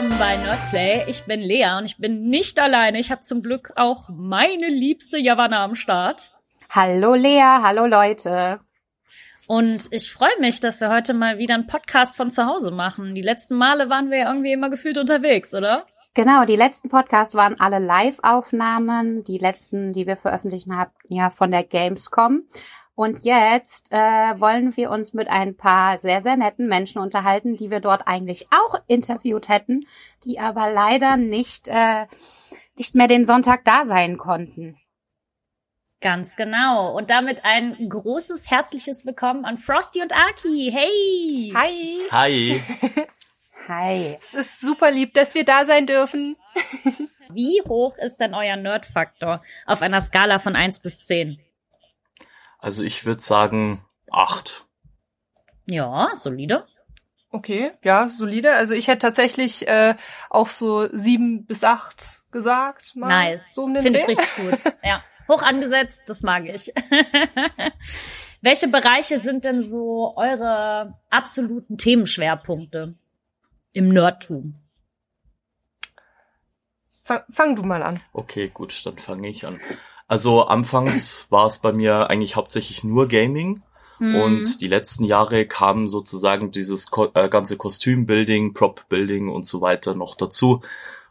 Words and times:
willkommen 0.00 0.18
bei 0.18 0.36
Nerdplay. 0.38 1.04
Ich 1.08 1.24
bin 1.24 1.40
Lea 1.40 1.76
und 1.76 1.84
ich 1.84 1.98
bin 1.98 2.30
nicht 2.30 2.58
alleine. 2.58 2.98
Ich 2.98 3.10
habe 3.10 3.20
zum 3.20 3.42
Glück 3.42 3.72
auch 3.76 4.08
meine 4.08 4.68
liebste 4.68 5.18
Javanna 5.18 5.62
am 5.62 5.74
Start. 5.74 6.32
Hallo 6.70 7.12
Lea, 7.12 7.58
hallo 7.62 7.84
Leute. 7.84 8.60
Und 9.46 9.88
ich 9.90 10.10
freue 10.10 10.38
mich, 10.40 10.60
dass 10.60 10.80
wir 10.80 10.88
heute 10.88 11.12
mal 11.12 11.36
wieder 11.36 11.54
einen 11.54 11.66
Podcast 11.66 12.16
von 12.16 12.30
zu 12.30 12.46
Hause 12.46 12.70
machen. 12.70 13.14
Die 13.14 13.20
letzten 13.20 13.56
Male 13.56 13.90
waren 13.90 14.10
wir 14.10 14.18
ja 14.18 14.30
irgendwie 14.30 14.52
immer 14.52 14.70
gefühlt 14.70 14.96
unterwegs, 14.96 15.54
oder? 15.54 15.84
Genau, 16.14 16.46
die 16.46 16.56
letzten 16.56 16.88
Podcasts 16.88 17.34
waren 17.34 17.60
alle 17.60 17.78
Live-Aufnahmen. 17.78 19.22
Die 19.24 19.38
letzten, 19.38 19.92
die 19.92 20.06
wir 20.06 20.16
veröffentlichen 20.16 20.76
haben, 20.76 20.92
ja 21.10 21.28
von 21.28 21.50
der 21.50 21.64
Gamescom. 21.64 22.44
Und 22.94 23.24
jetzt 23.24 23.92
äh, 23.92 23.96
wollen 23.96 24.76
wir 24.76 24.90
uns 24.90 25.14
mit 25.14 25.28
ein 25.28 25.56
paar 25.56 25.98
sehr, 26.00 26.22
sehr 26.22 26.36
netten 26.36 26.68
Menschen 26.68 27.00
unterhalten, 27.00 27.56
die 27.56 27.70
wir 27.70 27.80
dort 27.80 28.06
eigentlich 28.06 28.48
auch 28.50 28.80
interviewt 28.88 29.48
hätten, 29.48 29.86
die 30.24 30.38
aber 30.38 30.70
leider 30.70 31.16
nicht, 31.16 31.68
äh, 31.68 32.06
nicht 32.76 32.94
mehr 32.94 33.08
den 33.08 33.24
Sonntag 33.24 33.64
da 33.64 33.86
sein 33.86 34.18
konnten. 34.18 34.76
Ganz 36.02 36.36
genau. 36.36 36.96
Und 36.96 37.10
damit 37.10 37.44
ein 37.44 37.88
großes, 37.88 38.50
herzliches 38.50 39.04
Willkommen 39.04 39.44
an 39.44 39.58
Frosty 39.58 40.00
und 40.00 40.16
Aki. 40.16 40.70
Hey! 40.72 41.52
Hi! 41.54 42.00
Hi! 42.10 42.60
Hi. 43.68 44.16
Es 44.18 44.34
ist 44.34 44.60
super 44.60 44.90
lieb, 44.90 45.12
dass 45.12 45.34
wir 45.34 45.44
da 45.44 45.66
sein 45.66 45.86
dürfen. 45.86 46.36
Wie 47.32 47.62
hoch 47.68 47.96
ist 47.98 48.16
denn 48.16 48.34
euer 48.34 48.56
Nerdfaktor 48.56 49.42
auf 49.66 49.82
einer 49.82 50.00
Skala 50.00 50.38
von 50.38 50.56
eins 50.56 50.80
bis 50.80 51.04
zehn? 51.04 51.38
Also 52.60 52.82
ich 52.82 53.04
würde 53.06 53.22
sagen 53.22 53.84
acht. 54.10 54.66
Ja, 55.66 56.10
solide. 56.12 56.66
Okay, 57.30 57.72
ja, 57.84 58.08
solide. 58.08 58.54
Also 58.54 58.74
ich 58.74 58.88
hätte 58.88 58.98
tatsächlich 58.98 59.68
äh, 59.68 59.94
auch 60.30 60.48
so 60.48 60.88
sieben 60.92 61.46
bis 61.46 61.62
acht 61.64 62.22
gesagt. 62.32 62.96
Mal 62.96 63.08
Nice. 63.08 63.54
So 63.54 63.64
um 63.64 63.76
Finde 63.76 63.98
ich 63.98 64.08
richtig 64.08 64.34
gut. 64.36 64.74
Ja. 64.84 65.02
Hoch 65.28 65.42
angesetzt, 65.42 66.04
das 66.08 66.22
mag 66.22 66.44
ich. 66.46 66.72
Welche 68.42 68.66
Bereiche 68.66 69.18
sind 69.18 69.44
denn 69.44 69.62
so 69.62 70.14
eure 70.16 70.98
absoluten 71.08 71.78
Themenschwerpunkte 71.78 72.96
im 73.72 73.90
Nerdtum? 73.90 74.54
Fang, 77.04 77.22
fang 77.30 77.54
du 77.54 77.62
mal 77.62 77.84
an. 77.84 78.00
Okay, 78.12 78.50
gut, 78.52 78.84
dann 78.86 78.98
fange 78.98 79.28
ich 79.28 79.46
an. 79.46 79.60
Also 80.10 80.42
anfangs 80.42 81.26
war 81.30 81.46
es 81.46 81.58
bei 81.58 81.72
mir 81.72 82.10
eigentlich 82.10 82.34
hauptsächlich 82.34 82.82
nur 82.82 83.06
Gaming. 83.06 83.62
Mhm. 84.00 84.16
Und 84.16 84.60
die 84.60 84.66
letzten 84.66 85.04
Jahre 85.04 85.46
kam 85.46 85.88
sozusagen 85.88 86.50
dieses 86.50 86.90
Ko 86.90 87.10
äh, 87.14 87.28
ganze 87.28 87.56
Kostümbuilding, 87.56 88.52
Prop-Building 88.52 89.28
und 89.28 89.46
so 89.46 89.60
weiter 89.60 89.94
noch 89.94 90.16
dazu 90.16 90.62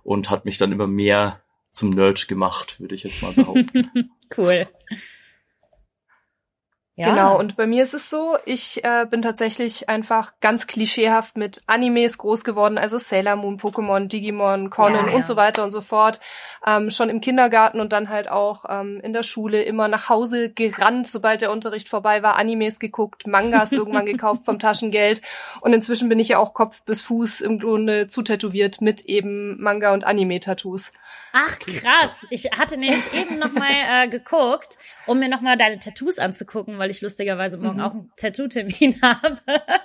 und 0.03 0.29
hat 0.29 0.43
mich 0.43 0.57
dann 0.57 0.73
immer 0.73 0.85
mehr 0.85 1.39
zum 1.71 1.91
Nerd 1.91 2.27
gemacht, 2.27 2.81
würde 2.81 2.93
ich 2.93 3.03
jetzt 3.03 3.21
mal 3.21 3.31
behaupten. 3.35 4.11
cool. 4.37 4.67
Ja. 6.99 7.11
Genau, 7.11 7.39
und 7.39 7.55
bei 7.55 7.65
mir 7.65 7.81
ist 7.81 7.93
es 7.93 8.09
so, 8.09 8.37
ich 8.43 8.83
äh, 8.83 9.05
bin 9.09 9.21
tatsächlich 9.21 9.87
einfach 9.87 10.33
ganz 10.41 10.67
klischeehaft 10.67 11.37
mit 11.37 11.61
Animes 11.65 12.17
groß 12.17 12.43
geworden, 12.43 12.77
also 12.77 12.97
Sailor 12.97 13.37
Moon, 13.37 13.57
Pokémon, 13.57 14.09
Digimon, 14.09 14.69
Conan 14.69 15.07
Ja, 15.07 15.13
und 15.13 15.19
ja. 15.19 15.23
so 15.23 15.37
weiter 15.37 15.63
und 15.63 15.71
so 15.71 15.79
fort. 15.79 16.19
Ähm, 16.67 16.91
schon 16.91 17.07
im 17.07 17.21
Kindergarten 17.21 17.79
und 17.79 17.93
dann 17.93 18.09
halt 18.09 18.29
auch 18.29 18.65
ähm, 18.67 18.99
in 19.01 19.13
der 19.13 19.23
Schule 19.23 19.63
immer 19.63 19.87
nach 19.87 20.09
Hause 20.09 20.51
gerannt, 20.51 21.07
sobald 21.07 21.39
der 21.39 21.53
Unterricht 21.53 21.87
vorbei 21.87 22.21
war, 22.21 22.35
Animes 22.35 22.79
geguckt, 22.79 23.27
Mangas 23.27 23.71
irgendwann 23.71 24.05
gekauft 24.05 24.43
vom 24.43 24.59
Taschengeld. 24.59 25.21
Und 25.61 25.71
inzwischen 25.71 26.09
bin 26.09 26.19
ich 26.19 26.27
ja 26.27 26.37
auch 26.37 26.53
Kopf 26.53 26.81
bis 26.81 27.01
Fuß 27.01 27.39
im 27.39 27.59
Grunde 27.59 28.07
zutätowiert 28.07 28.81
mit 28.81 29.05
eben 29.05 29.57
Manga- 29.61 29.93
und 29.93 30.03
Anime-Tattoos. 30.03 30.91
Ach 31.31 31.59
krass, 31.59 32.25
ich 32.31 32.51
hatte 32.57 32.75
nämlich 32.77 33.13
eben 33.13 33.37
noch 33.37 33.51
mal 33.51 33.69
äh, 33.69 34.07
geguckt, 34.07 34.77
um 35.05 35.19
mir 35.19 35.29
noch 35.29 35.41
mal 35.41 35.57
deine 35.57 35.77
Tattoos 35.77 36.17
anzugucken, 36.17 36.79
weil 36.79 36.88
ich 36.89 37.01
lustigerweise 37.01 37.57
morgen 37.57 37.77
Mhm. 37.77 37.83
auch 37.83 37.91
einen 37.91 38.11
Tattoo-Termin 38.17 38.99
habe. 39.01 39.37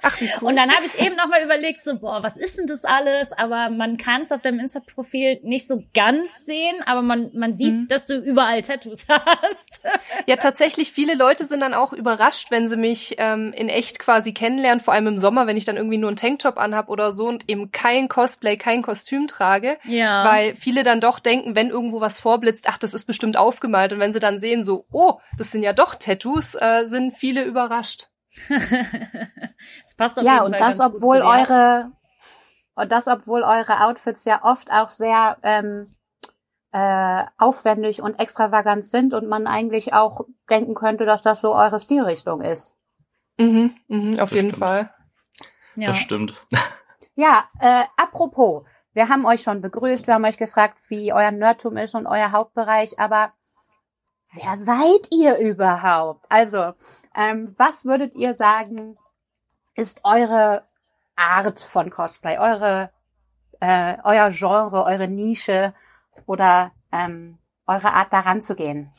Ach, 0.03 0.17
cool. 0.41 0.49
Und 0.49 0.57
dann 0.57 0.71
habe 0.71 0.85
ich 0.87 0.99
eben 0.99 1.17
noch 1.17 1.29
mal 1.29 1.43
überlegt, 1.43 1.83
so 1.85 1.99
boah, 1.99 2.23
was 2.23 2.37
ist 2.37 2.59
denn 2.59 2.67
das 2.67 2.85
alles? 2.85 3.33
Aber 3.33 3.71
man 3.71 3.97
kann 3.97 4.23
es 4.23 4.33
auf 4.33 4.43
deinem 4.43 4.61
Insta-Profil 4.61 5.41
nicht 5.43 5.67
so 5.67 5.83
ganz 5.95 6.47
sehen, 6.47 6.77
aber 6.87 7.03
man 7.03 7.31
man 7.35 7.55
sieht, 7.55 7.75
Mhm. 7.75 7.89
dass 7.89 8.07
du 8.07 8.17
überall 8.19 8.63
Tattoos 8.63 9.07
hast. 9.09 9.83
Ja, 10.27 10.37
tatsächlich, 10.37 10.93
viele 10.93 11.15
Leute 11.15 11.45
sind 11.45 11.61
dann 11.61 11.75
auch 11.75 11.93
überrascht, 11.93 12.51
wenn 12.51 12.69
sie 12.69 12.77
mich 12.77 13.15
ähm, 13.19 13.53
in 13.57 13.69
echt 13.69 13.99
quasi 13.99 14.33
kennenlernen, 14.33 14.81
vor 14.81 14.95
allem 14.95 15.07
im 15.07 15.19
Sommer, 15.19 15.47
wenn 15.47 15.57
ich 15.57 15.65
dann 15.65 15.77
irgendwie 15.77 15.99
nur 15.99 16.09
einen 16.09 16.17
Tanktop 16.17 16.59
anhab 16.59 16.89
oder 16.89 17.13
so 17.13 17.27
und 17.29 17.49
eben 17.49 17.73
kein 17.73 18.09
Cosplay, 18.09 18.57
kein 18.57 18.83
Kostüm 18.83 19.27
trage. 19.27 19.79
Ja. 19.85 20.25
Weil 20.25 20.55
viele 20.57 20.83
dann 20.83 21.01
doch 21.01 21.19
denken, 21.19 21.55
wenn 21.55 21.71
irgendwo 21.71 22.01
was 22.01 22.19
vorblitzt, 22.19 22.67
ach, 22.69 22.79
das 22.79 22.95
ist 22.95 23.05
bestimmt 23.07 23.37
aufgemalt. 23.37 23.93
Und 23.93 23.99
wenn 24.01 24.13
sie 24.13 24.21
dann 24.21 24.39
sehen, 24.39 24.65
so, 24.65 24.87
oh, 24.93 25.19
das 25.39 25.51
sind 25.51 25.63
ja 25.63 25.73
doch 25.73 25.95
Tattoos, 25.95 26.55
äh, 26.55 26.87
sind 26.95 27.17
viele 27.17 27.45
überrascht. 27.45 28.09
Es 29.85 29.95
passt 29.97 30.19
auf 30.19 30.25
Ja, 30.25 30.35
jeden 30.35 30.47
und 30.47 30.51
Fall 30.53 30.61
das, 30.61 30.79
ganz 30.79 30.93
gut 30.93 30.97
obwohl 30.97 31.23
eure, 31.23 31.93
und 32.75 32.91
das, 32.93 33.07
obwohl 33.09 33.43
eure 33.43 33.81
Outfits 33.85 34.25
ja 34.25 34.41
oft 34.43 34.71
auch 34.71 34.91
sehr 34.91 35.39
ähm, 35.43 35.87
äh, 36.73 37.25
aufwendig 37.39 38.03
und 38.03 38.19
extravagant 38.19 38.87
sind 38.87 39.15
und 39.15 39.29
man 39.29 39.47
eigentlich 39.47 39.93
auch 39.95 40.23
denken 40.51 40.75
könnte, 40.75 41.05
dass 41.07 41.23
das 41.23 41.41
so 41.41 41.55
eure 41.55 41.81
Stilrichtung 41.81 42.43
ist. 42.43 42.75
Mhm, 43.39 43.75
mhm, 43.89 44.19
auf 44.21 44.31
Das 44.31 44.31
jeden 44.33 44.55
stimmt. 44.55 44.59
Fall. 44.59 44.91
ja. 45.77 45.89
Das 45.89 45.99
stimmt. 45.99 46.47
Ja, 47.17 47.45
äh, 47.61 47.85
apropos, 47.97 48.65
wir 48.93 49.09
haben 49.09 49.25
euch 49.25 49.43
schon 49.43 49.61
begrüßt, 49.61 50.09
wir 50.09 50.15
haben 50.15 50.25
euch 50.25 50.37
gefragt, 50.37 50.79
wie 50.89 51.13
euer 51.13 51.31
Nerdtum 51.31 51.77
ist 51.77 51.95
und 51.95 52.09
euer 52.09 52.33
Hauptbereich, 52.33 52.99
aber 52.99 53.33
wer 54.35 54.57
seid 54.57 55.09
ihr 55.11 55.39
überhaupt? 55.39 56.27
Also, 56.29 56.75
ähm, 57.15 57.55
was 57.57 57.85
würdet 57.85 58.15
ihr 58.17 58.35
sagen, 58.35 58.97
ist 59.75 60.01
eure 60.05 60.67
Art 61.17 61.61
von 61.61 61.91
Cosplay, 61.91 62.39
eure, 62.39 62.91
äh, 63.61 63.97
euer 64.03 64.31
Genre, 64.31 64.85
eure 64.85 65.09
Nische 65.09 65.75
oder 66.27 66.73
ähm, 66.93 67.39
eure 67.67 67.93
Art 67.93 68.13
daran 68.13 68.43
zu 68.43 68.55
gehen? 68.55 68.93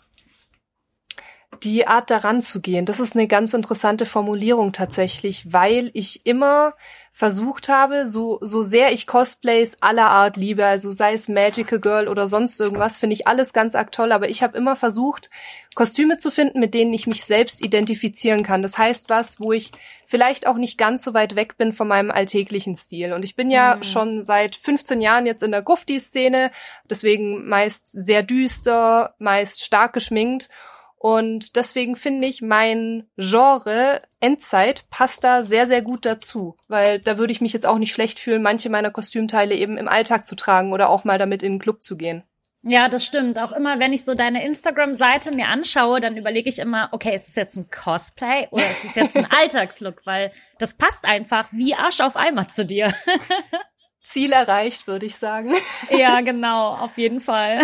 Die 1.64 1.88
Art 1.88 2.12
daran 2.12 2.42
zu 2.42 2.62
gehen, 2.62 2.86
das 2.86 3.00
ist 3.00 3.16
eine 3.16 3.28
ganz 3.28 3.54
interessante 3.54 4.06
Formulierung 4.06 4.72
tatsächlich, 4.74 5.52
weil 5.54 5.90
ich 5.94 6.26
immer 6.26 6.74
versucht 7.12 7.70
habe, 7.70 8.06
so, 8.08 8.40
so 8.42 8.62
sehr 8.62 8.92
ich 8.92 9.08
Cosplays 9.08 9.78
aller 9.82 10.08
Art 10.08 10.36
liebe, 10.36 10.66
also 10.66 10.92
sei 10.92 11.14
es 11.14 11.30
Magical 11.30 11.80
Girl 11.80 12.08
oder 12.10 12.28
sonst 12.28 12.60
irgendwas, 12.60 12.98
finde 12.98 13.14
ich 13.14 13.26
alles 13.26 13.54
ganz 13.54 13.74
arg 13.74 13.94
toll, 13.94 14.12
aber 14.12 14.28
ich 14.28 14.44
habe 14.44 14.58
immer 14.58 14.76
versucht, 14.76 15.30
Kostüme 15.76 16.18
zu 16.18 16.30
finden, 16.30 16.60
mit 16.60 16.74
denen 16.74 16.94
ich 16.94 17.08
mich 17.08 17.24
selbst 17.24 17.64
identifizieren 17.64 18.44
kann. 18.44 18.62
Das 18.62 18.78
heißt 18.78 19.10
was, 19.10 19.40
wo 19.40 19.54
ich 19.54 19.72
vielleicht 20.06 20.46
auch 20.46 20.58
nicht 20.58 20.78
ganz 20.78 21.06
so 21.06 21.14
weit 21.14 21.38
weg 21.38 21.58
bin 21.58 21.72
von 21.72 21.88
meinem 21.88 22.12
alltäglichen 22.12 22.76
Stil. 22.76 23.14
Und 23.14 23.24
ich 23.24 23.38
bin 23.38 23.50
ja 23.50 23.78
Mhm. 23.78 23.84
schon 23.84 24.22
seit 24.22 24.58
15 24.58 25.00
Jahren 25.00 25.26
jetzt 25.26 25.42
in 25.42 25.52
der 25.52 25.62
Grufti-Szene, 25.62 26.52
deswegen 26.90 27.48
meist 27.48 27.88
sehr 27.88 28.24
düster, 28.24 29.16
meist 29.20 29.64
stark 29.64 29.94
geschminkt. 29.94 30.50
Und 30.98 31.56
deswegen 31.56 31.96
finde 31.96 32.28
ich, 32.28 32.42
mein 32.42 33.08
Genre 33.18 34.02
Endzeit 34.20 34.90
passt 34.90 35.24
da 35.24 35.44
sehr, 35.44 35.68
sehr 35.68 35.82
gut 35.82 36.06
dazu. 36.06 36.56
Weil 36.68 37.00
da 37.00 37.18
würde 37.18 37.32
ich 37.32 37.42
mich 37.42 37.54
jetzt 37.54 37.66
auch 37.68 37.78
nicht 37.78 37.94
schlecht 37.94 38.20
fühlen, 38.20 38.42
manche 38.42 38.70
meiner 38.70 38.90
Kostümteile 38.92 39.54
eben 39.56 39.78
im 39.78 39.88
Alltag 39.88 40.26
zu 40.26 40.36
tragen 40.36 40.74
oder 40.74 40.90
auch 40.90 41.04
mal 41.04 41.20
damit 41.20 41.44
in 41.44 41.54
den 41.54 41.60
Club 41.60 41.84
zu 41.84 41.96
gehen. 41.98 42.24
Ja, 42.68 42.90
das 42.90 43.06
stimmt. 43.06 43.38
Auch 43.38 43.52
immer, 43.52 43.78
wenn 43.80 43.94
ich 43.94 44.04
so 44.04 44.16
deine 44.16 44.44
Instagram-Seite 44.44 45.32
mir 45.32 45.50
anschaue, 45.50 46.02
dann 46.02 46.18
überlege 46.18 46.50
ich 46.50 46.58
immer, 46.58 46.90
okay, 46.94 47.14
ist 47.14 47.28
es 47.28 47.36
jetzt 47.36 47.56
ein 47.58 47.70
Cosplay 47.70 48.48
oder 48.50 48.68
ist 48.72 48.84
es 48.86 48.96
jetzt 48.96 49.16
ein 49.16 49.28
Alltagslook? 49.30 50.04
Weil 50.08 50.32
das 50.58 50.74
passt 50.76 51.06
einfach 51.06 51.50
wie 51.52 51.76
Arsch 51.76 52.02
auf 52.02 52.16
Eimer 52.16 52.48
zu 52.48 52.66
dir. 52.66 52.92
Ziel 54.02 54.32
erreicht, 54.34 54.88
würde 54.88 55.06
ich 55.06 55.16
sagen. 55.16 55.54
ja, 55.92 56.22
genau, 56.22 56.76
auf 56.76 56.98
jeden 56.98 57.20
Fall. 57.20 57.62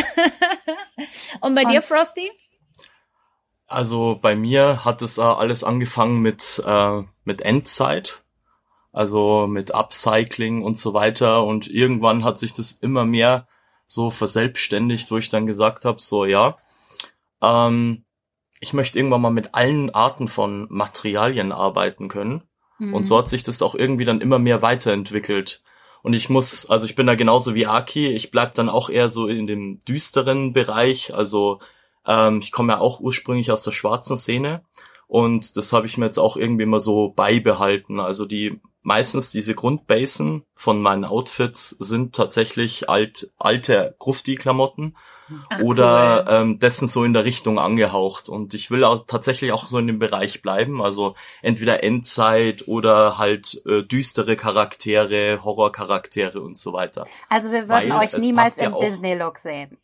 Und 1.41 1.55
bei 1.55 1.63
dir, 1.65 1.77
Und- 1.77 1.85
Frosty? 1.85 2.29
Also 3.71 4.19
bei 4.21 4.35
mir 4.35 4.83
hat 4.83 5.01
es 5.01 5.17
äh, 5.17 5.21
alles 5.21 5.63
angefangen 5.63 6.19
mit, 6.19 6.61
äh, 6.65 7.03
mit 7.23 7.41
Endzeit, 7.41 8.23
also 8.91 9.47
mit 9.47 9.73
Upcycling 9.73 10.61
und 10.61 10.77
so 10.77 10.93
weiter. 10.93 11.43
Und 11.43 11.69
irgendwann 11.69 12.23
hat 12.23 12.37
sich 12.37 12.53
das 12.53 12.73
immer 12.73 13.05
mehr 13.05 13.47
so 13.87 14.09
verselbstständigt, 14.09 15.09
wo 15.11 15.17
ich 15.17 15.29
dann 15.29 15.47
gesagt 15.47 15.85
habe, 15.85 16.01
so 16.01 16.25
ja, 16.25 16.57
ähm, 17.41 18.03
ich 18.59 18.73
möchte 18.73 18.99
irgendwann 18.99 19.21
mal 19.21 19.31
mit 19.31 19.55
allen 19.55 19.89
Arten 19.89 20.27
von 20.27 20.67
Materialien 20.69 21.51
arbeiten 21.51 22.09
können. 22.09 22.43
Mhm. 22.77 22.93
Und 22.93 23.05
so 23.05 23.17
hat 23.17 23.29
sich 23.29 23.43
das 23.43 23.61
auch 23.61 23.73
irgendwie 23.73 24.05
dann 24.05 24.21
immer 24.21 24.39
mehr 24.39 24.61
weiterentwickelt. 24.61 25.63
Und 26.03 26.13
ich 26.13 26.29
muss, 26.29 26.69
also 26.69 26.85
ich 26.85 26.95
bin 26.95 27.07
da 27.07 27.15
genauso 27.15 27.55
wie 27.55 27.67
Aki, 27.67 28.07
ich 28.09 28.31
bleib 28.31 28.53
dann 28.55 28.69
auch 28.69 28.89
eher 28.89 29.09
so 29.09 29.27
in 29.27 29.47
dem 29.47 29.83
düsteren 29.85 30.51
Bereich. 30.51 31.13
Also 31.13 31.59
ähm, 32.05 32.39
ich 32.41 32.51
komme 32.51 32.73
ja 32.73 32.79
auch 32.79 32.99
ursprünglich 32.99 33.51
aus 33.51 33.63
der 33.63 33.71
schwarzen 33.71 34.17
Szene 34.17 34.63
und 35.07 35.57
das 35.57 35.73
habe 35.73 35.85
ich 35.87 35.97
mir 35.97 36.05
jetzt 36.05 36.17
auch 36.19 36.37
irgendwie 36.37 36.63
immer 36.63 36.79
so 36.79 37.09
beibehalten. 37.09 37.99
Also 37.99 38.25
die 38.25 38.61
meistens 38.81 39.29
diese 39.29 39.53
Grundbasen 39.55 40.43
von 40.55 40.81
meinen 40.81 41.05
Outfits 41.05 41.69
sind 41.79 42.15
tatsächlich 42.15 42.89
alt, 42.89 43.31
alte 43.37 43.95
Grufti-Klamotten 43.99 44.95
oder 45.63 46.25
cool. 46.27 46.33
ähm, 46.33 46.59
dessen 46.59 46.87
so 46.87 47.03
in 47.03 47.13
der 47.13 47.23
Richtung 47.23 47.59
angehaucht. 47.59 48.27
Und 48.27 48.53
ich 48.53 48.71
will 48.71 48.83
auch 48.83 49.05
tatsächlich 49.05 49.51
auch 49.53 49.67
so 49.67 49.77
in 49.77 49.87
dem 49.87 49.99
Bereich 49.99 50.41
bleiben. 50.41 50.81
Also 50.81 51.15
entweder 51.41 51.83
Endzeit 51.83 52.67
oder 52.67 53.17
halt 53.17 53.61
äh, 53.65 53.83
düstere 53.83 54.35
Charaktere, 54.35 55.43
Horrorcharaktere 55.43 56.41
und 56.41 56.57
so 56.57 56.73
weiter. 56.73 57.05
Also 57.29 57.51
wir 57.51 57.69
würden 57.69 57.91
Weil 57.91 58.05
euch 58.05 58.17
niemals 58.17 58.57
ja 58.57 58.67
im 58.67 58.73
auch- 58.73 58.79
Disney-Look 58.79 59.37
sehen. 59.37 59.77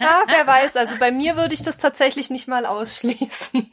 Ah, 0.00 0.24
wer 0.28 0.46
weiß, 0.46 0.76
also 0.76 0.96
bei 0.98 1.10
mir 1.10 1.36
würde 1.36 1.54
ich 1.54 1.62
das 1.62 1.76
tatsächlich 1.76 2.30
nicht 2.30 2.46
mal 2.46 2.66
ausschließen. 2.66 3.70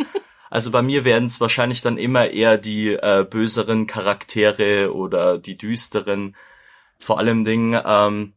Also 0.50 0.72
bei 0.72 0.82
mir 0.82 1.04
werden 1.06 1.26
es 1.26 1.42
wahrscheinlich 1.42 1.82
dann 1.82 1.98
immer 1.98 2.30
eher 2.30 2.58
die 2.58 2.94
äh, 2.94 3.26
böseren 3.30 3.88
Charaktere 3.88 4.94
oder 4.94 5.38
die 5.38 5.58
düsteren. 5.58 6.36
Vor 7.00 7.20
allem 7.20 7.44
Dingen, 7.44 7.80
ähm, 7.86 8.34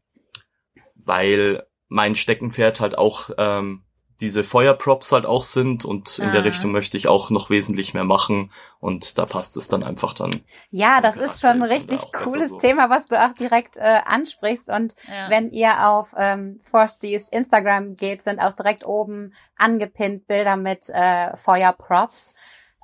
weil 0.96 1.66
mein 1.88 2.16
Steckenpferd 2.16 2.80
halt 2.80 2.98
auch 2.98 3.30
ähm, 3.38 3.84
diese 4.20 4.42
Feuerprops 4.42 5.12
halt 5.12 5.26
auch 5.26 5.44
sind 5.44 5.84
und 5.84 6.18
in 6.18 6.32
der 6.32 6.40
Ah. 6.40 6.44
Richtung 6.44 6.72
möchte 6.72 6.96
ich 6.96 7.06
auch 7.06 7.30
noch 7.30 7.50
wesentlich 7.50 7.94
mehr 7.94 8.04
machen 8.04 8.52
und 8.80 9.16
da 9.16 9.26
passt 9.26 9.56
es 9.56 9.68
dann 9.68 9.82
einfach 9.84 10.12
dann. 10.12 10.40
Ja, 10.70 11.00
das 11.00 11.16
ist 11.16 11.40
schon 11.40 11.50
ein 11.50 11.62
richtig 11.62 12.00
besser 12.00 12.24
cooles 12.24 12.48
so. 12.50 12.58
Thema, 12.58 12.90
was 12.90 13.06
du 13.06 13.16
auch 13.20 13.32
direkt 13.34 13.76
äh, 13.76 14.00
ansprichst. 14.04 14.68
Und 14.70 14.94
Ja. 15.08 15.30
wenn 15.30 15.50
ihr 15.50 15.86
auf 15.88 16.14
ähm, 16.16 16.60
Forsties 16.62 17.28
Instagram 17.28 17.94
geht, 17.96 18.22
sind 18.22 18.40
auch 18.40 18.52
direkt 18.54 18.84
oben 18.84 19.32
angepinnt 19.56 20.26
Bilder 20.26 20.56
mit 20.56 20.88
äh, 20.88 21.36
Feuerprops. 21.36 22.34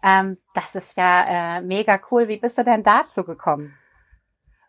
Ähm, 0.05 0.39
das 0.55 0.75
ist 0.77 0.97
ja 0.97 1.57
äh, 1.59 1.61
mega 1.63 2.01
cool. 2.11 2.29
Wie 2.29 2.39
bist 2.39 2.59
du 2.59 2.65
denn 2.65 2.85
dazu 2.85 3.25
gekommen? 3.25 3.77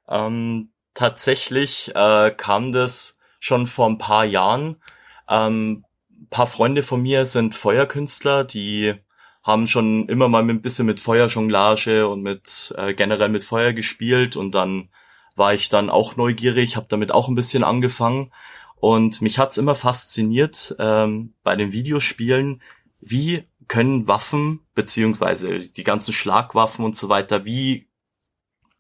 Ähm, 0.08 0.72
tatsächlich 0.94 1.92
äh, 1.96 2.32
kam 2.32 2.72
das 2.72 3.20
schon 3.40 3.68
vor 3.68 3.88
ein 3.88 3.98
paar 3.98 4.26
Jahren. 4.26 4.82
Ähm, 5.30 5.85
paar 6.30 6.48
Freunde 6.48 6.84
von 6.84 7.02
mir 7.02 7.26
sind 7.26 7.56
Feuerkünstler, 7.56 8.44
die 8.44 8.94
haben 9.44 9.68
schon 9.68 10.08
immer 10.10 10.28
mal 10.28 10.42
ein 10.42 10.62
bisschen 10.62 10.88
mit 10.88 11.00
Feuerjonglage 11.00 12.08
und 12.08 12.24
mit 12.24 12.74
äh, 12.78 12.94
generell 12.94 13.30
mit 13.30 13.44
Feuer 13.44 13.74
gespielt 13.74 14.36
und 14.36 14.52
dann 14.52 14.90
war 15.36 15.54
ich 15.54 15.70
dann 15.70 15.90
auch 15.90 16.16
neugierig, 16.16 16.76
habe 16.76 16.88
damit 16.90 17.12
auch 17.12 17.28
ein 17.28 17.36
bisschen 17.36 17.64
angefangen. 17.64 18.32
Und 18.78 19.22
mich 19.22 19.40
hat's 19.40 19.58
immer 19.58 19.76
fasziniert 19.76 20.76
ähm, 20.80 21.34
bei 21.44 21.56
den 21.56 21.72
Videospielen, 21.72 22.62
wie 23.02 23.44
können 23.68 24.08
Waffen 24.08 24.62
beziehungsweise 24.74 25.60
die 25.60 25.84
ganzen 25.84 26.14
Schlagwaffen 26.14 26.86
und 26.86 26.96
so 26.96 27.10
weiter, 27.10 27.46
wie 27.46 27.88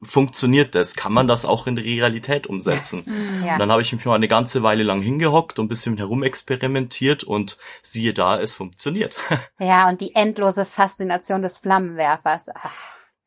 funktioniert 0.05 0.75
das? 0.75 0.95
Kann 0.95 1.13
man 1.13 1.27
das 1.27 1.45
auch 1.45 1.67
in 1.67 1.75
die 1.75 1.81
Realität 1.81 2.47
umsetzen? 2.47 3.03
Mhm. 3.05 3.25
Ja. 3.45 3.53
Und 3.53 3.59
dann 3.59 3.71
habe 3.71 3.81
ich 3.83 3.93
mich 3.93 4.05
mal 4.05 4.15
eine 4.15 4.27
ganze 4.27 4.63
Weile 4.63 4.81
lang 4.81 5.01
hingehockt 5.01 5.59
und 5.59 5.65
ein 5.65 5.67
bisschen 5.67 5.97
herumexperimentiert 5.97 7.23
und 7.23 7.59
siehe 7.83 8.13
da, 8.13 8.39
es 8.39 8.53
funktioniert. 8.53 9.17
Ja, 9.59 9.87
und 9.89 10.01
die 10.01 10.15
endlose 10.15 10.65
Faszination 10.65 11.41
des 11.41 11.59
Flammenwerfers. 11.59 12.47
Ach. 12.55 12.73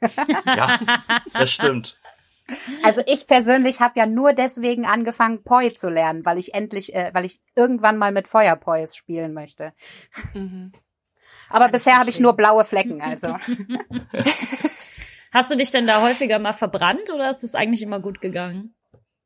ja, 0.47 0.79
das 1.33 1.51
stimmt. 1.53 1.99
Also 2.83 3.03
ich 3.07 3.27
persönlich 3.27 3.81
habe 3.81 3.99
ja 3.99 4.07
nur 4.07 4.33
deswegen 4.33 4.87
angefangen, 4.87 5.43
Poi 5.43 5.71
zu 5.71 5.91
lernen, 5.91 6.25
weil 6.25 6.39
ich 6.39 6.55
endlich, 6.55 6.95
äh, 6.95 7.11
weil 7.13 7.25
ich 7.25 7.41
irgendwann 7.55 7.99
mal 7.99 8.13
mit 8.13 8.27
Feuerpois 8.27 8.95
spielen 8.95 9.35
möchte. 9.35 9.73
Mhm. 10.35 10.73
Aber 11.51 11.65
Kann 11.65 11.73
bisher 11.73 11.99
habe 11.99 12.11
ich 12.11 12.21
nur 12.21 12.35
blaue 12.35 12.65
Flecken, 12.65 13.01
also. 13.01 13.37
Hast 15.33 15.51
du 15.51 15.57
dich 15.57 15.71
denn 15.71 15.87
da 15.87 16.03
häufiger 16.03 16.39
mal 16.39 16.53
verbrannt 16.53 17.11
oder 17.13 17.29
ist 17.29 17.45
es 17.45 17.55
eigentlich 17.55 17.83
immer 17.83 18.01
gut 18.01 18.21
gegangen? 18.21 18.75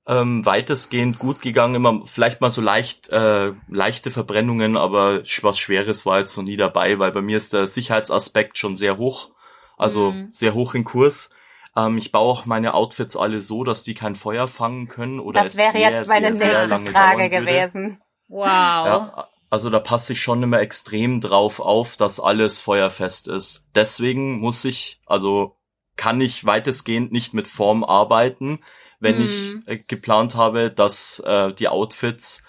Ähm, 0.04 0.44
weitestgehend 0.44 1.20
gut 1.20 1.40
gegangen, 1.42 1.76
immer 1.76 2.02
vielleicht 2.06 2.40
mal 2.40 2.50
so 2.50 2.60
leicht 2.60 3.08
äh, 3.10 3.52
leichte 3.68 4.10
Verbrennungen, 4.10 4.76
aber 4.76 5.22
was 5.42 5.58
Schweres 5.60 6.04
war 6.04 6.18
jetzt 6.18 6.36
noch 6.36 6.42
nie 6.42 6.56
dabei, 6.56 6.98
weil 6.98 7.12
bei 7.12 7.22
mir 7.22 7.36
ist 7.36 7.52
der 7.52 7.68
Sicherheitsaspekt 7.68 8.58
schon 8.58 8.74
sehr 8.74 8.98
hoch, 8.98 9.30
also 9.76 10.10
Mhm. 10.10 10.28
sehr 10.32 10.54
hoch 10.54 10.74
in 10.74 10.82
Kurs. 10.82 11.30
Ähm, 11.76 11.98
ich 11.98 12.10
baue 12.10 12.32
auch 12.32 12.46
meine 12.46 12.74
Outfits 12.74 13.16
alle 13.16 13.40
so, 13.40 13.62
dass 13.62 13.84
die 13.84 13.94
kein 13.94 14.16
Feuer 14.16 14.48
fangen 14.48 14.88
können 14.88 15.20
oder 15.20 15.44
Das 15.44 15.56
wäre 15.56 15.72
sehr, 15.72 15.90
jetzt 15.90 16.08
meine 16.08 16.34
sehr, 16.34 16.66
sehr 16.66 16.78
nächste 16.78 16.92
Frage 16.92 17.28
gewesen. 17.30 18.02
Wow. 18.26 18.46
Ja, 18.46 19.28
also 19.50 19.70
da 19.70 19.78
passe 19.78 20.14
ich 20.14 20.20
schon 20.20 20.42
immer 20.42 20.60
extrem 20.60 21.20
drauf 21.20 21.60
auf, 21.60 21.96
dass 21.96 22.18
alles 22.18 22.60
feuerfest 22.60 23.28
ist. 23.28 23.68
Deswegen 23.76 24.40
muss 24.40 24.64
ich, 24.64 25.00
also 25.06 25.56
kann 25.96 26.20
ich 26.20 26.44
weitestgehend 26.44 27.12
nicht 27.12 27.34
mit 27.34 27.48
Form 27.48 27.84
arbeiten, 27.84 28.60
wenn 29.00 29.16
Mhm. 29.16 29.22
ich 29.22 29.54
äh, 29.66 29.78
geplant 29.78 30.34
habe, 30.34 30.70
dass 30.70 31.18
äh, 31.20 31.52
die 31.52 31.68
Outfits 31.68 32.46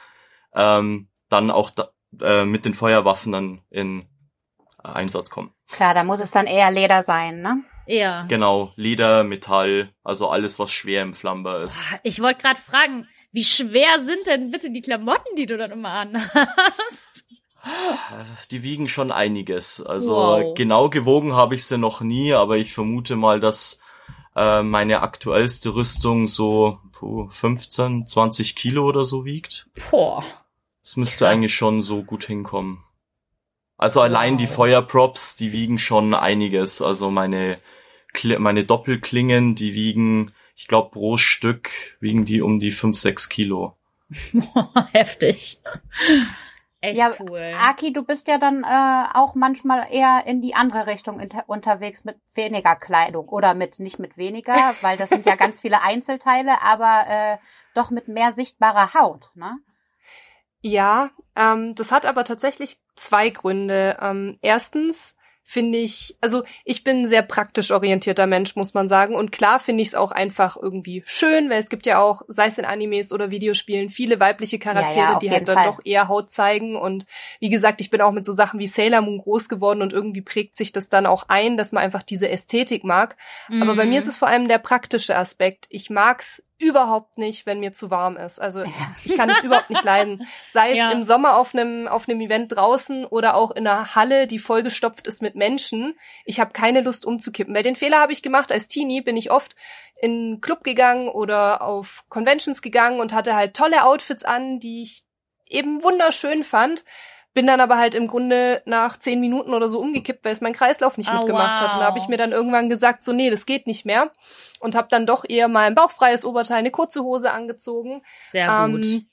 ähm, 0.55 1.09
dann 1.29 1.49
auch 1.51 1.71
da, 1.71 1.89
äh, 2.21 2.45
mit 2.45 2.65
den 2.65 2.73
Feuerwaffen 2.73 3.31
dann 3.31 3.61
in 3.69 4.07
Einsatz 4.83 5.29
kommen. 5.29 5.51
Klar, 5.71 5.93
da 5.93 6.03
muss 6.03 6.19
es 6.19 6.31
dann 6.31 6.45
eher 6.45 6.69
Leder 6.71 7.03
sein, 7.03 7.41
ne? 7.41 7.63
Ja. 7.85 8.23
Genau, 8.29 8.71
Leder, 8.77 9.23
Metall, 9.23 9.93
also 10.03 10.29
alles, 10.29 10.57
was 10.59 10.71
schwer 10.71 11.01
im 11.01 11.13
Flammbar 11.13 11.61
ist. 11.63 11.79
Ich 12.03 12.21
wollte 12.21 12.41
gerade 12.41 12.59
fragen, 12.59 13.07
wie 13.31 13.43
schwer 13.43 13.99
sind 13.99 14.25
denn 14.27 14.51
bitte 14.51 14.71
die 14.71 14.81
Klamotten, 14.81 15.35
die 15.37 15.45
du 15.47 15.57
dann 15.57 15.71
immer 15.71 15.89
anhast? 15.89 17.25
Die 18.51 18.63
wiegen 18.63 18.87
schon 18.87 19.11
einiges. 19.11 19.81
Also 19.81 20.15
Wow. 20.15 20.53
genau 20.55 20.89
gewogen 20.89 21.33
habe 21.33 21.55
ich 21.55 21.65
sie 21.65 21.77
noch 21.77 22.01
nie, 22.01 22.33
aber 22.33 22.57
ich 22.57 22.73
vermute 22.73 23.15
mal, 23.15 23.39
dass 23.39 23.79
äh, 24.35 24.61
meine 24.63 25.01
aktuellste 25.01 25.73
Rüstung 25.75 26.27
so 26.27 26.79
puh, 26.91 27.27
15, 27.29 28.07
20 28.07 28.55
Kilo 28.55 28.85
oder 28.85 29.03
so 29.03 29.25
wiegt. 29.25 29.69
Boah. 29.91 30.23
Das 30.83 30.97
müsste 30.97 31.25
Krass. 31.25 31.31
eigentlich 31.33 31.53
schon 31.55 31.81
so 31.81 32.03
gut 32.03 32.25
hinkommen. 32.25 32.83
Also 33.77 34.01
allein 34.01 34.37
die 34.37 34.47
Wow. 34.47 34.55
Feuerprops, 34.55 35.35
die 35.35 35.51
wiegen 35.53 35.79
schon 35.79 36.13
einiges. 36.13 36.81
Also 36.81 37.09
meine 37.11 37.59
Kli 38.13 38.37
meine 38.37 38.65
Doppelklingen, 38.65 39.55
die 39.55 39.73
wiegen, 39.73 40.33
ich 40.55 40.67
glaube 40.67 40.91
pro 40.91 41.17
Stück 41.17 41.71
wiegen 41.99 42.25
die 42.25 42.41
um 42.41 42.59
die 42.59 42.71
5, 42.71 42.97
6 42.97 43.29
Kilo. 43.29 43.75
Heftig. 44.91 45.59
Echt 46.83 46.97
Ja, 46.97 47.13
cool. 47.17 47.53
Aki, 47.65 47.93
du 47.93 48.03
bist 48.03 48.27
ja 48.27 48.37
dann 48.37 48.65
äh, 48.65 49.05
auch 49.13 49.35
manchmal 49.35 49.87
eher 49.89 50.23
in 50.25 50.41
die 50.41 50.53
andere 50.53 50.85
Richtung 50.85 51.21
unterwegs 51.47 52.03
mit 52.03 52.17
weniger 52.33 52.75
Kleidung 52.75 53.29
oder 53.29 53.53
mit 53.53 53.79
nicht 53.79 53.99
mit 53.99 54.17
weniger, 54.17 54.53
weil 54.81 54.97
das 54.97 55.07
sind 55.07 55.25
ja 55.25 55.37
ganz 55.37 55.61
viele 55.61 55.81
Einzelteile, 55.81 56.61
aber 56.61 57.05
äh, 57.07 57.37
doch 57.73 57.89
mit 57.89 58.09
mehr 58.09 58.33
sichtbarer 58.33 58.93
Haut, 58.93 59.31
ne? 59.33 59.59
Ja, 60.59 61.11
ähm, 61.37 61.73
das 61.73 61.93
hat 61.93 62.05
aber 62.05 62.25
tatsächlich 62.25 62.81
zwei 62.97 63.29
Gründe. 63.29 63.97
Ähm, 64.01 64.37
erstens 64.41 65.15
finde 65.45 65.77
ich, 65.77 66.15
also 66.21 66.43
ich 66.65 66.83
bin 66.83 67.01
ein 67.01 67.07
sehr 67.07 67.21
praktisch 67.21 67.71
orientierter 67.71 68.25
Mensch, 68.27 68.55
muss 68.55 68.73
man 68.73 68.87
sagen. 68.87 69.13
Und 69.15 69.31
klar 69.31 69.59
finde 69.59 69.81
ich 69.81 69.89
es 69.89 69.95
auch 69.95 70.11
einfach 70.11 70.57
irgendwie 70.59 71.03
schön, 71.05 71.49
weil 71.49 71.59
es 71.59 71.69
gibt 71.69 71.85
ja 71.85 71.99
auch, 72.01 72.21
sei 72.27 72.47
es 72.47 72.57
in 72.57 72.65
Animes 72.65 73.11
oder 73.11 73.29
Videospielen, 73.29 73.89
viele 73.89 74.19
weibliche 74.19 74.57
Charaktere, 74.57 75.03
Ja, 75.05 75.11
ja, 75.13 75.19
die 75.19 75.29
halt 75.31 75.47
dann 75.47 75.57
Fall. 75.57 75.65
doch 75.67 75.79
eher 75.83 76.07
Haut 76.07 76.31
zeigen. 76.31 76.75
Und 76.75 77.05
wie 77.39 77.49
gesagt, 77.49 77.81
ich 77.81 77.89
bin 77.89 78.01
auch 78.01 78.11
mit 78.13 78.25
so 78.25 78.31
Sachen 78.31 78.59
wie 78.59 78.67
Sailor 78.67 79.01
Moon 79.01 79.19
groß 79.19 79.49
geworden 79.49 79.81
und 79.81 79.93
irgendwie 79.93 80.21
prägt 80.21 80.55
sich 80.55 80.71
das 80.71 80.89
dann 80.89 81.05
auch 81.05 81.25
ein, 81.27 81.57
dass 81.57 81.71
man 81.71 81.83
einfach 81.83 82.03
diese 82.03 82.29
Ästhetik 82.29 82.83
mag. 82.83 83.15
Aber 83.49 83.75
bei 83.75 83.83
mir 83.85 83.91
Mhm. 83.91 83.97
ist 83.97 84.07
es 84.07 84.17
vor 84.17 84.29
allem 84.29 84.47
der 84.47 84.59
praktische 84.59 85.15
Aspekt. 85.15 85.65
Ich 85.69 85.89
mag's 85.89 86.41
überhaupt 86.59 87.17
nicht, 87.17 87.45
wenn 87.45 87.59
mir 87.59 87.73
zu 87.73 87.89
warm 87.91 88.17
ist. 88.17 88.39
Also 88.39 88.63
ich 89.03 89.15
kann 89.15 89.29
es 89.29 89.43
überhaupt 89.43 89.69
nicht 89.69 89.83
leiden. 89.83 90.27
Sei 90.51 90.71
es 90.71 90.77
Ja. 90.77 90.91
im 90.91 91.03
Sommer 91.03 91.37
auf 91.37 91.53
einem 91.53 91.87
auf 91.87 92.07
einem 92.07 92.21
Event 92.21 92.55
draußen 92.55 93.05
oder 93.05 93.35
auch 93.35 93.51
in 93.51 93.67
einer 93.67 93.95
Halle, 93.95 94.27
die 94.27 94.39
vollgestopft 94.39 95.07
ist 95.07 95.21
mit 95.21 95.35
Menschen. 95.35 95.97
Ich 96.25 96.39
habe 96.39 96.51
keine 96.53 96.81
Lust 96.81 97.05
umzukippen. 97.05 97.53
Weil 97.53 97.63
den 97.63 97.75
Fehler 97.75 97.99
habe 97.99 98.13
ich 98.13 98.21
gemacht 98.21 98.51
als 98.51 98.67
Teenie, 98.67 99.01
bin 99.01 99.17
ich 99.17 99.31
oft 99.31 99.55
in 100.01 100.11
einen 100.11 100.41
Club 100.41 100.63
gegangen 100.63 101.09
oder 101.09 101.61
auf 101.61 102.03
Conventions 102.09 102.61
gegangen 102.61 102.99
und 102.99 103.13
hatte 103.13 103.35
halt 103.35 103.55
tolle 103.55 103.85
Outfits 103.85 104.23
an, 104.23 104.59
die 104.59 104.83
ich 104.83 105.03
eben 105.47 105.83
wunderschön 105.83 106.43
fand. 106.43 106.83
Bin 107.33 107.47
dann 107.47 107.61
aber 107.61 107.77
halt 107.77 107.95
im 107.95 108.07
Grunde 108.07 108.61
nach 108.65 108.97
zehn 108.97 109.19
Minuten 109.19 109.53
oder 109.53 109.67
so 109.67 109.79
umgekippt, 109.79 110.23
weil 110.23 110.33
es 110.33 110.41
mein 110.41 110.53
Kreislauf 110.53 110.97
nicht 110.97 111.09
Oh, 111.11 111.17
mitgemacht 111.17 111.61
hat. 111.61 111.73
Und 111.73 111.79
da 111.79 111.85
habe 111.85 111.97
ich 111.97 112.03
wow. 112.03 112.09
mir 112.09 112.17
dann 112.17 112.31
irgendwann 112.31 112.69
gesagt, 112.69 113.03
so 113.03 113.11
nee, 113.11 113.29
das 113.29 113.45
geht 113.45 113.67
nicht 113.67 113.85
mehr. 113.85 114.11
Und 114.59 114.75
habe 114.75 114.87
dann 114.89 115.05
doch 115.05 115.25
eher 115.27 115.47
mal 115.47 115.65
ein 115.65 115.75
bauchfreies 115.75 116.25
Oberteil, 116.25 116.57
eine 116.57 116.71
kurze 116.71 117.03
Hose 117.03 117.31
angezogen. 117.31 118.03
Sehr 118.21 118.67
gut. 118.67 118.85
Ähm, 118.85 119.07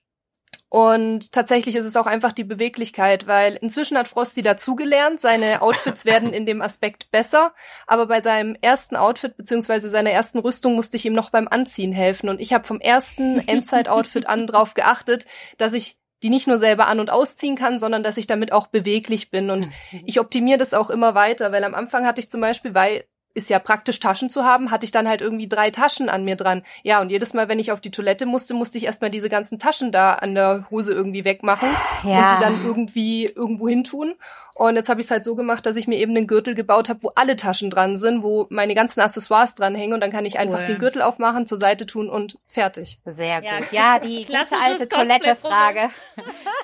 und 0.72 1.32
tatsächlich 1.32 1.74
ist 1.74 1.84
es 1.84 1.96
auch 1.96 2.06
einfach 2.06 2.30
die 2.30 2.44
Beweglichkeit, 2.44 3.26
weil 3.26 3.56
inzwischen 3.56 3.98
hat 3.98 4.06
Frosty 4.06 4.40
dazugelernt, 4.40 5.18
seine 5.18 5.62
Outfits 5.62 6.04
werden 6.04 6.32
in 6.32 6.46
dem 6.46 6.62
Aspekt 6.62 7.10
besser, 7.10 7.52
aber 7.88 8.06
bei 8.06 8.22
seinem 8.22 8.56
ersten 8.60 8.94
Outfit 8.94 9.36
beziehungsweise 9.36 9.88
seiner 9.88 10.10
ersten 10.10 10.38
Rüstung 10.38 10.76
musste 10.76 10.96
ich 10.96 11.04
ihm 11.04 11.12
noch 11.12 11.30
beim 11.30 11.48
Anziehen 11.48 11.90
helfen 11.90 12.28
und 12.28 12.40
ich 12.40 12.52
habe 12.52 12.68
vom 12.68 12.80
ersten 12.80 13.40
Endzeit-Outfit 13.48 14.28
an 14.28 14.46
drauf 14.46 14.74
geachtet, 14.74 15.26
dass 15.58 15.72
ich 15.72 15.99
die 16.22 16.30
nicht 16.30 16.46
nur 16.46 16.58
selber 16.58 16.86
an- 16.86 17.00
und 17.00 17.10
ausziehen 17.10 17.56
kann, 17.56 17.78
sondern 17.78 18.02
dass 18.02 18.16
ich 18.16 18.26
damit 18.26 18.52
auch 18.52 18.66
beweglich 18.66 19.30
bin. 19.30 19.50
Und 19.50 19.68
ich 20.06 20.20
optimiere 20.20 20.58
das 20.58 20.74
auch 20.74 20.90
immer 20.90 21.14
weiter, 21.14 21.52
weil 21.52 21.64
am 21.64 21.74
Anfang 21.74 22.06
hatte 22.06 22.20
ich 22.20 22.30
zum 22.30 22.40
Beispiel, 22.40 22.74
weil 22.74 23.04
ist 23.34 23.48
ja 23.50 23.58
praktisch 23.58 24.00
Taschen 24.00 24.28
zu 24.30 24.44
haben, 24.44 24.70
hatte 24.70 24.84
ich 24.84 24.90
dann 24.90 25.08
halt 25.08 25.20
irgendwie 25.20 25.48
drei 25.48 25.70
Taschen 25.70 26.08
an 26.08 26.24
mir 26.24 26.36
dran. 26.36 26.62
Ja, 26.82 27.00
und 27.00 27.10
jedes 27.10 27.32
Mal, 27.32 27.48
wenn 27.48 27.58
ich 27.58 27.70
auf 27.72 27.80
die 27.80 27.90
Toilette 27.90 28.26
musste, 28.26 28.54
musste 28.54 28.78
ich 28.78 28.84
erstmal 28.84 29.10
diese 29.10 29.28
ganzen 29.28 29.58
Taschen 29.58 29.92
da 29.92 30.14
an 30.14 30.34
der 30.34 30.66
Hose 30.70 30.92
irgendwie 30.92 31.24
wegmachen 31.24 31.68
Ja. 32.02 32.30
und 32.32 32.36
die 32.38 32.42
dann 32.44 32.64
irgendwie 32.64 33.26
irgendwo 33.26 33.68
hin 33.68 33.84
tun. 33.84 34.14
Und 34.56 34.76
jetzt 34.76 34.88
habe 34.88 35.00
ich 35.00 35.06
es 35.06 35.10
halt 35.10 35.24
so 35.24 35.36
gemacht, 35.36 35.64
dass 35.64 35.76
ich 35.76 35.86
mir 35.86 35.96
eben 35.98 36.14
einen 36.16 36.26
Gürtel 36.26 36.54
gebaut 36.54 36.88
habe, 36.88 37.02
wo 37.02 37.12
alle 37.14 37.36
Taschen 37.36 37.70
dran 37.70 37.96
sind, 37.96 38.22
wo 38.22 38.46
meine 38.50 38.74
ganzen 38.74 39.00
Accessoires 39.00 39.54
dran 39.54 39.74
hängen 39.74 39.94
und 39.94 40.00
dann 40.00 40.10
kann 40.10 40.26
ich 40.26 40.38
einfach 40.38 40.58
Cool. 40.60 40.66
den 40.66 40.78
Gürtel 40.78 41.00
aufmachen, 41.02 41.46
zur 41.46 41.56
Seite 41.56 41.86
tun 41.86 42.10
und 42.10 42.38
fertig. 42.46 42.98
Sehr 43.06 43.42
Ja, 43.42 43.58
gut. 43.58 43.72
Ja, 43.72 43.98
die 44.00 44.24
gute 44.24 44.38
alte 44.62 44.88
Toilette-Frage. 44.88 45.90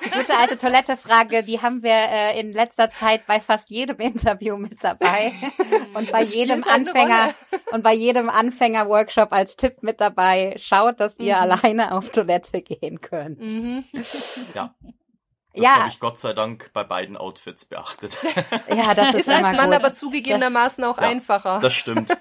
Die 0.05 0.09
gute 0.11 0.37
alte 0.37 0.57
Toilette-Frage, 0.57 1.43
die 1.43 1.61
haben 1.61 1.81
wir 1.81 1.91
äh, 1.91 2.39
in 2.39 2.51
letzter 2.53 2.91
Zeit 2.91 3.25
bei 3.25 3.39
fast 3.39 3.69
jedem 3.69 3.97
Interview 3.99 4.57
mit 4.57 4.83
dabei. 4.83 5.31
Und 5.93 6.11
bei 6.11 6.19
Das 6.19 6.33
jedem 6.65 6.87
Anfänger, 6.87 7.33
und 7.71 7.83
bei 7.83 7.93
jedem 7.93 8.29
Anfänger-Workshop 8.29 9.31
als 9.31 9.55
Tipp 9.57 9.81
mit 9.83 10.01
dabei. 10.01 10.55
Schaut, 10.57 10.99
dass 10.99 11.17
ihr 11.19 11.35
Mhm. 11.35 11.41
alleine 11.51 11.91
auf 11.93 12.09
Toilette 12.09 12.61
gehen 12.61 13.01
könnt. 13.01 13.39
Mhm. 13.39 13.83
Ja. 14.53 14.73
Das 15.53 15.63
Ja. 15.63 15.79
habe 15.79 15.89
ich 15.89 15.99
Gott 15.99 16.19
sei 16.19 16.33
Dank 16.33 16.69
bei 16.73 16.83
beiden 16.83 17.17
Outfits 17.17 17.65
beachtet. 17.65 18.17
Ja, 18.69 18.93
das 18.93 19.09
ist, 19.15 19.21
Ist 19.21 19.29
als 19.29 19.55
Mann 19.55 19.71
gut. 19.71 19.75
aber 19.75 19.93
zugegebenermaßen 19.93 20.83
auch 20.83 20.97
Ja. 20.97 21.07
einfacher. 21.07 21.59
Das 21.59 21.73
stimmt. 21.73 22.15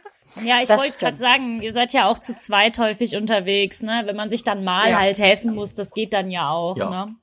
Ja, 0.45 0.61
ich 0.63 0.69
wollte 0.69 0.99
gerade 0.99 1.17
sagen, 1.17 1.63
ihr 1.63 1.73
seid 1.73 1.93
ja 1.93 2.07
auch 2.09 2.19
zu 2.19 2.35
zweit 2.35 2.79
häufig 2.79 3.17
unterwegs, 3.17 3.83
ne? 3.83 4.03
Wenn 4.05 4.17
man 4.17 4.29
sich 4.29 4.45
dann 4.45 4.65
mal 4.65 4.91
Ja. 4.91 4.99
halt 4.99 5.19
helfen 5.19 5.55
muss, 5.55 5.75
das 5.75 5.93
geht 5.93 6.13
dann 6.13 6.31
ja 6.31 6.51
auch, 6.51 6.77
Ja. 6.77 6.91
ne? 6.91 7.15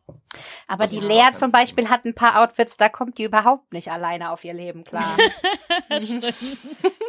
Aber 0.68 0.86
Das 0.86 0.94
die 0.94 1.00
Lea 1.00 1.28
zum 1.36 1.52
Beispiel 1.52 1.90
hat 1.90 2.06
ein 2.06 2.16
paar 2.16 2.42
Outfits, 2.42 2.76
da 2.78 2.90
kommt 2.90 3.20
die 3.20 3.24
überhaupt 3.26 3.72
nicht 3.72 3.92
alleine 3.92 4.32
auf 4.32 4.44
ihr 4.44 4.54
Leben 4.54 4.84
klar. 4.84 5.16
Das 5.90 6.08
stimmt. 6.08 6.34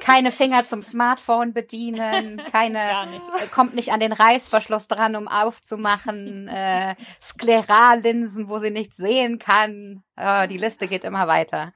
keine 0.00 0.30
Finger 0.32 0.66
zum 0.66 0.82
Smartphone 0.82 1.52
bedienen, 1.54 2.42
keine, 2.52 3.06
nicht. 3.10 3.42
äh, 3.42 3.46
kommt 3.54 3.74
nicht 3.74 3.92
an 3.92 4.00
den 4.00 4.12
Reißverschluss 4.12 4.88
dran, 4.88 5.16
um 5.16 5.28
aufzumachen, 5.28 6.48
äh, 6.48 6.96
Sklerallinsen, 7.22 8.48
wo 8.48 8.58
sie 8.58 8.70
nichts 8.70 8.96
sehen 8.96 9.38
kann. 9.38 10.02
Oh, 10.16 10.46
die 10.48 10.58
Liste 10.58 10.86
geht 10.88 11.04
immer 11.04 11.28
weiter. 11.28 11.72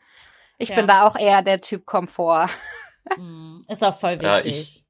Ich 0.58 0.68
Tja. 0.68 0.76
bin 0.76 0.87
da 0.87 1.06
auch 1.06 1.16
eher 1.16 1.42
der 1.42 1.60
Typ 1.60 1.87
Komfort. 1.87 2.48
Hm, 3.15 3.65
Ist 3.69 3.85
auch 3.85 3.99
voll 3.99 4.19
Ja, 4.23 4.37
wichtig. 4.38 4.57
ich- 4.57 4.85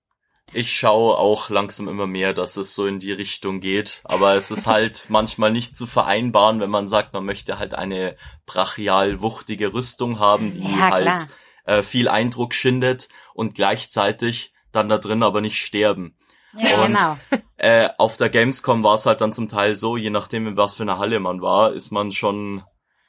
Ich 0.55 0.75
schaue 0.75 1.19
auch 1.19 1.51
langsam 1.51 1.89
immer 1.89 2.07
mehr, 2.07 2.33
dass 2.33 2.57
es 2.57 2.75
so 2.75 2.87
in 2.87 2.99
die 2.99 3.13
Richtung 3.13 3.61
geht. 3.61 4.01
Aber 4.05 4.35
es 4.35 4.51
ist 4.51 4.67
halt 4.67 5.05
manchmal 5.11 5.51
nicht 5.53 5.77
zu 5.77 5.87
vereinbaren, 5.87 6.59
wenn 6.61 6.71
man 6.71 6.89
sagt, 6.89 7.13
man 7.13 7.27
möchte 7.27 7.59
halt 7.59 7.75
eine 7.75 8.17
brachial 8.47 9.21
wuchtige 9.21 9.75
Rüstung 9.75 10.19
haben, 10.19 10.53
die 10.53 10.63
Ja, 10.63 10.91
halt 10.91 11.29
äh, 11.65 11.83
viel 11.83 12.09
Eindruck 12.09 12.55
schindet 12.55 13.09
und 13.35 13.55
gleichzeitig 13.57 14.55
dann 14.73 14.89
da 14.89 14.97
drin 14.99 15.23
aber 15.23 15.43
nicht 15.43 15.59
sterben. 15.61 16.17
ja. 16.55 16.83
Und- 16.83 16.93
genau. 16.95 17.19
Äh, 17.59 17.91
auf 17.99 18.17
der 18.17 18.31
Gamescom 18.31 18.83
war 18.85 18.95
es 18.95 19.05
halt 19.05 19.21
dann 19.21 19.33
zum 19.35 19.49
Teil 19.49 19.75
so, 19.75 19.97
je 19.99 20.11
nachdem, 20.11 20.47
in 20.47 20.57
was 20.57 20.75
für 20.75 20.85
eine 20.85 20.97
Halle 20.99 21.19
man 21.21 21.43
war, 21.43 21.73
ist 21.75 21.91
man 21.91 22.11
schon 22.13 22.63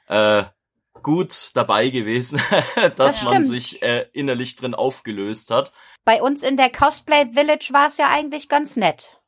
äh, 0.08 0.42
gut 1.02 1.50
dabei 1.54 1.90
gewesen, 1.90 2.40
dass 2.96 3.20
Das 3.20 3.22
man 3.24 3.44
sich 3.44 3.82
äh, 3.82 4.06
innerlich 4.12 4.56
drin 4.56 4.74
aufgelöst 4.74 5.50
hat. 5.50 5.72
Bei 6.04 6.22
uns 6.22 6.42
in 6.42 6.56
der 6.56 6.70
Cosplay 6.70 7.26
Village 7.32 7.68
war 7.72 7.88
es 7.88 7.96
ja 7.96 8.08
eigentlich 8.10 8.48
ganz 8.48 8.76
nett. 8.76 9.19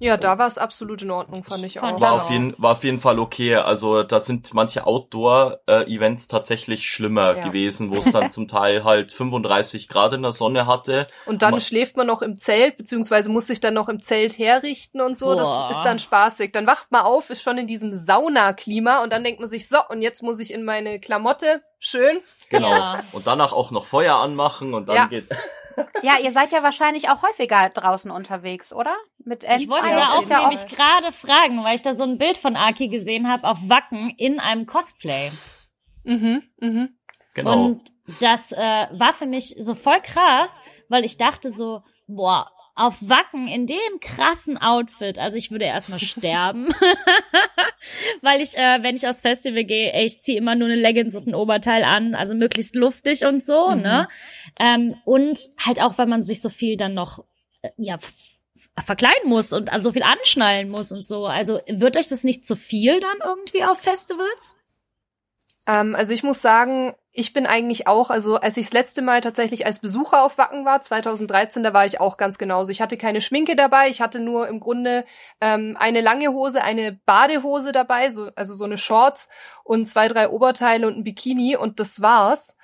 Ja, 0.00 0.16
da 0.16 0.38
war 0.38 0.48
es 0.48 0.58
absolut 0.58 1.02
in 1.02 1.10
Ordnung, 1.12 1.44
fand 1.44 1.64
ich 1.64 1.78
Fand 1.78 1.96
auch. 1.96 2.00
War 2.00 2.12
auf, 2.14 2.30
jeden, 2.30 2.54
war 2.58 2.72
auf 2.72 2.82
jeden 2.84 2.98
Fall 2.98 3.18
okay. 3.20 3.54
Also 3.54 4.02
da 4.02 4.18
sind 4.18 4.52
manche 4.52 4.86
Outdoor-Events 4.86 6.28
tatsächlich 6.28 6.88
schlimmer 6.88 7.36
Ja. 7.36 7.44
gewesen, 7.46 7.90
wo 7.94 7.98
es 8.00 8.10
dann 8.10 8.30
zum 8.32 8.48
Teil 8.48 8.84
halt 8.84 9.12
35 9.12 9.88
Grad 9.88 10.12
in 10.12 10.22
der 10.22 10.32
Sonne 10.32 10.66
hatte. 10.66 11.06
Und 11.26 11.42
dann 11.42 11.54
Ma- 11.54 11.60
schläft 11.60 11.96
man 11.96 12.06
noch 12.08 12.22
im 12.22 12.36
Zelt, 12.36 12.76
beziehungsweise 12.76 13.30
muss 13.30 13.46
sich 13.46 13.60
dann 13.60 13.74
noch 13.74 13.88
im 13.88 14.00
Zelt 14.00 14.36
herrichten 14.38 15.00
und 15.00 15.16
so. 15.16 15.26
Boah. 15.26 15.36
Das 15.68 15.76
ist 15.76 15.82
dann 15.84 15.98
spaßig. 15.98 16.52
Dann 16.52 16.66
wacht 16.66 16.90
man 16.90 17.02
auf, 17.02 17.30
ist 17.30 17.42
schon 17.42 17.56
in 17.56 17.66
diesem 17.68 17.92
Saunaklima 17.92 19.02
und 19.04 19.12
dann 19.12 19.22
denkt 19.24 19.40
man 19.40 19.48
sich, 19.48 19.68
so, 19.68 19.78
und 19.88 20.02
jetzt 20.02 20.22
muss 20.22 20.40
ich 20.40 20.52
in 20.52 20.64
meine 20.64 20.98
Klamotte. 21.00 21.62
Schön. 21.78 22.20
Genau. 22.50 22.70
Ja. 22.70 23.04
Und 23.12 23.26
danach 23.26 23.52
auch 23.52 23.70
noch 23.70 23.84
Feuer 23.86 24.16
anmachen 24.16 24.74
und 24.74 24.88
dann 24.88 24.96
Ja. 24.96 25.06
geht. 25.06 25.28
Ja, 26.02 26.18
ihr 26.22 26.32
seid 26.32 26.52
ja 26.52 26.62
wahrscheinlich 26.62 27.08
auch 27.08 27.22
häufiger 27.22 27.68
draußen 27.70 28.10
unterwegs, 28.10 28.72
oder? 28.72 28.94
Mit 29.18 29.44
Ich 29.44 29.68
wollte 29.68 29.90
da 29.90 30.14
auch 30.14 30.28
ja 30.28 30.40
nämlich 30.40 30.66
gerade 30.66 31.12
fragen, 31.12 31.64
weil 31.64 31.76
ich 31.76 31.82
da 31.82 31.94
so 31.94 32.04
ein 32.04 32.18
Bild 32.18 32.36
von 32.36 32.56
Aki 32.56 32.88
gesehen 32.88 33.28
habe 33.28 33.48
auf 33.48 33.58
Wacken 33.68 34.10
in 34.10 34.40
einem 34.40 34.66
Cosplay. 34.66 35.30
Mhm, 36.04 36.42
mhm. 36.60 36.98
Genau. 37.34 37.64
Und 37.64 37.92
das 38.20 38.52
äh, 38.52 38.58
war 38.58 39.12
für 39.12 39.26
mich 39.26 39.56
so 39.58 39.74
voll 39.74 40.00
krass, 40.00 40.60
weil 40.88 41.04
ich 41.04 41.16
dachte 41.16 41.50
so, 41.50 41.82
boah, 42.06 42.50
auf 42.76 42.96
Wacken 43.08 43.46
in 43.46 43.66
dem 43.66 44.00
krassen 44.00 44.58
Outfit, 44.58 45.18
also 45.18 45.36
ich 45.36 45.50
würde 45.50 45.64
erstmal 45.66 45.98
sterben, 46.00 46.68
weil 48.22 48.40
ich, 48.40 48.56
äh, 48.56 48.82
wenn 48.82 48.96
ich 48.96 49.06
aufs 49.06 49.20
Festival 49.22 49.64
gehe, 49.64 49.92
ey, 49.92 50.04
ich 50.04 50.20
ziehe 50.20 50.38
immer 50.38 50.54
nur 50.54 50.68
eine 50.68 50.76
Leggings 50.76 51.14
und 51.16 51.26
ein 51.26 51.34
Oberteil 51.34 51.84
an, 51.84 52.14
also 52.14 52.34
möglichst 52.34 52.74
luftig 52.74 53.24
und 53.24 53.44
so, 53.44 53.70
Mhm. 53.70 53.82
ne? 53.82 54.08
Ähm, 54.58 54.96
und 55.04 55.38
halt 55.64 55.80
auch, 55.80 55.98
weil 55.98 56.06
man 56.06 56.22
sich 56.22 56.40
so 56.42 56.48
viel 56.48 56.76
dann 56.76 56.94
noch, 56.94 57.24
äh, 57.62 57.70
ja, 57.76 57.96
verkleiden 58.84 59.28
muss 59.28 59.52
und 59.52 59.72
also 59.72 59.90
so 59.90 59.92
viel 59.92 60.04
anschnallen 60.04 60.68
muss 60.68 60.92
und 60.92 61.04
so. 61.04 61.26
Also 61.26 61.60
wird 61.66 61.96
euch 61.96 62.08
das 62.08 62.22
nicht 62.24 62.44
zu 62.44 62.54
viel 62.56 63.00
dann 63.00 63.18
irgendwie 63.24 63.64
auf 63.64 63.80
Festivals? 63.80 64.56
Ähm, 65.66 65.94
also 65.94 66.12
ich 66.12 66.22
muss 66.22 66.40
sagen, 66.40 66.94
ich 67.16 67.32
bin 67.32 67.46
eigentlich 67.46 67.86
auch, 67.86 68.10
also 68.10 68.34
als 68.36 68.56
ich 68.56 68.66
das 68.66 68.72
letzte 68.72 69.00
Mal 69.00 69.20
tatsächlich 69.20 69.66
als 69.66 69.78
Besucher 69.78 70.24
auf 70.24 70.36
Wacken 70.36 70.64
war, 70.64 70.80
2013, 70.80 71.62
da 71.62 71.72
war 71.72 71.86
ich 71.86 72.00
auch 72.00 72.16
ganz 72.16 72.38
genauso. 72.38 72.72
Ich 72.72 72.82
hatte 72.82 72.96
keine 72.96 73.20
Schminke 73.20 73.54
dabei, 73.54 73.88
ich 73.88 74.00
hatte 74.00 74.18
nur 74.18 74.48
im 74.48 74.58
Grunde 74.58 75.04
ähm, 75.40 75.76
eine 75.78 76.00
lange 76.00 76.32
Hose, 76.32 76.64
eine 76.64 77.00
Badehose 77.06 77.70
dabei, 77.70 78.10
so, 78.10 78.30
also 78.34 78.54
so 78.54 78.64
eine 78.64 78.78
Shorts 78.78 79.28
und 79.62 79.86
zwei, 79.86 80.08
drei 80.08 80.28
Oberteile 80.28 80.88
und 80.88 80.96
ein 80.98 81.04
Bikini 81.04 81.56
und 81.56 81.78
das 81.78 82.02
war's. 82.02 82.56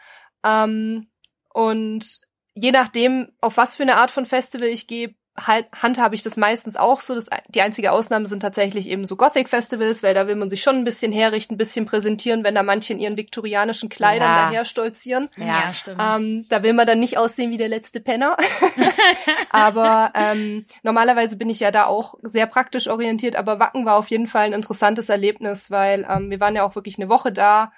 Ähm, 0.44 1.08
und 1.54 2.20
je 2.54 2.72
nachdem, 2.72 3.30
auf 3.40 3.56
was 3.56 3.76
für 3.76 3.84
eine 3.84 3.98
Art 3.98 4.10
von 4.10 4.26
Festival 4.26 4.66
ich 4.66 4.88
gehe, 4.88 5.14
halt, 5.46 5.66
handhabe 5.80 6.14
ich 6.14 6.22
das 6.22 6.36
meistens 6.36 6.76
auch 6.76 7.00
so. 7.00 7.14
Das, 7.14 7.26
die 7.48 7.60
einzige 7.62 7.92
Ausnahme 7.92 8.26
sind 8.26 8.40
tatsächlich 8.40 8.88
eben 8.88 9.06
so 9.06 9.16
Gothic-Festivals, 9.16 10.02
weil 10.02 10.14
da 10.14 10.26
will 10.26 10.36
man 10.36 10.50
sich 10.50 10.62
schon 10.62 10.76
ein 10.76 10.84
bisschen 10.84 11.12
herrichten, 11.12 11.54
ein 11.54 11.58
bisschen 11.58 11.86
präsentieren, 11.86 12.44
wenn 12.44 12.54
da 12.54 12.62
manche 12.62 12.92
in 12.92 12.98
ihren 13.00 13.16
viktorianischen 13.16 13.88
Kleidern 13.88 14.34
Ja. 14.34 14.44
daher 14.46 14.64
stolzieren. 14.64 15.28
Ja, 15.36 15.72
stimmt. 15.72 16.00
Ähm, 16.00 16.46
da 16.48 16.62
will 16.62 16.72
man 16.72 16.86
dann 16.86 17.00
nicht 17.00 17.18
aussehen 17.18 17.50
wie 17.50 17.56
der 17.56 17.68
letzte 17.68 18.00
Penner. 18.00 18.36
aber 19.50 20.12
ähm, 20.14 20.66
normalerweise 20.82 21.36
bin 21.36 21.48
ich 21.50 21.60
ja 21.60 21.70
da 21.70 21.86
auch 21.86 22.14
sehr 22.22 22.46
praktisch 22.46 22.88
orientiert, 22.88 23.36
aber 23.36 23.58
Wacken 23.58 23.84
war 23.84 23.96
auf 23.96 24.08
jeden 24.10 24.26
Fall 24.26 24.46
ein 24.46 24.52
interessantes 24.52 25.08
Erlebnis, 25.08 25.70
weil 25.70 26.06
ähm, 26.08 26.30
wir 26.30 26.40
waren 26.40 26.54
ja 26.56 26.64
auch 26.64 26.74
wirklich 26.74 26.98
eine 26.98 27.08
Woche 27.08 27.32
da 27.32 27.72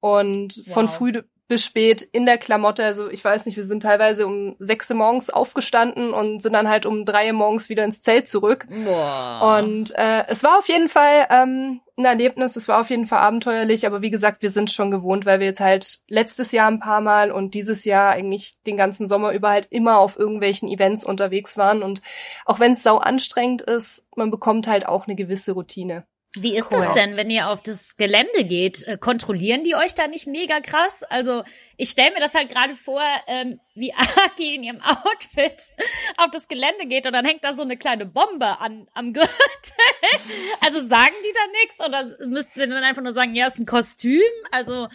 und 0.00 0.62
von 0.72 0.86
Wow. 0.86 0.94
früh 0.94 1.12
bis 1.48 1.64
spät 1.64 2.02
in 2.02 2.26
der 2.26 2.38
Klamotte. 2.38 2.84
Also 2.84 3.08
ich 3.08 3.24
weiß 3.24 3.46
nicht, 3.46 3.56
wir 3.56 3.64
sind 3.64 3.82
teilweise 3.82 4.26
um 4.26 4.54
sechs 4.58 4.90
Uhr 4.90 4.96
morgens 4.96 5.30
aufgestanden 5.30 6.12
und 6.12 6.42
sind 6.42 6.52
dann 6.52 6.68
halt 6.68 6.86
um 6.86 7.04
drei 7.04 7.28
Uhr 7.28 7.34
morgens 7.34 7.68
wieder 7.68 7.84
ins 7.84 8.02
Zelt 8.02 8.28
zurück. 8.28 8.66
Boah. 8.84 9.58
Und 9.58 9.92
äh, 9.96 10.24
es 10.28 10.42
war 10.42 10.58
auf 10.58 10.68
jeden 10.68 10.88
Fall 10.88 11.26
ähm, 11.30 11.80
ein 11.96 12.04
Erlebnis, 12.04 12.56
es 12.56 12.68
war 12.68 12.80
auf 12.80 12.90
jeden 12.90 13.06
Fall 13.06 13.20
abenteuerlich, 13.20 13.86
aber 13.86 14.02
wie 14.02 14.10
gesagt, 14.10 14.42
wir 14.42 14.50
sind 14.50 14.70
schon 14.70 14.90
gewohnt, 14.90 15.24
weil 15.24 15.38
wir 15.40 15.46
jetzt 15.46 15.60
halt 15.60 16.00
letztes 16.08 16.52
Jahr 16.52 16.68
ein 16.68 16.80
paar 16.80 17.00
Mal 17.00 17.30
und 17.30 17.54
dieses 17.54 17.84
Jahr 17.84 18.10
eigentlich 18.10 18.60
den 18.66 18.76
ganzen 18.76 19.06
Sommer 19.06 19.32
über 19.32 19.50
halt 19.50 19.66
immer 19.70 19.98
auf 19.98 20.18
irgendwelchen 20.18 20.68
Events 20.68 21.04
unterwegs 21.04 21.56
waren. 21.56 21.82
Und 21.82 22.02
auch 22.44 22.58
wenn 22.58 22.72
es 22.72 22.82
sau 22.82 22.98
anstrengend 22.98 23.62
ist, 23.62 24.06
man 24.16 24.30
bekommt 24.30 24.66
halt 24.66 24.86
auch 24.86 25.06
eine 25.06 25.16
gewisse 25.16 25.52
Routine. 25.52 26.04
Wie 26.34 26.54
ist 26.54 26.70
Cool. 26.70 26.80
das 26.80 26.92
denn, 26.92 27.16
wenn 27.16 27.30
ihr 27.30 27.48
auf 27.48 27.62
das 27.62 27.96
Gelände 27.96 28.44
geht? 28.44 28.86
Äh, 28.86 28.98
Kontrollieren 28.98 29.62
die 29.62 29.74
euch 29.74 29.94
da 29.94 30.06
nicht 30.06 30.26
mega 30.26 30.60
krass? 30.60 31.02
Also 31.02 31.44
ich 31.78 31.88
stelle 31.88 32.10
mir 32.12 32.20
das 32.20 32.34
halt 32.34 32.50
gerade 32.50 32.74
vor, 32.74 33.02
ähm, 33.26 33.58
wie 33.74 33.94
Aki 34.26 34.56
in 34.56 34.62
ihrem 34.62 34.82
Outfit 34.82 35.72
auf 36.18 36.30
das 36.32 36.48
Gelände 36.48 36.86
geht 36.86 37.06
und 37.06 37.14
dann 37.14 37.24
hängt 37.24 37.42
da 37.42 37.54
so 37.54 37.62
eine 37.62 37.78
kleine 37.78 38.04
Bombe 38.04 38.60
an, 38.60 38.86
am 38.92 39.12
Gürtel. 39.12 39.30
Also 40.60 40.80
sagen 40.82 41.14
die 41.22 41.32
da 41.32 41.60
nichts 41.60 41.80
oder 41.80 42.26
müsst 42.26 42.56
ihr 42.56 42.66
dann 42.66 42.82
einfach 42.82 43.02
nur 43.02 43.12
sagen, 43.12 43.34
ja, 43.34 43.46
ist 43.46 43.58
ein 43.58 43.66
Kostüm? 43.66 44.20
Also 44.50 44.88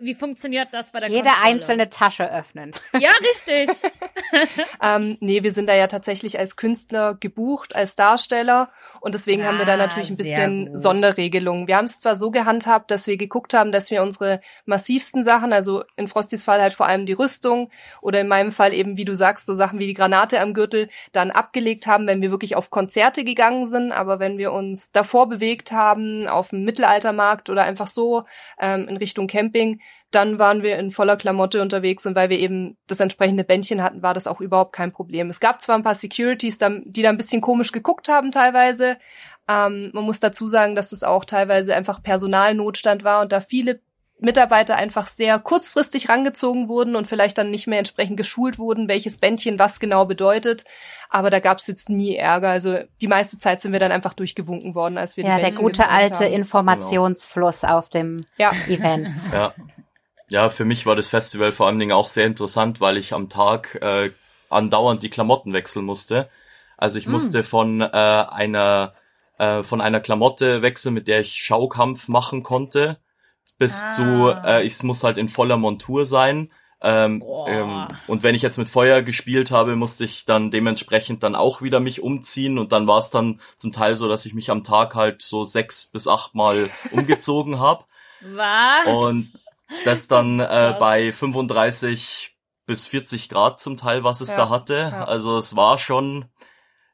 wie 0.00 0.14
funktioniert 0.14 0.68
das 0.72 0.92
bei 0.92 1.00
der 1.00 1.08
Jede 1.08 1.28
Kontrolle? 1.28 1.46
einzelne 1.52 1.88
Tasche 1.90 2.32
öffnen. 2.32 2.72
Ja, 2.98 3.10
richtig. 3.20 3.68
Ähm, 4.82 5.16
nee, 5.20 5.42
wir 5.42 5.52
sind 5.52 5.68
da 5.68 5.74
ja 5.74 5.86
tatsächlich 5.86 6.38
als 6.38 6.56
Künstler 6.56 7.14
gebucht, 7.14 7.74
als 7.74 7.96
Darsteller 7.96 8.70
und 9.00 9.14
deswegen 9.14 9.44
haben 9.46 9.58
wir 9.58 9.64
da 9.64 9.74
Ah, 9.74 9.76
natürlich 9.78 10.10
ein 10.10 10.16
bisschen. 10.16 10.76
Sonderregelungen. 10.76 11.66
Wir 11.66 11.76
haben 11.76 11.86
es 11.86 11.98
zwar 11.98 12.14
so 12.16 12.30
gehandhabt, 12.30 12.90
dass 12.90 13.06
wir 13.06 13.16
geguckt 13.16 13.54
haben, 13.54 13.72
dass 13.72 13.90
wir 13.90 14.02
unsere 14.02 14.40
massivsten 14.66 15.24
Sachen, 15.24 15.52
also 15.52 15.82
in 15.96 16.08
Frostys 16.08 16.44
Fall 16.44 16.60
halt 16.60 16.74
vor 16.74 16.86
allem 16.86 17.06
die 17.06 17.12
Rüstung 17.14 17.70
oder 18.02 18.20
in 18.20 18.28
meinem 18.28 18.52
Fall 18.52 18.74
eben, 18.74 18.96
wie 18.96 19.04
du 19.04 19.14
sagst, 19.14 19.46
so 19.46 19.54
Sachen 19.54 19.78
wie 19.78 19.86
die 19.86 19.94
Granate 19.94 20.40
am 20.40 20.52
Gürtel, 20.54 20.88
dann 21.12 21.30
abgelegt 21.30 21.86
haben, 21.86 22.06
wenn 22.06 22.20
wir 22.22 22.30
wirklich 22.30 22.54
auf 22.56 22.70
Konzerte 22.70 23.24
gegangen 23.24 23.66
sind. 23.66 23.92
Aber 23.92 24.18
wenn 24.20 24.36
wir 24.38 24.52
uns 24.52 24.92
davor 24.92 25.28
bewegt 25.28 25.72
haben, 25.72 26.28
auf 26.28 26.50
dem 26.50 26.64
Mittelaltermarkt 26.64 27.48
oder 27.50 27.62
einfach 27.64 27.88
so 27.88 28.24
ähm, 28.60 28.86
in 28.88 28.96
Richtung 28.98 29.26
Camping, 29.26 29.80
dann 30.10 30.38
waren 30.38 30.62
wir 30.62 30.78
in 30.78 30.90
voller 30.90 31.16
Klamotte 31.16 31.60
unterwegs 31.60 32.06
und 32.06 32.14
weil 32.14 32.30
wir 32.30 32.38
eben 32.38 32.78
das 32.86 33.00
entsprechende 33.00 33.44
Bändchen 33.44 33.82
hatten, 33.82 34.02
war 34.02 34.14
das 34.14 34.26
auch 34.26 34.40
überhaupt 34.40 34.72
kein 34.72 34.92
Problem. 34.92 35.28
Es 35.28 35.40
gab 35.40 35.60
zwar 35.60 35.76
ein 35.76 35.82
paar 35.82 35.94
Securities, 35.94 36.58
die 36.58 37.02
da 37.02 37.08
ein 37.10 37.18
bisschen 37.18 37.42
komisch 37.42 37.72
geguckt 37.72 38.08
haben 38.08 38.32
teilweise. 38.32 38.96
Ähm, 39.48 39.90
man 39.92 40.04
muss 40.04 40.20
dazu 40.20 40.46
sagen, 40.46 40.74
dass 40.74 40.92
es 40.92 41.02
auch 41.02 41.24
teilweise 41.24 41.74
einfach 41.74 42.02
Personalnotstand 42.02 43.04
war 43.04 43.22
und 43.22 43.32
da 43.32 43.40
viele 43.40 43.80
Mitarbeiter 44.20 44.76
einfach 44.76 45.06
sehr 45.06 45.38
kurzfristig 45.38 46.08
rangezogen 46.08 46.68
wurden 46.68 46.96
und 46.96 47.06
vielleicht 47.06 47.38
dann 47.38 47.50
nicht 47.50 47.66
mehr 47.66 47.78
entsprechend 47.78 48.16
geschult 48.16 48.58
wurden, 48.58 48.88
welches 48.88 49.18
Bändchen 49.18 49.58
was 49.58 49.78
genau 49.78 50.06
bedeutet. 50.06 50.64
Aber 51.08 51.30
da 51.30 51.38
gab 51.38 51.58
es 51.58 51.66
jetzt 51.68 51.88
nie 51.88 52.16
Ärger. 52.16 52.50
Also 52.50 52.78
die 53.00 53.06
meiste 53.06 53.38
Zeit 53.38 53.60
sind 53.60 53.72
wir 53.72 53.80
dann 53.80 53.92
einfach 53.92 54.14
durchgewunken 54.14 54.74
worden, 54.74 54.98
als 54.98 55.16
wir 55.16 55.24
ja, 55.24 55.36
die 55.36 55.42
Bändchen 55.42 55.64
Ja, 55.64 55.72
der 55.72 55.84
gute 55.84 55.88
alte 55.88 56.24
haben. 56.24 56.32
Informationsfluss 56.32 57.60
genau. 57.60 57.78
auf 57.78 57.90
dem 57.90 58.26
ja. 58.38 58.50
Event. 58.68 59.08
Ja. 59.32 59.54
Ja, 60.30 60.50
für 60.50 60.64
mich 60.64 60.86
war 60.86 60.96
das 60.96 61.08
Festival 61.08 61.52
vor 61.52 61.66
allen 61.66 61.78
Dingen 61.78 61.92
auch 61.92 62.06
sehr 62.06 62.26
interessant, 62.26 62.80
weil 62.80 62.96
ich 62.96 63.12
am 63.12 63.28
Tag 63.28 63.78
äh, 63.80 64.10
andauernd 64.50 65.02
die 65.02 65.10
Klamotten 65.10 65.52
wechseln 65.52 65.84
musste. 65.84 66.28
Also 66.76 66.98
ich 66.98 67.06
mm. 67.06 67.10
musste 67.10 67.42
von 67.42 67.80
äh, 67.80 67.86
einer 67.86 68.94
äh, 69.38 69.62
von 69.62 69.80
einer 69.80 70.00
Klamotte 70.00 70.62
wechseln, 70.62 70.94
mit 70.94 71.08
der 71.08 71.20
ich 71.20 71.42
Schaukampf 71.42 72.08
machen 72.08 72.42
konnte 72.42 72.98
bis 73.58 73.82
ah. 73.82 73.92
zu, 73.92 74.48
äh, 74.48 74.64
ich 74.64 74.82
muss 74.82 75.04
halt 75.04 75.18
in 75.18 75.28
voller 75.28 75.56
Montur 75.56 76.06
sein. 76.06 76.50
Ähm, 76.80 77.24
ähm, 77.48 77.88
und 78.06 78.22
wenn 78.22 78.36
ich 78.36 78.42
jetzt 78.42 78.56
mit 78.56 78.68
Feuer 78.68 79.02
gespielt 79.02 79.50
habe, 79.50 79.74
musste 79.74 80.04
ich 80.04 80.26
dann 80.26 80.52
dementsprechend 80.52 81.24
dann 81.24 81.34
auch 81.34 81.60
wieder 81.60 81.80
mich 81.80 82.00
umziehen 82.00 82.56
und 82.56 82.70
dann 82.70 82.86
war 82.86 82.98
es 82.98 83.10
dann 83.10 83.40
zum 83.56 83.72
Teil 83.72 83.96
so, 83.96 84.08
dass 84.08 84.26
ich 84.26 84.34
mich 84.34 84.48
am 84.50 84.62
Tag 84.62 84.94
halt 84.94 85.20
so 85.22 85.42
sechs 85.42 85.86
bis 85.86 86.06
acht 86.06 86.36
Mal 86.36 86.70
umgezogen 86.92 87.58
habe. 87.58 87.84
Was? 88.20 88.86
Und 88.86 89.32
das 89.84 90.08
dann 90.08 90.38
das 90.38 90.76
äh, 90.76 90.78
bei 90.78 91.12
35 91.12 92.36
bis 92.66 92.86
40 92.86 93.28
Grad 93.28 93.60
zum 93.60 93.76
Teil, 93.76 94.04
was 94.04 94.20
es 94.20 94.30
ja, 94.30 94.36
da 94.36 94.48
hatte. 94.48 94.90
Ja. 94.92 95.04
Also 95.04 95.38
es 95.38 95.56
war 95.56 95.78
schon 95.78 96.26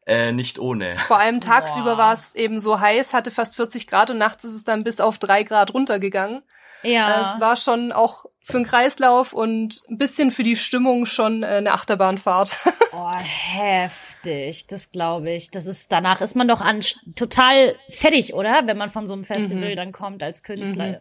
äh, 0.07 0.33
nicht 0.33 0.59
ohne. 0.59 0.97
Vor 0.97 1.19
allem 1.19 1.41
tagsüber 1.41 1.99
war 1.99 2.13
es 2.13 2.35
eben 2.35 2.61
so 2.61 2.81
heiß, 2.81 3.13
hatte 3.13 3.31
fast 3.31 3.57
40 3.57 3.87
Grad 3.87 4.11
und 4.11 4.19
nachts 4.19 4.45
ist 4.45 4.53
es 4.53 4.65
dann 4.65 4.85
bis 4.85 5.01
auf 5.01 5.19
drei 5.19 5.43
Grad 5.43 5.75
runtergegangen. 5.75 6.43
Ja. 6.83 7.23
Es 7.23 7.41
war 7.41 7.57
schon 7.57 7.93
auch 7.93 8.27
für 8.43 8.59
den 8.59 8.67
Kreislauf 8.67 9.33
und 9.33 9.83
ein 9.89 9.97
bisschen 9.97 10.31
für 10.31 10.43
die 10.43 10.57
Stimmung 10.57 11.07
schon 11.07 11.43
äh, 11.43 11.47
eine 11.47 11.73
Achterbahnfahrt. 11.73 12.57
Oh, 12.97 13.11
heftig, 13.17 14.69
das 14.69 14.93
glaube 14.93 15.33
ich. 15.33 15.51
Das 15.51 15.67
ist 15.67 15.91
danach 15.91 16.21
ist 16.21 16.37
man 16.37 16.47
doch 16.47 16.61
an 16.61 16.79
total 17.17 17.75
fertig, 17.89 18.35
oder? 18.35 18.69
Wenn 18.69 18.79
man 18.79 18.89
von 18.89 19.09
so 19.09 19.15
einem 19.15 19.25
Festival 19.25 19.73
mhm. 19.73 19.77
dann 19.77 19.91
kommt 19.91 20.23
als 20.23 20.45
Künstler. 20.45 20.87
Mhm. 20.87 20.97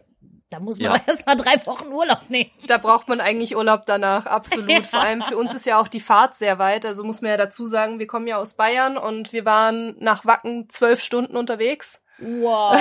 Da 0.50 0.60
muss 0.60 0.78
man 0.78 0.94
ja. 0.94 1.00
erst 1.06 1.26
mal 1.26 1.36
drei 1.36 1.64
Wochen 1.66 1.88
Urlaub 1.88 2.28
nehmen. 2.28 2.50
Da 2.66 2.78
braucht 2.78 3.08
man 3.08 3.20
eigentlich 3.20 3.56
Urlaub 3.56 3.86
danach, 3.86 4.26
absolut. 4.26 4.68
Ja. 4.70 4.82
Vor 4.82 5.00
allem 5.00 5.22
für 5.22 5.36
uns 5.36 5.54
ist 5.54 5.66
ja 5.66 5.78
auch 5.80 5.88
die 5.88 6.00
Fahrt 6.00 6.36
sehr 6.36 6.58
weit. 6.58 6.86
Also 6.86 7.04
muss 7.04 7.20
man 7.20 7.30
ja 7.32 7.36
dazu 7.36 7.66
sagen, 7.66 7.98
wir 7.98 8.06
kommen 8.06 8.26
ja 8.26 8.38
aus 8.38 8.54
Bayern 8.54 8.96
und 8.96 9.32
wir 9.32 9.44
waren 9.44 9.96
nach 9.98 10.24
Wacken 10.24 10.68
zwölf 10.68 11.02
Stunden 11.02 11.36
unterwegs. 11.36 12.02
Wow. 12.18 12.80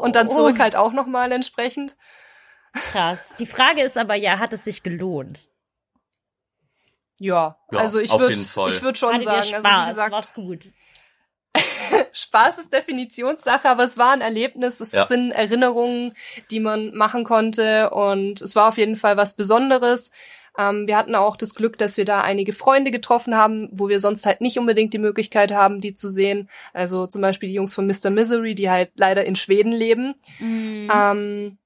und 0.00 0.14
dann 0.14 0.28
zurück 0.28 0.60
halt 0.60 0.76
auch 0.76 0.92
nochmal 0.92 1.32
entsprechend. 1.32 1.96
Krass. 2.72 3.34
Die 3.38 3.46
Frage 3.46 3.82
ist 3.82 3.98
aber 3.98 4.14
ja, 4.14 4.38
hat 4.38 4.52
es 4.52 4.64
sich 4.64 4.82
gelohnt? 4.82 5.48
Ja, 7.16 7.58
ja 7.70 7.78
also 7.78 7.98
ich 7.98 8.10
würde 8.10 8.32
ich 8.32 8.82
würde 8.82 8.98
schon 8.98 9.12
Hattet 9.12 9.24
sagen, 9.24 9.42
Spaß, 9.42 9.64
also 9.64 9.84
wie 9.84 9.88
gesagt, 9.88 10.12
war's 10.12 10.32
gut. 10.34 10.64
Spaß 12.12 12.58
ist 12.58 12.72
Definitionssache, 12.72 13.68
aber 13.68 13.84
es 13.84 13.96
war 13.96 14.12
ein 14.12 14.20
Erlebnis, 14.20 14.80
es 14.80 14.92
ja. 14.92 15.06
sind 15.06 15.32
Erinnerungen, 15.32 16.14
die 16.50 16.60
man 16.60 16.94
machen 16.94 17.24
konnte 17.24 17.90
und 17.90 18.40
es 18.40 18.56
war 18.56 18.68
auf 18.68 18.78
jeden 18.78 18.96
Fall 18.96 19.16
was 19.16 19.34
Besonderes. 19.34 20.10
Ähm, 20.58 20.86
wir 20.86 20.96
hatten 20.96 21.14
auch 21.14 21.36
das 21.36 21.54
Glück, 21.54 21.78
dass 21.78 21.96
wir 21.96 22.04
da 22.04 22.20
einige 22.20 22.52
Freunde 22.52 22.90
getroffen 22.90 23.36
haben, 23.36 23.68
wo 23.72 23.88
wir 23.88 24.00
sonst 24.00 24.26
halt 24.26 24.40
nicht 24.40 24.58
unbedingt 24.58 24.92
die 24.92 24.98
Möglichkeit 24.98 25.52
haben, 25.52 25.80
die 25.80 25.94
zu 25.94 26.10
sehen. 26.10 26.48
Also 26.72 27.06
zum 27.06 27.22
Beispiel 27.22 27.48
die 27.48 27.54
Jungs 27.54 27.74
von 27.74 27.86
Mr. 27.86 28.10
Misery, 28.10 28.54
die 28.54 28.70
halt 28.70 28.90
leider 28.94 29.24
in 29.24 29.36
Schweden 29.36 29.72
leben. 29.72 30.14
Mhm. 30.38 30.90
Ähm, 30.92 31.58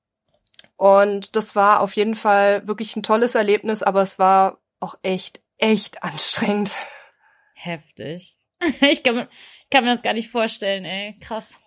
und 0.77 1.37
das 1.37 1.57
war 1.57 1.81
auf 1.81 1.95
jeden 1.95 2.15
Fall 2.15 2.67
wirklich 2.67 2.97
ein 2.97 3.03
tolles 3.03 3.35
Erlebnis, 3.35 3.83
aber 3.83 4.03
es 4.03 4.19
war 4.19 4.59
auch 4.81 4.97
echt, 5.03 5.41
echt 5.59 6.03
anstrengend. 6.03 6.73
Heftig. 7.55 8.37
Ich 8.81 9.03
kann, 9.03 9.29
kann 9.71 9.85
mir 9.85 9.91
das 9.91 10.03
gar 10.03 10.15
nicht 10.15 10.31
vorstellen, 10.31 10.85
ey. 10.85 11.17
Krass. 11.21 11.61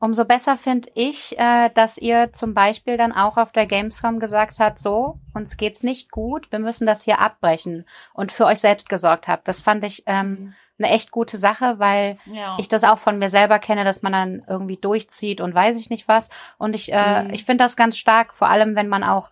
Umso 0.00 0.24
besser 0.24 0.56
finde 0.56 0.88
ich, 0.94 1.36
äh, 1.38 1.70
dass 1.74 1.98
ihr 1.98 2.32
zum 2.32 2.54
Beispiel 2.54 2.96
dann 2.96 3.10
auch 3.10 3.36
auf 3.36 3.50
der 3.50 3.66
Gamescom 3.66 4.20
gesagt 4.20 4.60
habt, 4.60 4.78
so, 4.78 5.18
uns 5.34 5.56
geht's 5.56 5.82
nicht 5.82 6.12
gut, 6.12 6.52
wir 6.52 6.60
müssen 6.60 6.86
das 6.86 7.02
hier 7.02 7.18
abbrechen 7.18 7.84
und 8.14 8.30
für 8.30 8.46
euch 8.46 8.60
selbst 8.60 8.88
gesorgt 8.88 9.26
habt. 9.26 9.48
Das 9.48 9.60
fand 9.60 9.82
ich 9.82 10.04
ähm, 10.06 10.54
eine 10.78 10.90
echt 10.90 11.10
gute 11.10 11.36
Sache, 11.36 11.80
weil 11.80 12.18
ja. 12.26 12.56
ich 12.60 12.68
das 12.68 12.84
auch 12.84 12.98
von 12.98 13.18
mir 13.18 13.28
selber 13.28 13.58
kenne, 13.58 13.82
dass 13.82 14.02
man 14.02 14.12
dann 14.12 14.40
irgendwie 14.48 14.76
durchzieht 14.76 15.40
und 15.40 15.52
weiß 15.52 15.76
ich 15.76 15.90
nicht 15.90 16.06
was. 16.06 16.28
Und 16.58 16.74
ich, 16.74 16.92
äh, 16.92 17.24
mhm. 17.24 17.34
ich 17.34 17.44
finde 17.44 17.64
das 17.64 17.74
ganz 17.74 17.98
stark, 17.98 18.34
vor 18.34 18.48
allem 18.48 18.76
wenn 18.76 18.88
man 18.88 19.02
auch 19.02 19.30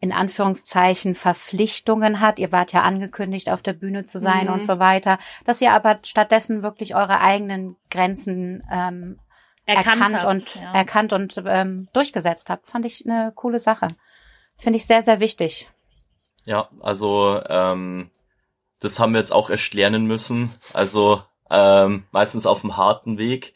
in 0.00 0.12
Anführungszeichen 0.12 1.14
Verpflichtungen 1.14 2.20
hat. 2.20 2.38
Ihr 2.38 2.52
wart 2.52 2.72
ja 2.72 2.82
angekündigt, 2.82 3.50
auf 3.50 3.62
der 3.62 3.72
Bühne 3.72 4.04
zu 4.04 4.20
sein 4.20 4.46
mhm. 4.46 4.54
und 4.54 4.62
so 4.62 4.78
weiter, 4.78 5.18
dass 5.44 5.60
ihr 5.60 5.72
aber 5.72 5.98
stattdessen 6.04 6.62
wirklich 6.62 6.94
eure 6.94 7.20
eigenen 7.20 7.76
Grenzen 7.90 8.62
ähm, 8.72 9.18
erkannt, 9.66 10.12
erkannt 10.12 10.24
und 10.24 10.54
ja. 10.54 10.72
erkannt 10.72 11.12
und 11.12 11.42
ähm, 11.44 11.88
durchgesetzt 11.92 12.48
habt. 12.48 12.66
Fand 12.66 12.86
ich 12.86 13.04
eine 13.04 13.32
coole 13.34 13.60
Sache. 13.60 13.88
Finde 14.56 14.78
ich 14.78 14.86
sehr, 14.86 15.02
sehr 15.02 15.20
wichtig. 15.20 15.68
Ja, 16.44 16.68
also 16.80 17.42
ähm, 17.48 18.10
das 18.80 18.98
haben 18.98 19.12
wir 19.12 19.20
jetzt 19.20 19.32
auch 19.32 19.50
erst 19.50 19.74
lernen 19.74 20.06
müssen. 20.06 20.50
Also 20.72 21.22
ähm, 21.50 22.04
meistens 22.10 22.46
auf 22.46 22.60
dem 22.60 22.76
harten 22.76 23.18
Weg, 23.18 23.54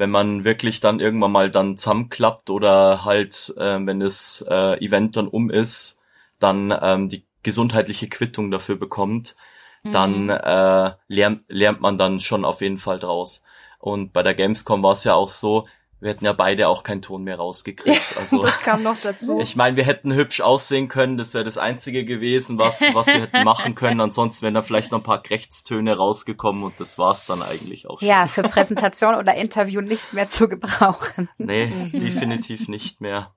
wenn 0.00 0.10
man 0.10 0.44
wirklich 0.44 0.80
dann 0.80 0.98
irgendwann 0.98 1.30
mal 1.30 1.50
dann 1.50 1.76
zusammenklappt 1.76 2.48
oder 2.48 3.04
halt, 3.04 3.54
äh, 3.58 3.78
wenn 3.84 4.00
das 4.00 4.42
äh, 4.48 4.82
Event 4.82 5.16
dann 5.16 5.28
um 5.28 5.50
ist, 5.50 6.00
dann 6.38 6.74
ähm, 6.80 7.10
die 7.10 7.26
gesundheitliche 7.42 8.08
Quittung 8.08 8.50
dafür 8.50 8.76
bekommt, 8.76 9.36
mhm. 9.82 9.92
dann 9.92 10.28
äh, 10.30 10.92
lernt, 11.06 11.42
lernt 11.48 11.82
man 11.82 11.98
dann 11.98 12.18
schon 12.18 12.46
auf 12.46 12.62
jeden 12.62 12.78
Fall 12.78 12.98
draus. 12.98 13.44
Und 13.78 14.14
bei 14.14 14.22
der 14.22 14.34
Gamescom 14.34 14.82
war 14.82 14.92
es 14.92 15.04
ja 15.04 15.14
auch 15.14 15.28
so, 15.28 15.68
wir 16.00 16.10
hätten 16.10 16.24
ja 16.24 16.32
beide 16.32 16.68
auch 16.68 16.82
keinen 16.82 17.02
Ton 17.02 17.22
mehr 17.24 17.36
rausgekriegt. 17.36 18.00
Also, 18.20 18.38
das 18.40 18.60
kam 18.60 18.82
noch 18.82 18.98
dazu. 18.98 19.40
Ich 19.40 19.56
meine, 19.56 19.76
wir 19.76 19.84
hätten 19.84 20.12
hübsch 20.12 20.40
aussehen 20.40 20.88
können, 20.88 21.16
das 21.16 21.32
wäre 21.32 21.44
das 21.44 21.56
Einzige 21.56 22.04
gewesen, 22.04 22.58
was, 22.58 22.82
was 22.92 23.06
wir 23.06 23.22
hätten 23.22 23.44
machen 23.44 23.74
können. 23.74 24.00
Ansonsten 24.00 24.42
wären 24.42 24.54
da 24.54 24.62
vielleicht 24.62 24.90
noch 24.90 24.98
ein 24.98 25.04
paar 25.04 25.22
Rechtstöne 25.28 25.96
rausgekommen 25.96 26.64
und 26.64 26.80
das 26.80 26.98
war's 26.98 27.26
dann 27.26 27.40
eigentlich 27.40 27.88
auch 27.88 28.00
schon. 28.00 28.08
Ja, 28.08 28.26
für 28.26 28.42
Präsentation 28.42 29.14
oder 29.14 29.34
Interview 29.36 29.80
nicht 29.80 30.12
mehr 30.12 30.28
zu 30.28 30.48
gebrauchen. 30.48 31.30
Nee, 31.38 31.72
definitiv 31.92 32.68
nicht 32.68 33.00
mehr. 33.00 33.34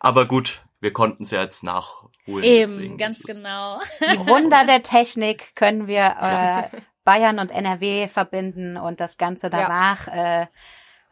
Aber 0.00 0.26
gut, 0.26 0.64
wir 0.80 0.92
konnten 0.92 1.24
es 1.24 1.30
ja 1.30 1.42
jetzt 1.42 1.62
nachholen. 1.62 2.44
Eben, 2.44 2.96
ganz 2.96 3.22
genau. 3.22 3.80
Die 4.00 4.18
Wunder 4.26 4.64
der 4.64 4.82
Technik 4.82 5.54
können 5.56 5.86
wir 5.86 6.16
äh, 6.20 6.76
Bayern 7.04 7.38
und 7.38 7.50
NRW 7.50 8.08
verbinden 8.08 8.76
und 8.76 9.00
das 9.00 9.16
Ganze 9.16 9.50
danach 9.50 10.06
ja. 10.08 10.42
äh, 10.42 10.46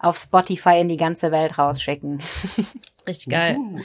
auf 0.05 0.19
Spotify 0.19 0.81
in 0.81 0.89
die 0.89 0.97
ganze 0.97 1.33
Welt 1.33 1.59
rausschicken. 1.59 2.23
Richtig 3.07 3.31
geil. 3.31 3.57
Uh. 3.59 3.81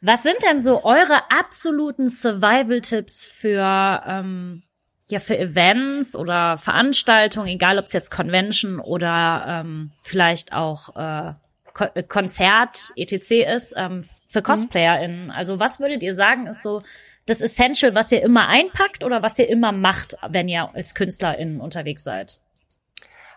Was 0.00 0.24
sind 0.24 0.36
denn 0.44 0.60
so 0.60 0.82
eure 0.82 1.30
absoluten 1.30 2.08
Survival-Tipps 2.08 3.28
für, 3.28 4.02
ähm, 4.04 4.64
ja, 5.08 5.20
für 5.20 5.38
Events 5.38 6.16
oder 6.16 6.58
Veranstaltungen, 6.58 7.46
egal 7.46 7.78
ob 7.78 7.86
es 7.86 7.92
jetzt 7.92 8.10
Convention 8.10 8.80
oder 8.80 9.44
ähm, 9.46 9.90
vielleicht 10.00 10.52
auch 10.52 10.96
äh, 10.96 11.34
Ko 11.72 11.86
Konzert, 12.08 12.92
etc. 12.96 13.30
ist, 13.54 13.74
ähm, 13.76 14.04
für 14.26 14.40
mhm. 14.40 14.44
CosplayerInnen? 14.44 15.30
Also 15.30 15.60
was 15.60 15.78
würdet 15.78 16.02
ihr 16.02 16.14
sagen, 16.14 16.48
ist 16.48 16.62
so 16.62 16.82
das 17.26 17.40
Essential, 17.40 17.94
was 17.94 18.10
ihr 18.10 18.22
immer 18.22 18.48
einpackt 18.48 19.04
oder 19.04 19.22
was 19.22 19.38
ihr 19.38 19.48
immer 19.48 19.70
macht, 19.70 20.16
wenn 20.28 20.48
ihr 20.48 20.68
als 20.74 20.96
KünstlerInnen 20.96 21.60
unterwegs 21.60 22.02
seid? 22.02 22.40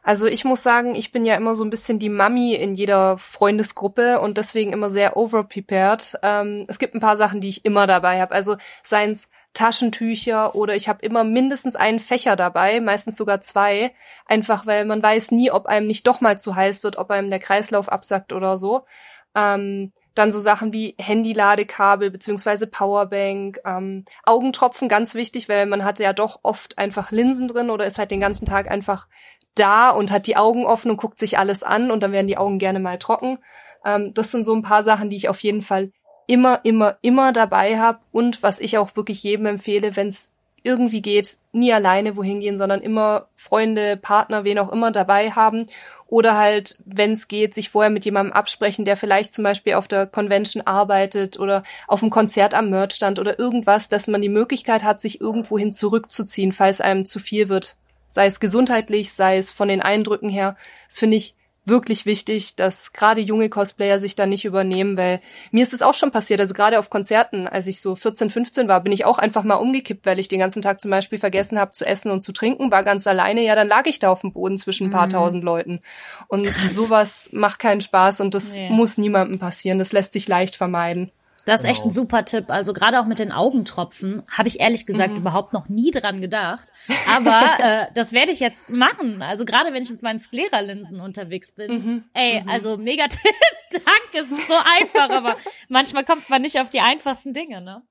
Also 0.06 0.28
ich 0.28 0.46
muss 0.46 0.62
sagen, 0.62 0.94
ich 0.94 1.12
bin 1.12 1.26
ja 1.26 1.36
immer 1.36 1.56
so 1.56 1.63
ein 1.63 1.72
bisschen 1.72 1.98
die 1.98 2.10
Mami 2.10 2.54
in 2.54 2.76
jeder 2.76 3.18
Freundesgruppe 3.18 4.20
und 4.22 4.38
deswegen 4.38 4.72
immer 4.72 4.91
sehr 4.91 5.18
overprepared. 5.18 6.20
Ähm, 6.22 6.65
es 6.68 6.78
gibt 6.78 6.94
ein 6.94 7.00
paar 7.02 7.18
Sachen, 7.18 7.41
die 7.41 7.50
ich 7.50 7.65
immer 7.65 7.88
dabei 7.88 8.22
habe. 8.22 8.36
Also 8.36 8.56
seien's 8.84 9.32
Taschentücher 9.56 10.54
oder 10.54 10.76
ich 10.76 10.88
habe 10.89 11.04
immer 11.04 11.24
mindestens 11.24 11.76
einen 11.76 12.00
Fächer 12.00 12.36
dabei, 12.36 12.82
meistens 12.82 13.18
sogar 13.18 13.41
zwei, 13.41 13.96
einfach 14.28 14.68
weil 14.68 14.86
man 14.86 15.02
weiß 15.02 15.32
nie, 15.32 15.50
ob 15.50 15.65
einem 15.65 15.88
nicht 15.88 16.06
doch 16.06 16.22
mal 16.22 16.38
zu 16.38 16.56
heiß 16.56 16.84
wird, 16.84 16.98
ob 16.98 17.10
einem 17.10 17.32
der 17.32 17.39
Kreislauf 17.39 17.89
absackt 17.89 18.32
oder 18.32 18.60
so. 18.60 18.86
Ähm, 19.34 19.91
dann 20.15 20.32
so 20.32 20.39
Sachen 20.39 20.72
wie 20.72 20.96
Handy-Ladekabel 20.98 22.10
beziehungsweise 22.10 22.68
Powerbank, 22.68 23.60
ähm, 23.65 24.06
Augentropfen 24.24 24.88
ganz 24.88 25.13
wichtig, 25.13 25.50
weil 25.50 25.65
man 25.65 25.84
hatte 25.84 26.04
ja 26.04 26.13
doch 26.13 26.39
oft 26.44 26.78
einfach 26.78 27.12
Linsen 27.12 27.50
drin 27.50 27.70
oder 27.70 27.86
ist 27.86 28.00
halt 28.00 28.12
den 28.12 28.22
ganzen 28.22 28.46
Tag 28.46 28.72
einfach 28.72 29.08
da 29.56 29.89
und 29.89 30.12
hat 30.12 30.28
die 30.28 30.38
Augen 30.38 30.65
offen 30.65 30.91
und 30.91 30.98
guckt 30.98 31.20
sich 31.20 31.38
alles 31.38 31.63
an 31.63 31.91
und 31.91 32.02
dann 32.02 32.12
werden 32.12 32.28
die 32.28 32.38
Augen 32.38 32.60
gerne 32.60 32.80
mal 32.80 33.00
trocken. 33.00 33.39
Ähm, 33.86 34.13
das 34.13 34.32
sind 34.32 34.44
so 34.44 34.54
ein 34.54 34.63
paar 34.63 34.84
Sachen, 34.84 35.10
die 35.10 35.15
ich 35.15 35.30
auf 35.30 35.39
jeden 35.39 35.62
Fall 35.62 35.91
immer, 36.28 36.60
immer, 36.63 36.98
immer 37.02 37.34
dabei 37.34 37.80
habe 37.80 38.00
und 38.12 38.44
was 38.44 38.60
ich 38.60 38.78
auch 38.78 38.96
wirklich 38.96 39.24
jedem 39.24 39.46
empfehle, 39.46 39.96
wenn 39.96 40.08
es 40.08 40.32
irgendwie 40.63 41.04
geht, 41.04 41.38
nie 41.52 41.72
alleine 41.72 42.15
wohin 42.15 42.39
gehen, 42.39 42.58
sondern 42.58 42.82
immer 42.82 43.28
Freunde, 43.36 43.98
Partner, 43.98 44.44
wen 44.44 44.58
auch 44.58 44.72
immer 44.72 44.91
dabei 44.91 45.32
haben 45.32 45.68
oder 46.08 46.38
halt, 46.38 46.78
wenn 46.86 47.12
es 47.12 47.28
geht, 47.28 47.54
sich 47.54 47.70
vorher 47.70 47.91
mit 47.91 48.06
jemandem 48.06 48.34
absprechen, 48.34 48.84
der 48.84 48.98
vielleicht 48.98 49.34
zum 49.34 49.44
Beispiel 49.44 49.76
auf 49.76 49.88
der 49.88 50.08
Convention 50.08 50.65
arbeitet 50.65 51.39
oder 51.39 51.63
auf 51.88 52.02
einem 52.02 52.12
Konzert 52.12 52.54
am 52.54 52.70
Merchstand 52.70 53.20
oder 53.20 53.38
irgendwas, 53.38 53.89
dass 53.89 54.08
man 54.08 54.22
die 54.22 54.30
Möglichkeit 54.30 54.84
hat, 54.84 55.02
sich 55.02 55.22
irgendwohin 55.22 55.72
zurückzuziehen, 55.72 56.52
falls 56.52 56.82
einem 56.82 57.06
zu 57.06 57.20
viel 57.20 57.50
wird. 57.50 57.76
Sei 58.15 58.28
es 58.28 58.39
gesundheitlich, 58.39 59.12
sei 59.12 59.38
es 59.38 59.51
von 59.51 59.67
den 59.67 59.82
Eindrücken 59.82 60.30
her. 60.30 60.56
Das 60.88 60.99
finde 60.99 61.17
ich 61.17 61.36
wirklich 61.65 62.06
wichtig, 62.06 62.56
dass 62.56 62.93
gerade 62.93 63.19
junge 63.19 63.49
Cosplayer 63.49 63.99
sich 63.99 64.15
da 64.15 64.25
nicht 64.25 64.45
übernehmen, 64.45 64.95
weil 64.95 65.19
mir 65.51 65.63
ist 65.63 65.73
es 65.73 65.82
auch 65.82 65.95
schon 65.95 66.12
passiert, 66.12 66.39
also 66.39 66.54
gerade 66.54 66.80
auf 66.80 66.89
Konzerten, 66.89 67.45
als 67.45 67.67
ich 67.67 67.82
so 67.82 67.93
14, 67.93 68.30
15 68.30 68.69
war, 68.69 68.80
bin 68.80 68.93
ich 68.93 69.04
auch 69.04 69.17
einfach 69.17 69.43
mal 69.43 69.56
umgekippt, 69.56 70.06
weil 70.06 70.17
ich 70.19 70.30
den 70.30 70.39
ganzen 70.39 70.62
Tag 70.62 70.80
zum 70.80 70.91
Beispiel 70.91 71.19
vergessen 71.19 71.60
habe 71.60 71.71
zu 71.71 71.86
essen 71.86 72.10
und 72.10 72.21
zu 72.21 72.32
trinken, 72.32 72.71
war 72.71 72.86
ganz 72.86 73.06
alleine, 73.06 73.43
ja, 73.43 73.54
dann 73.54 73.67
lag 73.67 73.86
ich 73.86 73.99
da 73.99 74.10
auf 74.12 74.21
dem 74.21 74.32
Boden 74.32 74.58
zwischen 74.58 74.88
ein 74.88 74.93
paar 74.93 75.08
mhm. 75.08 75.12
tausend 75.12 75.43
Leuten. 75.43 75.82
Und 76.30 76.45
Krass. 76.45 76.73
sowas 76.73 77.30
macht 77.34 77.60
keinen 77.60 77.82
Spaß 77.82 78.21
und 78.21 78.34
das 78.34 78.60
nee. 78.60 78.69
muss 78.69 78.97
niemandem 78.97 79.39
passieren, 79.39 79.78
das 79.78 79.91
lässt 79.91 80.13
sich 80.13 80.30
leicht 80.30 80.56
vermeiden. 80.56 81.12
Das 81.45 81.62
ist 81.62 81.67
genau. 81.67 81.73
echt 81.73 81.86
ein 81.86 81.91
super 81.91 82.25
Tipp. 82.25 82.49
Also 82.49 82.73
gerade 82.73 82.99
auch 82.99 83.05
mit 83.05 83.19
den 83.19 83.31
Augentropfen 83.31 84.23
habe 84.29 84.47
ich 84.47 84.60
ehrlich 84.60 84.86
gesagt 84.86 85.12
mhm. 85.12 85.17
überhaupt 85.17 85.53
noch 85.53 85.69
nie 85.69 85.91
dran 85.91 86.19
gedacht. 86.19 86.67
Aber 87.08 87.53
äh, 87.60 87.86
das 87.93 88.13
werde 88.13 88.31
ich 88.31 88.39
jetzt 88.39 88.69
machen. 88.69 89.21
Also 89.21 89.45
gerade 89.45 89.71
wenn 89.71 89.84
ich 89.84 89.91
mit 89.91 90.01
meinen 90.01 90.19
Sklera-Linsen 90.19 90.99
unterwegs 90.99 91.51
bin. 91.51 91.71
Mhm. 91.71 92.03
Ey, 92.13 92.41
mhm. 92.41 92.49
also 92.49 92.77
mega 92.77 93.08
Tipp. 93.08 93.36
Danke, 93.71 94.25
es 94.25 94.31
ist 94.31 94.47
so 94.47 94.55
einfach, 94.79 95.10
aber 95.10 95.38
manchmal 95.69 96.03
kommt 96.03 96.29
man 96.29 96.41
nicht 96.41 96.60
auf 96.60 96.69
die 96.71 96.81
einfachsten 96.81 97.34
Dinge, 97.34 97.62
ne? 97.62 97.84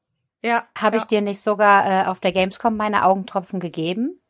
Ja. 0.43 0.65
Habe 0.77 0.97
ja. 0.97 1.03
ich 1.03 1.07
dir 1.07 1.21
nicht 1.21 1.41
sogar 1.41 1.87
äh, 1.87 2.07
auf 2.07 2.21
der 2.21 2.33
Gamescom 2.33 2.77
meine 2.77 3.05
Augentropfen 3.05 3.61
gegeben? 3.61 4.21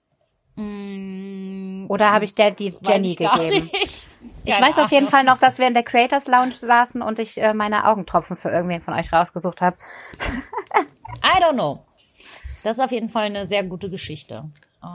Mm, 0.57 1.87
Oder 1.89 2.13
habe 2.13 2.25
ich 2.25 2.35
der 2.35 2.53
die 2.53 2.75
Jenny 2.87 3.15
gegeben? 3.15 3.71
Nicht. 3.73 4.09
Ich 4.45 4.61
weiß 4.61 4.79
auf 4.79 4.93
jeden 4.93 5.09
Fall 5.09 5.25
noch, 5.25 5.39
dass 5.39 5.59
wir 5.59 5.67
in 5.67 5.75
der 5.75 5.83
Creators 5.83 6.27
Lounge 6.29 6.53
saßen 6.53 7.03
und 7.03 7.19
ich 7.19 7.41
äh, 7.41 7.55
meine 7.55 7.87
Augentropfen 7.87 8.37
für 8.37 8.51
irgendwen 8.51 8.81
von 8.81 8.95
euch 8.95 9.13
rausgesucht 9.13 9.61
habe. 9.61 9.77
I 11.25 11.43
don't 11.43 11.55
know. 11.55 11.85
Das 12.63 12.79
ist 12.79 12.85
auf 12.85 12.93
jeden 12.93 13.09
Fall 13.09 13.25
eine 13.25 13.47
sehr 13.47 13.65
gute 13.65 13.91
Geschichte. 13.91 14.45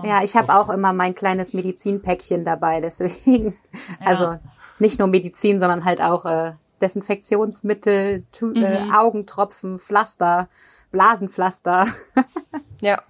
Ja, 0.03 0.23
ich 0.23 0.35
habe 0.35 0.53
auch 0.53 0.69
immer 0.69 0.93
mein 0.93 1.15
kleines 1.15 1.53
Medizinpäckchen 1.53 2.45
dabei, 2.45 2.79
deswegen. 2.79 3.57
Ja. 3.99 4.05
Also 4.05 4.37
nicht 4.77 4.99
nur 4.99 5.07
Medizin, 5.07 5.59
sondern 5.59 5.83
halt 5.83 6.01
auch 6.01 6.25
äh, 6.25 6.53
Desinfektionsmittel, 6.81 8.23
tu 8.31 8.51
äh, 8.53 8.57
mhm. 8.57 8.63
äh, 8.63 8.95
Augentropfen, 8.95 9.79
Pflaster, 9.79 10.47
Blasenpflaster. 10.91 11.87
ja. 12.81 13.01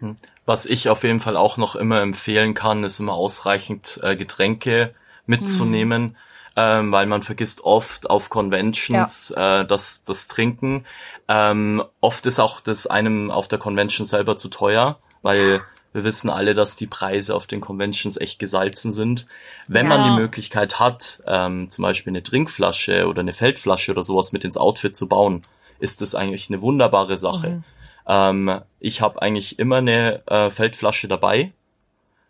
Hm. 0.00 0.16
Was 0.44 0.66
ich 0.66 0.88
auf 0.88 1.04
jeden 1.04 1.20
Fall 1.20 1.36
auch 1.36 1.56
noch 1.56 1.74
immer 1.74 2.02
empfehlen 2.02 2.54
kann, 2.54 2.84
ist 2.84 3.00
immer 3.00 3.14
ausreichend 3.14 4.00
äh, 4.02 4.16
Getränke 4.16 4.94
mitzunehmen, 5.26 6.02
mhm. 6.02 6.16
ähm, 6.56 6.92
weil 6.92 7.06
man 7.06 7.22
vergisst 7.22 7.62
oft 7.62 8.08
auf 8.08 8.30
Conventions 8.30 9.32
ja. 9.34 9.60
äh, 9.60 9.66
das, 9.66 10.04
das 10.04 10.28
Trinken. 10.28 10.86
Ähm, 11.28 11.82
oft 12.00 12.26
ist 12.26 12.38
auch 12.38 12.60
das 12.60 12.86
einem 12.86 13.30
auf 13.30 13.48
der 13.48 13.58
Convention 13.58 14.06
selber 14.06 14.36
zu 14.36 14.48
teuer, 14.48 14.98
weil 15.22 15.62
wir 15.92 16.04
wissen 16.04 16.28
alle, 16.28 16.54
dass 16.54 16.76
die 16.76 16.86
Preise 16.86 17.34
auf 17.34 17.46
den 17.46 17.62
Conventions 17.62 18.18
echt 18.18 18.38
gesalzen 18.38 18.92
sind. 18.92 19.26
Wenn 19.66 19.90
ja. 19.90 19.96
man 19.96 20.10
die 20.10 20.20
Möglichkeit 20.20 20.78
hat, 20.78 21.22
ähm, 21.26 21.70
zum 21.70 21.82
Beispiel 21.82 22.10
eine 22.10 22.22
Trinkflasche 22.22 23.06
oder 23.08 23.20
eine 23.20 23.32
Feldflasche 23.32 23.92
oder 23.92 24.02
sowas 24.02 24.32
mit 24.32 24.44
ins 24.44 24.58
Outfit 24.58 24.94
zu 24.94 25.08
bauen, 25.08 25.44
ist 25.78 26.02
das 26.02 26.14
eigentlich 26.14 26.50
eine 26.50 26.60
wunderbare 26.60 27.16
Sache. 27.16 27.48
Mhm. 27.48 27.64
Ähm, 28.06 28.60
ich 28.78 29.00
habe 29.00 29.22
eigentlich 29.22 29.58
immer 29.58 29.76
eine 29.76 30.22
äh, 30.26 30.50
Feldflasche 30.50 31.08
dabei 31.08 31.52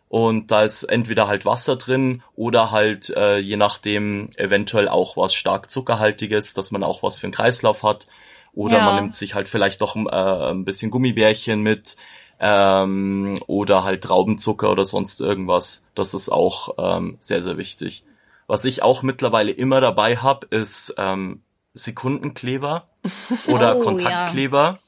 und 0.08 0.50
da 0.50 0.62
ist 0.62 0.84
entweder 0.84 1.26
halt 1.26 1.44
Wasser 1.44 1.76
drin 1.76 2.22
oder 2.34 2.70
halt 2.70 3.10
äh, 3.10 3.38
je 3.38 3.56
nachdem 3.56 4.30
eventuell 4.36 4.88
auch 4.88 5.16
was 5.16 5.34
stark 5.34 5.70
zuckerhaltiges, 5.70 6.54
dass 6.54 6.70
man 6.70 6.82
auch 6.82 7.02
was 7.02 7.18
für 7.18 7.26
einen 7.26 7.32
Kreislauf 7.32 7.82
hat 7.82 8.06
oder 8.52 8.78
ja. 8.78 8.84
man 8.84 8.96
nimmt 8.96 9.14
sich 9.16 9.34
halt 9.34 9.48
vielleicht 9.48 9.80
noch 9.80 9.96
äh, 9.96 10.50
ein 10.50 10.64
bisschen 10.64 10.90
Gummibärchen 10.90 11.60
mit 11.60 11.96
ähm, 12.38 13.40
oder 13.46 13.84
halt 13.84 14.04
Traubenzucker 14.04 14.70
oder 14.70 14.84
sonst 14.84 15.20
irgendwas. 15.20 15.86
Das 15.94 16.14
ist 16.14 16.28
auch 16.28 16.74
ähm, 16.78 17.16
sehr 17.20 17.42
sehr 17.42 17.58
wichtig. 17.58 18.04
Was 18.46 18.64
ich 18.64 18.82
auch 18.82 19.02
mittlerweile 19.02 19.50
immer 19.50 19.80
dabei 19.80 20.18
habe, 20.18 20.46
ist 20.50 20.94
ähm, 20.98 21.42
Sekundenkleber 21.74 22.86
oder 23.48 23.76
oh, 23.76 23.82
Kontaktkleber. 23.82 24.78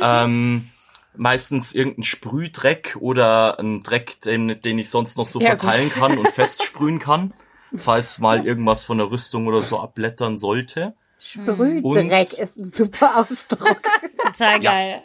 Ja. 0.00 0.24
ähm, 0.24 0.70
meistens 1.16 1.74
irgendein 1.74 2.02
Sprühdreck 2.02 2.96
oder 3.00 3.58
ein 3.58 3.82
Dreck, 3.82 4.20
den, 4.22 4.60
den 4.60 4.78
ich 4.78 4.90
sonst 4.90 5.16
noch 5.16 5.26
so 5.26 5.40
ja, 5.40 5.48
verteilen 5.48 5.90
gut. 5.90 5.94
kann 5.94 6.18
und 6.18 6.28
festsprühen 6.32 6.98
kann, 6.98 7.34
falls 7.74 8.18
mal 8.18 8.46
irgendwas 8.46 8.82
von 8.82 8.98
der 8.98 9.10
Rüstung 9.10 9.46
oder 9.46 9.60
so 9.60 9.80
abblättern 9.80 10.38
sollte. 10.38 10.94
Sprühdreck 11.18 12.32
ist 12.32 12.56
ein 12.56 12.70
super 12.70 13.18
Ausdruck. 13.18 13.80
Total 14.22 14.60
geil. 14.60 15.02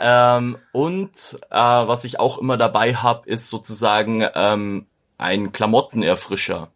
ähm, 0.00 0.58
und 0.72 1.38
äh, 1.50 1.56
was 1.56 2.04
ich 2.04 2.18
auch 2.18 2.38
immer 2.38 2.56
dabei 2.56 2.94
habe, 2.96 3.28
ist 3.28 3.48
sozusagen 3.48 4.26
ähm, 4.34 4.86
ein 5.16 5.52
Klamottenerfrischer 5.52 6.72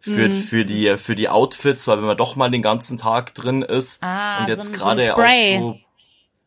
für, 0.00 0.28
mhm. 0.28 0.32
für 0.32 0.64
die 0.64 0.96
für 0.96 1.14
die 1.14 1.28
Outfits, 1.28 1.86
weil 1.86 1.98
wenn 1.98 2.06
man 2.06 2.16
doch 2.16 2.36
mal 2.36 2.50
den 2.50 2.62
ganzen 2.62 2.96
Tag 2.96 3.34
drin 3.34 3.62
ist 3.62 4.02
ah, 4.02 4.40
und 4.40 4.48
jetzt 4.48 4.66
so 4.66 4.72
gerade 4.72 5.04
so 5.04 5.12
auch 5.12 5.18
so 5.18 5.78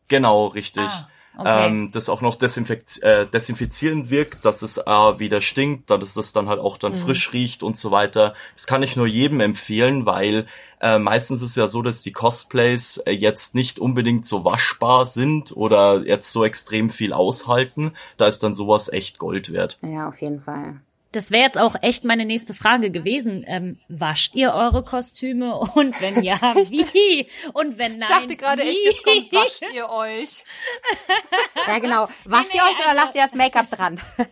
Genau, 0.08 0.46
richtig. 0.46 0.84
Ah, 0.84 1.08
okay. 1.38 1.66
ähm, 1.66 1.90
das 1.90 2.08
auch 2.08 2.20
noch 2.20 2.36
desinfiz 2.36 3.02
äh, 3.02 3.26
desinfizierend 3.26 4.10
wirkt, 4.10 4.44
dass 4.44 4.62
es 4.62 4.78
äh, 4.78 5.18
wieder 5.18 5.40
stinkt, 5.40 5.90
dass 5.90 6.16
es 6.16 6.32
dann 6.32 6.48
halt 6.48 6.60
auch 6.60 6.78
dann 6.78 6.92
mhm. 6.92 6.96
frisch 6.96 7.32
riecht 7.32 7.62
und 7.62 7.76
so 7.76 7.90
weiter. 7.90 8.34
Das 8.54 8.66
kann 8.66 8.82
ich 8.82 8.96
nur 8.96 9.06
jedem 9.06 9.40
empfehlen, 9.40 10.06
weil 10.06 10.46
äh, 10.80 10.98
meistens 10.98 11.42
ist 11.42 11.56
ja 11.56 11.66
so, 11.66 11.82
dass 11.82 12.02
die 12.02 12.12
Cosplays 12.12 12.98
äh, 12.98 13.12
jetzt 13.12 13.54
nicht 13.54 13.78
unbedingt 13.78 14.26
so 14.26 14.44
waschbar 14.44 15.06
sind 15.06 15.56
oder 15.56 16.04
jetzt 16.06 16.30
so 16.32 16.44
extrem 16.44 16.90
viel 16.90 17.12
aushalten. 17.12 17.92
Da 18.16 18.26
ist 18.26 18.42
dann 18.42 18.54
sowas 18.54 18.92
echt 18.92 19.18
Gold 19.18 19.52
wert. 19.52 19.78
Ja, 19.82 20.08
auf 20.08 20.20
jeden 20.20 20.40
Fall 20.40 20.80
das 21.14 21.30
wäre 21.30 21.44
jetzt 21.44 21.58
auch 21.58 21.76
echt 21.80 22.04
meine 22.04 22.24
nächste 22.24 22.54
Frage 22.54 22.90
gewesen. 22.90 23.44
Ähm, 23.46 23.78
wascht 23.88 24.34
ihr 24.34 24.52
eure 24.52 24.82
Kostüme? 24.82 25.56
Und 25.74 26.00
wenn 26.00 26.22
ja, 26.22 26.38
wie? 26.40 27.28
Und 27.52 27.78
wenn 27.78 27.96
nein, 27.96 28.08
Ich 28.10 28.16
dachte 28.16 28.36
gerade 28.36 28.62
echt, 28.62 28.84
jetzt 28.84 29.04
kommt, 29.04 29.32
wascht 29.32 29.62
ihr 29.72 29.88
euch? 29.88 30.44
ja, 31.68 31.78
genau. 31.78 32.08
Wascht 32.24 32.50
nee, 32.52 32.58
ihr 32.58 32.64
euch 32.64 32.78
oder 32.78 32.88
also, 32.88 33.02
lasst 33.02 33.16
ihr 33.16 33.22
das 33.22 33.34
Make-up 33.34 33.70
dran? 33.70 34.00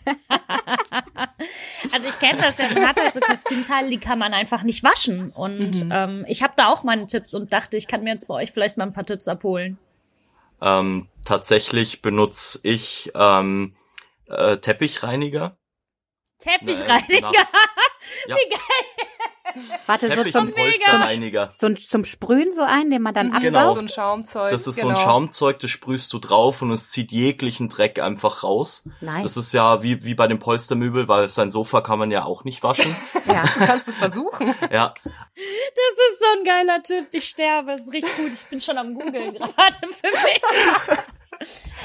also 1.92 2.08
ich 2.08 2.18
kenne 2.18 2.40
das 2.40 2.58
ja, 2.58 2.68
man 2.72 2.88
hat 2.88 3.00
halt 3.00 3.12
so 3.12 3.20
Kostümteile, 3.20 3.90
die 3.90 3.98
kann 3.98 4.18
man 4.18 4.34
einfach 4.34 4.62
nicht 4.62 4.82
waschen. 4.82 5.30
Und 5.30 5.84
mhm. 5.84 5.92
ähm, 5.92 6.24
ich 6.28 6.42
habe 6.42 6.54
da 6.56 6.68
auch 6.68 6.82
meine 6.82 7.06
Tipps 7.06 7.34
und 7.34 7.52
dachte, 7.52 7.76
ich 7.76 7.86
kann 7.86 8.02
mir 8.02 8.10
jetzt 8.10 8.28
bei 8.28 8.34
euch 8.34 8.50
vielleicht 8.50 8.76
mal 8.76 8.84
ein 8.84 8.92
paar 8.92 9.06
Tipps 9.06 9.28
abholen. 9.28 9.78
Ähm, 10.60 11.08
tatsächlich 11.24 12.02
benutze 12.02 12.60
ich 12.62 13.10
ähm, 13.14 13.74
äh, 14.28 14.58
Teppichreiniger 14.58 15.56
Teppichreiniger. 16.42 17.30
Ja. 18.26 18.36
Wie 18.36 18.48
geil. 18.50 19.06
Warte, 19.86 20.08
so 20.08 20.24
zum, 20.24 20.52
zum, 21.50 21.74
so, 21.74 21.74
zum 21.74 22.04
Sprühen 22.04 22.52
so 22.52 22.62
ein, 22.62 22.90
den 22.90 23.02
man 23.02 23.14
dann 23.14 23.28
absaugt? 23.28 23.44
Genau. 23.44 23.72
So 23.74 23.80
ein 23.80 23.88
Schaumzeug. 23.88 24.50
Das 24.50 24.66
ist 24.66 24.76
genau. 24.76 24.94
so 24.94 25.00
ein 25.00 25.04
Schaumzeug, 25.04 25.60
das 25.60 25.70
sprühst 25.70 26.12
du 26.12 26.18
drauf 26.18 26.62
und 26.62 26.70
es 26.70 26.90
zieht 26.90 27.12
jeglichen 27.12 27.68
Dreck 27.68 27.98
einfach 27.98 28.42
raus. 28.42 28.88
Nice. 29.00 29.22
Das 29.22 29.36
ist 29.36 29.52
ja 29.52 29.82
wie, 29.82 30.04
wie 30.04 30.14
bei 30.14 30.26
dem 30.26 30.38
Polstermöbel, 30.38 31.08
weil 31.08 31.28
sein 31.30 31.50
Sofa 31.50 31.80
kann 31.80 31.98
man 31.98 32.10
ja 32.10 32.24
auch 32.24 32.44
nicht 32.44 32.62
waschen. 32.62 32.94
ja, 33.26 33.42
du 33.42 33.66
kannst 33.66 33.88
es 33.88 33.96
versuchen. 33.96 34.54
ja. 34.70 34.94
Das 35.04 35.98
ist 36.10 36.18
so 36.18 36.38
ein 36.38 36.44
geiler 36.44 36.82
Tipp. 36.82 37.08
Ich 37.12 37.28
sterbe. 37.28 37.72
Es 37.72 37.82
ist 37.82 37.92
richtig 37.92 38.16
gut. 38.16 38.32
Ich 38.32 38.46
bin 38.46 38.60
schon 38.60 38.78
am 38.78 38.94
googeln 38.94 39.34
gerade 39.34 39.74
für 39.88 40.10
mich. 40.10 40.42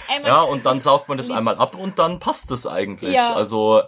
Ey, 0.08 0.26
ja, 0.26 0.42
und 0.42 0.66
dann 0.66 0.82
saugt 0.82 1.10
man 1.10 1.18
das 1.18 1.32
einmal 1.32 1.56
ab 1.56 1.76
und 1.76 2.00
dann 2.00 2.20
passt 2.20 2.52
es 2.52 2.68
eigentlich. 2.68 3.16
Ja. 3.16 3.34
Also 3.34 3.82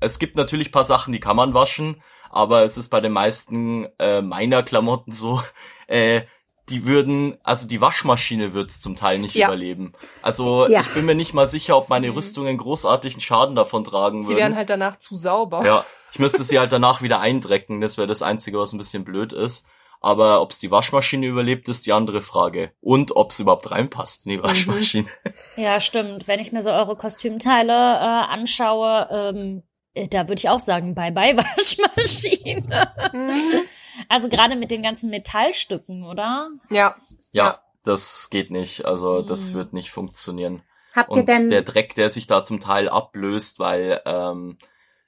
es 0.00 0.18
gibt 0.18 0.36
natürlich 0.36 0.72
paar 0.72 0.84
Sachen, 0.84 1.12
die 1.12 1.20
kann 1.20 1.36
man 1.36 1.54
waschen, 1.54 2.02
aber 2.30 2.62
es 2.64 2.76
ist 2.76 2.88
bei 2.88 3.00
den 3.00 3.12
meisten 3.12 3.88
äh, 3.98 4.22
meiner 4.22 4.62
Klamotten 4.62 5.12
so, 5.12 5.42
äh, 5.86 6.22
die 6.68 6.84
würden, 6.84 7.36
also 7.42 7.66
die 7.66 7.80
Waschmaschine 7.80 8.54
wird 8.54 8.70
es 8.70 8.80
zum 8.80 8.94
Teil 8.94 9.18
nicht 9.18 9.34
ja. 9.34 9.48
überleben. 9.48 9.92
Also 10.22 10.68
ja. 10.68 10.82
ich 10.82 10.94
bin 10.94 11.04
mir 11.04 11.16
nicht 11.16 11.34
mal 11.34 11.46
sicher, 11.46 11.76
ob 11.76 11.88
meine 11.88 12.08
mhm. 12.08 12.14
Rüstungen 12.14 12.56
großartigen 12.56 13.20
Schaden 13.20 13.56
davon 13.56 13.84
tragen 13.84 14.22
sie 14.22 14.28
würden. 14.28 14.36
Sie 14.36 14.42
werden 14.42 14.56
halt 14.56 14.70
danach 14.70 14.96
zu 14.98 15.16
sauber. 15.16 15.64
Ja, 15.64 15.84
ich 16.12 16.18
müsste 16.18 16.44
sie 16.44 16.58
halt 16.58 16.72
danach 16.72 17.02
wieder 17.02 17.20
eindrecken. 17.20 17.80
Das 17.80 17.98
wäre 17.98 18.06
das 18.06 18.22
Einzige, 18.22 18.58
was 18.58 18.72
ein 18.72 18.78
bisschen 18.78 19.04
blöd 19.04 19.32
ist. 19.32 19.66
Aber 20.02 20.40
ob 20.40 20.52
es 20.52 20.58
die 20.58 20.70
Waschmaschine 20.70 21.26
überlebt, 21.26 21.68
ist 21.68 21.86
die 21.86 21.92
andere 21.92 22.22
Frage. 22.22 22.72
Und 22.80 23.16
ob 23.16 23.32
es 23.32 23.40
überhaupt 23.40 23.70
reinpasst 23.70 24.24
in 24.24 24.32
die 24.32 24.38
mhm. 24.38 24.42
Waschmaschine. 24.44 25.08
Ja, 25.56 25.78
stimmt. 25.80 26.26
Wenn 26.26 26.40
ich 26.40 26.52
mir 26.52 26.62
so 26.62 26.70
eure 26.70 26.96
Kostümteile 26.96 27.72
äh, 27.72 28.32
anschaue, 28.32 29.08
ähm, 29.10 29.58
äh, 29.58 29.69
da 30.10 30.28
würde 30.28 30.38
ich 30.40 30.48
auch 30.48 30.58
sagen, 30.60 30.94
bye 30.94 31.12
bye 31.12 31.36
Waschmaschine. 31.96 32.92
Mhm. 33.12 33.60
Also 34.08 34.28
gerade 34.28 34.56
mit 34.56 34.70
den 34.70 34.82
ganzen 34.82 35.10
Metallstücken, 35.10 36.04
oder? 36.04 36.50
Ja. 36.70 36.96
Ja, 37.32 37.44
Ja. 37.44 37.60
das 37.84 38.30
geht 38.30 38.50
nicht. 38.50 38.84
Also 38.84 39.22
das 39.22 39.50
Mhm. 39.50 39.54
wird 39.54 39.72
nicht 39.72 39.90
funktionieren. 39.90 40.62
Habt 40.94 41.10
ihr 41.10 41.18
Und 41.18 41.28
denn, 41.28 41.50
der 41.50 41.62
Dreck, 41.62 41.94
der 41.94 42.10
sich 42.10 42.26
da 42.26 42.42
zum 42.42 42.60
Teil 42.60 42.88
ablöst, 42.88 43.58
weil 43.58 44.00
ähm, 44.06 44.58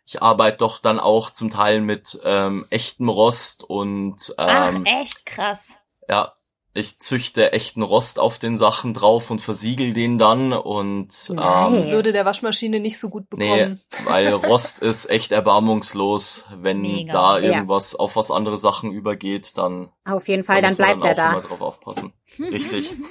ich 0.04 0.22
arbeite 0.22 0.58
doch 0.58 0.78
dann 0.78 1.00
auch 1.00 1.30
zum 1.30 1.50
Teil 1.50 1.80
mit 1.80 2.20
ähm, 2.24 2.66
echtem 2.70 3.08
Rost 3.08 3.64
und 3.64 4.34
Ach, 4.36 4.74
ähm, 4.74 4.84
echt 4.84 5.26
krass. 5.26 5.78
ja, 6.08 6.32
ich 6.74 6.98
züchte 7.00 7.52
echten 7.52 7.82
Rost 7.82 8.18
auf 8.18 8.38
den 8.38 8.56
Sachen 8.56 8.94
drauf 8.94 9.30
und 9.30 9.40
versiegel 9.42 9.92
den 9.92 10.16
dann 10.18 10.52
und 10.54 11.08
ähm. 11.30 11.90
Würde 11.90 12.12
der 12.12 12.24
Waschmaschine 12.24 12.80
nicht 12.80 12.98
so 12.98 13.10
gut 13.10 13.24
nee, 13.36 13.50
bekommen. 13.50 13.80
weil 14.04 14.28
Rost 14.32 14.80
ist 14.80 15.10
echt 15.10 15.32
erbarmungslos. 15.32 16.46
Wenn 16.56 16.80
Mega. 16.80 17.12
da 17.12 17.38
Ja. 17.38 17.50
irgendwas 17.54 17.94
auf 17.94 18.16
was 18.16 18.30
andere 18.30 18.56
Sachen 18.56 18.90
übergeht, 18.92 19.58
dann 19.58 19.90
auf 20.04 20.28
jeden 20.28 20.44
Fall, 20.44 20.62
da 20.62 20.68
dann 20.68 20.76
bleibt 20.76 21.04
er 21.04 21.14
da. 21.14 21.32
immer 21.32 21.42
drauf 21.42 21.60
aufpassen. 21.60 22.12
Richtig. 22.38 22.94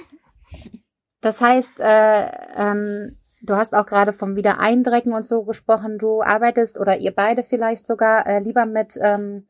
Das 1.24 1.40
heißt, 1.40 1.78
äh, 1.78 2.30
ähm, 2.56 3.16
du 3.42 3.54
hast 3.54 3.74
auch 3.76 3.86
gerade 3.86 4.12
vom 4.12 4.34
Wiedereindrecken 4.34 5.12
und 5.14 5.24
so 5.24 5.44
gesprochen. 5.44 5.98
Du 5.98 6.20
arbeitest 6.20 6.80
oder 6.80 6.98
ihr 6.98 7.12
beide 7.12 7.44
vielleicht 7.44 7.86
sogar 7.86 8.26
äh, 8.26 8.40
lieber 8.40 8.66
mit 8.66 8.98
ähm, 9.00 9.46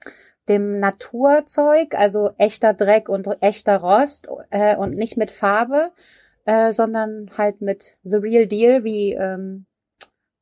dem 0.48 0.80
Naturzeug, 0.80 1.94
also 1.94 2.30
echter 2.38 2.74
Dreck 2.74 3.08
und 3.08 3.28
echter 3.40 3.78
Rost 3.78 4.28
äh, 4.50 4.76
und 4.76 4.94
nicht 4.94 5.16
mit 5.16 5.30
Farbe, 5.30 5.92
äh, 6.44 6.72
sondern 6.72 7.30
halt 7.36 7.60
mit 7.60 7.96
the 8.02 8.16
real 8.16 8.46
deal, 8.46 8.84
wie 8.84 9.12
ähm, 9.12 9.66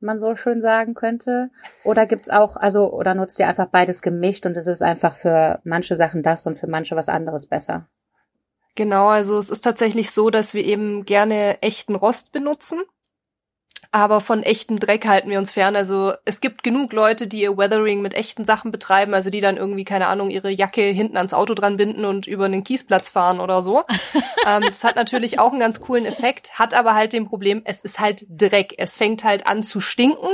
man 0.01 0.21
so 0.21 0.35
schön 0.35 0.63
sagen 0.63 0.95
könnte. 0.95 1.51
Oder 1.85 2.07
gibt's 2.07 2.31
auch, 2.31 2.57
also 2.57 2.93
oder 2.93 3.15
nutzt 3.15 3.39
ihr 3.39 3.49
einfach 3.49 3.69
beides 3.69 4.03
gemischt 4.03 4.47
und 4.47 4.57
es 4.57 4.67
ist 4.67 4.83
einfach 4.83 5.15
für 5.15 5.61
manche 5.65 5.97
Sachen 5.97 6.23
das 6.23 6.47
und 6.47 6.59
für 6.59 6.67
manche 6.67 6.97
was 6.97 7.09
anderes 7.09 7.47
besser? 7.47 7.87
Genau, 8.77 9.09
also 9.09 9.39
es 9.39 9.51
ist 9.51 9.63
tatsächlich 9.63 10.11
so, 10.11 10.31
dass 10.31 10.55
wir 10.55 10.65
eben 10.65 11.05
gerne 11.05 11.61
echten 11.61 11.95
Rost 11.95 12.33
benutzen. 12.33 12.81
Aber 13.93 14.21
von 14.21 14.45
echtem 14.45 14.79
Dreck 14.79 15.05
halten 15.05 15.31
wir 15.31 15.39
uns 15.39 15.51
fern. 15.51 15.75
Also 15.75 16.13
es 16.25 16.41
gibt 16.41 16.63
genug 16.63 16.93
Leute, 16.93 17.27
die 17.27 17.41
ihr 17.41 17.57
Weathering 17.57 18.01
mit 18.01 18.15
echten 18.15 18.45
Sachen 18.45 18.71
betreiben, 18.71 19.15
also 19.15 19.31
die 19.31 19.41
dann 19.41 19.57
irgendwie, 19.57 19.85
keine 19.85 20.07
Ahnung, 20.07 20.31
ihre 20.31 20.51
Jacke 20.51 20.83
hinten 20.83 21.17
ans 21.17 21.35
Auto 21.35 21.55
dran 21.55 21.77
binden 21.77 22.05
und 22.05 22.29
über 22.29 22.45
einen 22.45 22.63
Kiesplatz 22.63 23.11
fahren 23.11 23.41
oder 23.41 23.65
so. 23.65 23.83
ähm, 24.47 24.63
das 24.63 24.85
hat 24.85 24.95
natürlich 24.95 25.41
auch 25.41 25.51
einen 25.51 25.59
ganz 25.59 25.81
coolen 25.81 26.07
Effekt, 26.07 26.57
hat 26.57 26.73
aber 26.73 26.95
halt 26.95 27.13
den 27.13 27.27
Problem, 27.27 27.63
es 27.65 27.81
ist 27.81 27.99
halt 27.99 28.25
Dreck. 28.29 28.75
Es 28.79 28.97
fängt 28.97 29.25
halt 29.25 29.49
an 29.49 29.65
zu 29.65 29.81
stinken 29.81 30.29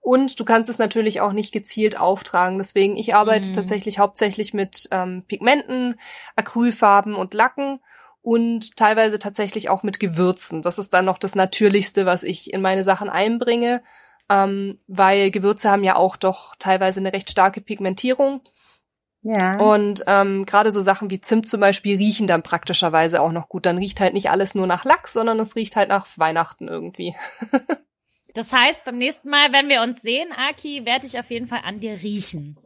und 0.00 0.40
du 0.40 0.44
kannst 0.44 0.68
es 0.68 0.78
natürlich 0.78 1.20
auch 1.20 1.32
nicht 1.32 1.52
gezielt 1.52 1.98
auftragen. 2.00 2.58
Deswegen, 2.58 2.96
ich 2.96 3.14
arbeite 3.14 3.50
Mhm. 3.50 3.54
tatsächlich 3.54 4.00
hauptsächlich 4.00 4.52
mit 4.52 4.88
ähm, 4.90 5.22
Pigmenten, 5.28 6.00
Acrylfarben 6.34 7.14
und 7.14 7.34
Lacken 7.34 7.78
und 8.26 8.76
teilweise 8.76 9.20
tatsächlich 9.20 9.68
auch 9.68 9.84
mit 9.84 10.00
Gewürzen. 10.00 10.60
Das 10.60 10.80
ist 10.80 10.92
dann 10.92 11.04
noch 11.04 11.18
das 11.18 11.36
Natürlichste, 11.36 12.06
was 12.06 12.24
ich 12.24 12.52
in 12.52 12.60
meine 12.60 12.82
Sachen 12.82 13.08
einbringe, 13.08 13.84
ähm, 14.28 14.80
weil 14.88 15.30
Gewürze 15.30 15.70
haben 15.70 15.84
ja 15.84 15.94
auch 15.94 16.16
doch 16.16 16.56
teilweise 16.58 16.98
eine 16.98 17.12
recht 17.12 17.30
starke 17.30 17.60
Pigmentierung. 17.60 18.40
Ja. 19.22 19.58
Und 19.58 20.02
ähm, 20.08 20.44
gerade 20.44 20.72
so 20.72 20.80
Sachen 20.80 21.08
wie 21.08 21.20
Zimt 21.20 21.48
zum 21.48 21.60
Beispiel 21.60 21.98
riechen 21.98 22.26
dann 22.26 22.42
praktischerweise 22.42 23.22
auch 23.22 23.30
noch 23.30 23.48
gut. 23.48 23.64
Dann 23.64 23.78
riecht 23.78 24.00
halt 24.00 24.12
nicht 24.12 24.28
alles 24.28 24.56
nur 24.56 24.66
nach 24.66 24.84
Lachs, 24.84 25.12
sondern 25.12 25.38
es 25.38 25.54
riecht 25.54 25.76
halt 25.76 25.88
nach 25.88 26.08
Weihnachten 26.16 26.66
irgendwie. 26.66 27.14
Das 28.34 28.52
heißt, 28.52 28.84
beim 28.84 28.98
nächsten 28.98 29.30
Mal, 29.30 29.50
wenn 29.54 29.70
wir 29.70 29.80
uns 29.80 30.02
sehen, 30.02 30.28
Aki, 30.36 30.84
werde 30.84 31.06
ich 31.06 31.18
auf 31.18 31.30
jeden 31.30 31.46
Fall 31.46 31.62
an 31.64 31.80
dir 31.80 32.02
riechen. 32.02 32.58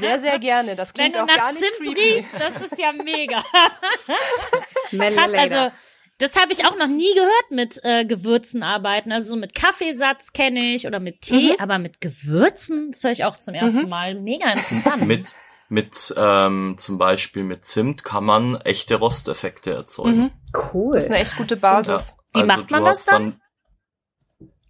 Sehr, 0.00 0.18
sehr 0.20 0.38
gerne. 0.40 0.76
Das 0.76 0.90
Wenn 0.96 1.12
klingt 1.12 1.16
du 1.16 1.22
auch 1.22 1.26
nach 1.26 1.36
gar 1.36 1.52
nicht 1.52 1.62
Zimt 1.64 1.94
creepy. 1.96 2.14
riechst, 2.14 2.34
das 2.34 2.60
ist 2.72 2.78
ja 2.78 2.92
mega. 2.92 3.42
Krass, 4.90 5.32
also 5.36 5.72
das 6.18 6.34
habe 6.36 6.52
ich 6.52 6.66
auch 6.66 6.76
noch 6.76 6.88
nie 6.88 7.14
gehört 7.14 7.50
mit 7.50 7.80
äh, 7.84 8.04
Gewürzen 8.04 8.62
arbeiten. 8.62 9.12
Also 9.12 9.30
so 9.30 9.36
mit 9.36 9.54
Kaffeesatz 9.54 10.32
kenne 10.32 10.74
ich 10.74 10.86
oder 10.86 10.98
mit 11.00 11.20
Tee, 11.22 11.52
Mhm. 11.52 11.56
aber 11.60 11.78
mit 11.78 12.00
Gewürzen, 12.00 12.90
das 12.90 13.04
höre 13.04 13.12
ich 13.12 13.24
auch 13.24 13.36
zum 13.36 13.54
ersten 13.54 13.82
Mhm. 13.82 13.88
Mal. 13.88 14.14
Mega 14.16 14.50
interessant. 14.52 15.06
mit 15.06 15.34
mit 15.70 16.14
ähm, 16.16 16.76
zum 16.78 16.96
Beispiel 16.96 17.44
mit 17.44 17.66
Zimt 17.66 18.02
kann 18.02 18.24
man 18.24 18.56
echte 18.62 18.94
Rosteffekte 18.94 19.70
erzeugen. 19.74 20.18
Mhm. 20.22 20.30
cool. 20.72 20.94
Das 20.94 21.04
ist 21.04 21.10
eine 21.10 21.20
echt 21.20 21.36
gute. 21.36 21.56
Basis. 21.56 22.16
Wie 22.32 22.42
macht 22.42 22.70
man 22.70 22.84
das 22.86 23.00
hast 23.00 23.12
dann? 23.12 23.40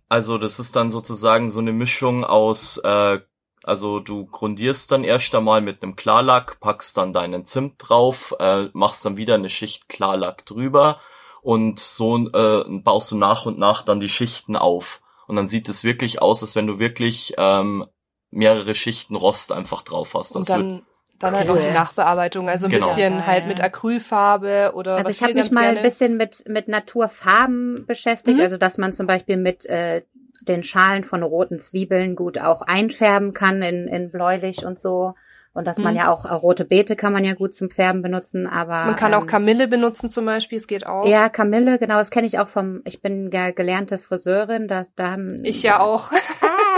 Also 0.08 0.38
das 0.38 0.58
ist 0.58 0.74
dann 0.74 0.90
sozusagen 0.90 1.50
so 1.50 1.60
eine 1.60 1.72
Mischung 1.72 2.24
aus, 2.24 2.78
äh, 2.82 3.20
also 3.68 4.00
du 4.00 4.26
grundierst 4.26 4.90
dann 4.90 5.04
erst 5.04 5.34
einmal 5.34 5.60
mit 5.60 5.82
einem 5.82 5.94
Klarlack, 5.96 6.58
packst 6.60 6.96
dann 6.96 7.12
deinen 7.12 7.44
Zimt 7.44 7.74
drauf, 7.78 8.34
äh, 8.40 8.66
machst 8.72 9.04
dann 9.04 9.16
wieder 9.16 9.34
eine 9.34 9.48
Schicht 9.48 9.88
Klarlack 9.88 10.44
drüber 10.46 11.00
und 11.42 11.78
so 11.78 12.16
äh, 12.32 12.64
baust 12.68 13.12
du 13.12 13.16
nach 13.16 13.46
und 13.46 13.58
nach 13.58 13.82
dann 13.82 14.00
die 14.00 14.08
Schichten 14.08 14.56
auf. 14.56 15.00
Und 15.26 15.36
dann 15.36 15.46
sieht 15.46 15.68
es 15.68 15.84
wirklich 15.84 16.20
aus, 16.22 16.42
als 16.42 16.56
wenn 16.56 16.66
du 16.66 16.78
wirklich 16.78 17.34
ähm, 17.38 17.86
mehrere 18.30 18.74
Schichten 18.74 19.14
Rost 19.14 19.52
einfach 19.52 19.82
drauf 19.82 20.14
hast. 20.14 20.34
Und 20.34 20.48
Das 20.48 20.56
wird 20.56 20.66
dann, 20.66 20.82
dann 21.18 21.36
halt 21.36 21.48
noch 21.48 21.60
die. 21.60 21.70
Nachbearbeitung. 21.70 22.48
Also 22.48 22.66
ein 22.66 22.70
Genau. 22.70 22.86
bisschen 22.86 23.26
halt 23.26 23.46
mit 23.46 23.60
Acrylfarbe 23.62 24.72
oder 24.74 24.96
Also 24.96 25.08
was 25.10 25.16
ich 25.16 25.22
habe 25.22 25.34
mich 25.34 25.50
mal 25.50 25.62
gerne 25.64 25.78
ein 25.80 25.82
bisschen 25.82 26.16
mit, 26.16 26.44
mit 26.48 26.68
Naturfarben 26.68 27.84
beschäftigt, 27.86 28.36
Mhm. 28.38 28.42
also 28.42 28.56
dass 28.56 28.78
man 28.78 28.92
zum 28.92 29.06
Beispiel 29.06 29.36
mit 29.36 29.66
äh, 29.66 30.02
den 30.42 30.62
Schalen 30.62 31.04
von 31.04 31.22
roten 31.22 31.58
Zwiebeln 31.58 32.16
gut 32.16 32.38
auch 32.38 32.62
einfärben 32.62 33.34
kann 33.34 33.62
in, 33.62 33.88
in 33.88 34.10
bläulich 34.10 34.64
und 34.64 34.78
so. 34.78 35.14
Und 35.54 35.64
dass 35.64 35.78
man 35.78 35.94
Mhm. 35.94 35.98
ja 35.98 36.10
auch 36.12 36.24
äh, 36.24 36.32
rote 36.34 36.64
Beete 36.64 36.94
kann 36.94 37.12
man 37.12 37.24
ja 37.24 37.34
gut 37.34 37.52
zum 37.52 37.70
Färben 37.70 38.00
benutzen, 38.02 38.46
aber 38.46 38.84
Man 38.84 38.96
kann 38.96 39.12
auch 39.14 39.22
ähm, 39.22 39.26
Kamille 39.26 39.66
benutzen 39.66 40.08
zum 40.08 40.24
Beispiel, 40.26 40.56
es 40.56 40.68
geht 40.68 40.86
auch. 40.86 41.04
ja 41.06 41.28
Kamille, 41.30 41.78
genau, 41.78 41.96
das 41.96 42.10
kenne 42.10 42.26
ich 42.28 42.38
auch 42.38 42.46
vom. 42.48 42.82
Ich 42.84 43.02
bin 43.02 43.30
ja 43.32 43.50
gelernte 43.50 43.98
Friseurin, 43.98 44.68
da 44.68 44.84
da 44.94 45.10
haben 45.12 45.40
Ich 45.44 45.62
ja 45.62 45.80
auch. 45.80 46.10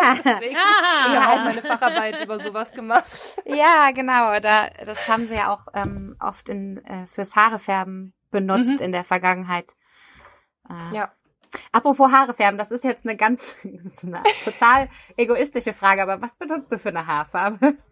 Ah, 0.02 0.14
Deswegen, 0.24 0.56
Ah. 0.56 1.06
ich 1.08 1.14
habe 1.14 1.28
auch 1.40 1.44
meine 1.44 1.60
Facharbeit 1.60 2.24
über 2.24 2.38
sowas 2.38 2.72
gemacht. 2.72 3.04
ja, 3.44 3.90
genau, 3.94 4.40
da 4.40 4.68
das 4.86 5.06
haben 5.08 5.26
sie 5.28 5.34
ja 5.34 5.52
auch 5.52 5.66
ähm, 5.74 6.16
oft 6.20 6.48
in 6.48 6.78
äh, 6.86 7.06
fürs 7.06 7.36
Haarefärben 7.36 8.14
benutzt 8.30 8.78
Mhm. 8.80 8.86
in 8.86 8.92
der 8.92 9.04
Vergangenheit. 9.04 9.74
Äh, 10.70 10.96
Ja. 10.96 11.12
Apropos 11.72 12.10
Haare 12.12 12.34
färben, 12.34 12.58
das 12.58 12.70
ist 12.70 12.84
jetzt 12.84 13.06
eine 13.06 13.16
ganz, 13.16 13.54
eine 14.02 14.22
total 14.44 14.88
egoistische 15.16 15.72
Frage, 15.72 16.02
aber 16.02 16.22
was 16.22 16.36
benutzt 16.36 16.70
du 16.70 16.78
für 16.78 16.90
eine 16.90 17.06
Haarfarbe? 17.06 17.76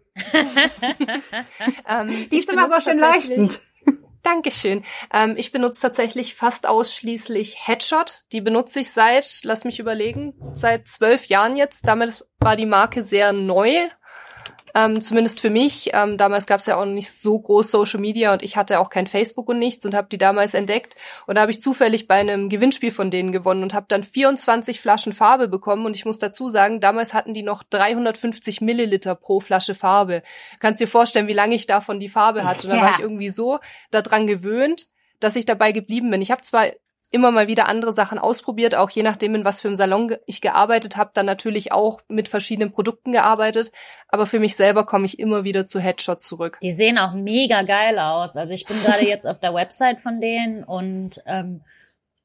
Ähm, 1.87 2.27
Die 2.29 2.39
ist 2.39 2.51
immer 2.51 2.69
so 2.69 2.81
schön 2.81 2.99
leuchtend. 2.99 3.61
Dankeschön. 4.21 4.83
Ähm, 5.13 5.35
ich 5.37 5.51
benutze 5.51 5.81
tatsächlich 5.81 6.35
fast 6.35 6.67
ausschließlich 6.67 7.67
Headshot. 7.67 8.25
Die 8.31 8.41
benutze 8.41 8.81
ich 8.81 8.91
seit, 8.91 9.39
lass 9.43 9.63
mich 9.63 9.79
überlegen, 9.79 10.33
seit 10.53 10.87
zwölf 10.87 11.25
Jahren 11.27 11.55
jetzt. 11.55 11.87
Damit 11.87 12.25
war 12.39 12.55
die 12.55 12.65
Marke 12.65 13.03
sehr 13.03 13.31
neu. 13.31 13.87
Ähm, 14.75 15.01
zumindest 15.01 15.39
für 15.39 15.49
mich. 15.49 15.91
Ähm, 15.93 16.17
damals 16.17 16.45
gab 16.45 16.59
es 16.59 16.65
ja 16.65 16.75
auch 16.77 16.85
noch 16.85 16.91
nicht 16.93 17.11
so 17.11 17.39
groß 17.39 17.71
Social 17.71 17.99
Media 17.99 18.33
und 18.33 18.43
ich 18.43 18.57
hatte 18.57 18.79
auch 18.79 18.89
kein 18.89 19.07
Facebook 19.07 19.49
und 19.49 19.59
nichts 19.59 19.85
und 19.85 19.93
habe 19.93 20.07
die 20.11 20.17
damals 20.17 20.53
entdeckt. 20.53 20.95
Und 21.27 21.35
da 21.35 21.41
habe 21.41 21.51
ich 21.51 21.61
zufällig 21.61 22.07
bei 22.07 22.15
einem 22.15 22.49
Gewinnspiel 22.49 22.91
von 22.91 23.09
denen 23.11 23.31
gewonnen 23.31 23.63
und 23.63 23.73
habe 23.73 23.85
dann 23.89 24.03
24 24.03 24.79
Flaschen 24.79 25.13
Farbe 25.13 25.47
bekommen. 25.47 25.85
Und 25.85 25.95
ich 25.95 26.05
muss 26.05 26.19
dazu 26.19 26.49
sagen, 26.49 26.79
damals 26.79 27.13
hatten 27.13 27.33
die 27.33 27.43
noch 27.43 27.63
350 27.63 28.61
Milliliter 28.61 29.15
pro 29.15 29.39
Flasche 29.39 29.75
Farbe. 29.75 30.23
Kannst 30.59 30.81
dir 30.81 30.87
vorstellen, 30.87 31.27
wie 31.27 31.33
lange 31.33 31.55
ich 31.55 31.67
davon 31.67 31.99
die 31.99 32.09
Farbe 32.09 32.43
hatte. 32.43 32.67
Und 32.67 32.69
dann 32.71 32.79
Ja. 32.79 32.85
war 32.85 32.91
ich 32.91 32.99
irgendwie 32.99 33.29
so 33.29 33.59
daran 33.91 34.27
gewöhnt, 34.27 34.87
dass 35.19 35.35
ich 35.35 35.45
dabei 35.45 35.71
geblieben 35.71 36.09
bin. 36.11 36.21
Ich 36.21 36.31
habe 36.31 36.41
zwar 36.41 36.67
immer 37.11 37.31
mal 37.31 37.47
wieder 37.47 37.67
andere 37.67 37.91
Sachen 37.91 38.19
ausprobiert, 38.19 38.75
auch 38.75 38.89
je 38.89 39.03
nachdem, 39.03 39.35
in 39.35 39.45
was 39.45 39.59
für 39.59 39.67
einem 39.67 39.75
Salon 39.75 40.15
ich 40.25 40.41
gearbeitet 40.41 40.95
habe, 40.95 41.11
dann 41.13 41.25
natürlich 41.25 41.71
auch 41.71 42.01
mit 42.07 42.27
verschiedenen 42.27 42.71
Produkten 42.71 43.11
gearbeitet. 43.11 43.71
Aber 44.07 44.25
für 44.25 44.39
mich 44.39 44.55
selber 44.55 44.85
komme 44.85 45.05
ich 45.05 45.19
immer 45.19 45.43
wieder 45.43 45.65
zu 45.65 45.79
Headshots 45.79 46.27
zurück. 46.27 46.57
Die 46.61 46.71
sehen 46.71 46.97
auch 46.97 47.13
mega 47.13 47.63
geil 47.63 47.97
aus. 47.99 48.37
Also 48.37 48.53
ich 48.53 48.65
bin 48.65 48.81
gerade 48.81 49.05
jetzt 49.07 49.27
auf 49.27 49.39
der 49.39 49.53
Website 49.53 49.99
von 49.99 50.21
denen 50.21 50.63
und 50.63 51.21
ähm, 51.25 51.61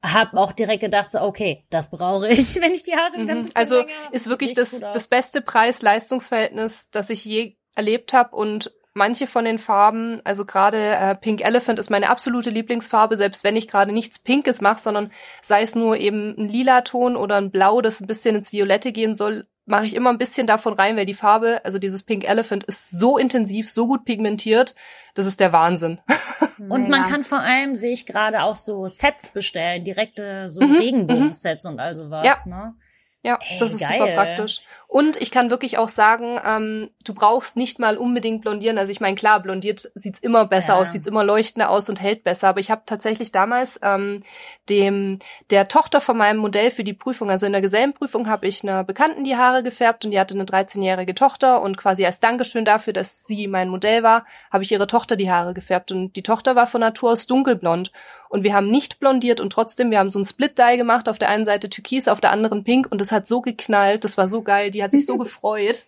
habe 0.03 0.37
auch 0.39 0.51
direkt 0.51 0.81
gedacht, 0.81 1.09
so, 1.09 1.21
okay, 1.21 1.63
das 1.69 1.89
brauche 1.89 2.27
ich, 2.27 2.55
wenn 2.61 2.73
ich 2.73 2.83
die 2.83 2.95
Haare 2.95 3.17
Mhm. 3.17 3.43
bisschen 3.43 3.55
Also 3.55 3.85
ist 4.11 4.29
wirklich 4.29 4.53
das, 4.53 4.71
das 4.79 5.07
beste 5.07 5.41
Preis-Leistungsverhältnis, 5.41 6.89
das 6.91 7.09
ich 7.09 7.25
je 7.25 7.55
erlebt 7.75 8.13
habe 8.13 8.35
und 8.35 8.71
manche 8.95 9.27
von 9.27 9.45
den 9.45 9.59
Farben, 9.59 10.21
also 10.23 10.45
gerade 10.45 10.77
äh, 10.95 11.15
Pink 11.15 11.41
Elephant 11.45 11.77
ist 11.77 11.91
meine 11.91 12.09
absolute 12.09 12.49
Lieblingsfarbe, 12.49 13.15
selbst 13.17 13.43
wenn 13.43 13.55
ich 13.55 13.67
gerade 13.67 13.91
nichts 13.91 14.17
Pinkes 14.17 14.61
mache, 14.61 14.79
sondern 14.79 15.11
sei 15.41 15.61
es 15.61 15.75
nur 15.75 15.97
eben 15.97 16.33
ein 16.37 16.47
lila 16.47 16.81
Ton 16.81 17.15
oder 17.15 17.35
ein 17.35 17.51
Blau, 17.51 17.81
das 17.81 18.01
ein 18.01 18.07
bisschen 18.07 18.35
ins 18.37 18.51
Violette 18.51 18.91
gehen 18.93 19.13
soll, 19.13 19.47
mache 19.65 19.85
ich 19.85 19.95
immer 19.95 20.11
ein 20.11 20.17
bisschen 20.17 20.47
davon 20.47 20.73
rein, 20.73 20.95
weil 20.95 21.05
die 21.05 21.13
Farbe, 21.13 21.61
also 21.65 21.77
dieses 21.77 22.03
Pink 22.03 22.27
Elephant 22.27 22.63
ist 22.63 22.89
so 22.91 23.17
intensiv, 23.17 23.69
so 23.69 23.87
gut 23.87 24.05
pigmentiert, 24.05 24.75
das 25.13 25.25
ist 25.25 25.39
der 25.39 25.51
Wahnsinn. 25.51 25.99
Und 26.57 26.89
man 26.89 27.03
kann 27.03 27.23
vor 27.23 27.39
allem, 27.39 27.75
sehe 27.75 27.91
ich 27.91 28.05
gerade, 28.05 28.43
auch 28.43 28.55
so 28.55 28.87
Sets 28.87 29.29
bestellen, 29.29 29.83
direkte 29.83 30.47
so 30.47 30.61
Mhm, 30.61 30.71
Regenbogen-Sets 30.79 31.65
und 31.65 31.79
all 31.81 31.93
sowas, 31.95 32.25
Ja. 32.25 32.37
ne? 32.45 32.75
Ja, 33.23 33.39
Ey, 33.41 33.57
das 33.59 33.73
ist 33.73 33.79
geil. 33.81 33.97
super 33.99 34.13
praktisch. 34.13 34.61
Und 34.95 35.21
ich 35.21 35.29
kann 35.29 35.49
wirklich 35.49 35.77
auch 35.77 35.89
sagen, 35.89 36.39
ähm, 36.47 36.89
du 37.03 37.13
brauchst 37.13 37.57
nicht 37.57 37.79
mal 37.79 37.97
unbedingt 37.97 38.43
blondieren. 38.43 38.77
Also 38.77 38.93
ich 38.93 39.01
meine, 39.01 39.17
klar, 39.17 39.41
blondiert 39.41 39.91
sieht's 39.93 40.19
immer 40.19 40.45
besser 40.45 40.75
Ja. 40.75 40.79
aus, 40.79 40.93
sieht's 40.93 41.05
immer 41.05 41.25
leuchtender 41.25 41.69
aus 41.69 41.89
und 41.89 41.99
hält 41.99 42.23
besser. 42.23 42.47
Aber 42.47 42.61
ich 42.61 42.71
habe 42.71 42.83
tatsächlich 42.85 43.33
damals 43.33 43.77
ähm, 43.83 44.23
dem 44.69 45.19
der 45.49 45.67
Tochter 45.67 45.99
von 45.99 46.15
meinem 46.15 46.37
Modell 46.37 46.71
für 46.71 46.85
die 46.85 46.93
Prüfung, 46.93 47.29
also 47.29 47.45
in 47.45 47.51
der 47.51 47.61
Gesellenprüfung, 47.61 48.29
habe 48.29 48.47
ich 48.47 48.63
einer 48.63 48.85
Bekannten 48.85 49.25
die 49.25 49.35
Haare 49.35 49.63
gefärbt 49.63 50.05
und 50.05 50.11
die 50.11 50.19
hatte 50.19 50.33
eine 50.33 50.45
13-jährige 50.45 51.13
Tochter 51.13 51.61
und 51.61 51.75
quasi 51.75 52.05
als 52.05 52.21
Dankeschön 52.21 52.63
dafür, 52.63 52.93
dass 52.93 53.25
sie 53.25 53.47
mein 53.47 53.67
Modell 53.67 54.01
war, 54.01 54.25
habe 54.49 54.63
ich 54.63 54.71
ihre 54.71 54.87
Tochter 54.87 55.17
die 55.17 55.29
Haare 55.29 55.53
gefärbt 55.53 55.91
und 55.91 56.15
die 56.15 56.23
Tochter 56.23 56.55
war 56.55 56.67
von 56.67 56.79
Natur 56.79 57.11
aus 57.11 57.27
dunkelblond 57.27 57.91
und 58.29 58.43
wir 58.43 58.53
haben 58.53 58.69
nicht 58.69 58.99
blondiert 58.99 59.39
und 59.39 59.51
trotzdem, 59.51 59.91
wir 59.91 59.99
haben 59.99 60.09
so 60.09 60.19
ein 60.19 60.25
Split-Dye 60.25 60.77
gemacht, 60.77 61.07
auf 61.07 61.17
der 61.17 61.29
einen 61.29 61.45
Seite 61.45 61.69
türkis, 61.69 62.07
auf 62.07 62.21
der 62.21 62.31
anderen 62.31 62.63
pink 62.63 62.87
und 62.91 63.01
es 63.01 63.11
hat 63.11 63.27
so 63.27 63.41
geknallt, 63.41 64.03
das 64.03 64.17
war 64.17 64.27
so 64.27 64.41
geil, 64.41 64.71
die 64.71 64.83
hat 64.85 64.91
sich 64.91 65.05
so 65.05 65.17
gefreut. 65.17 65.85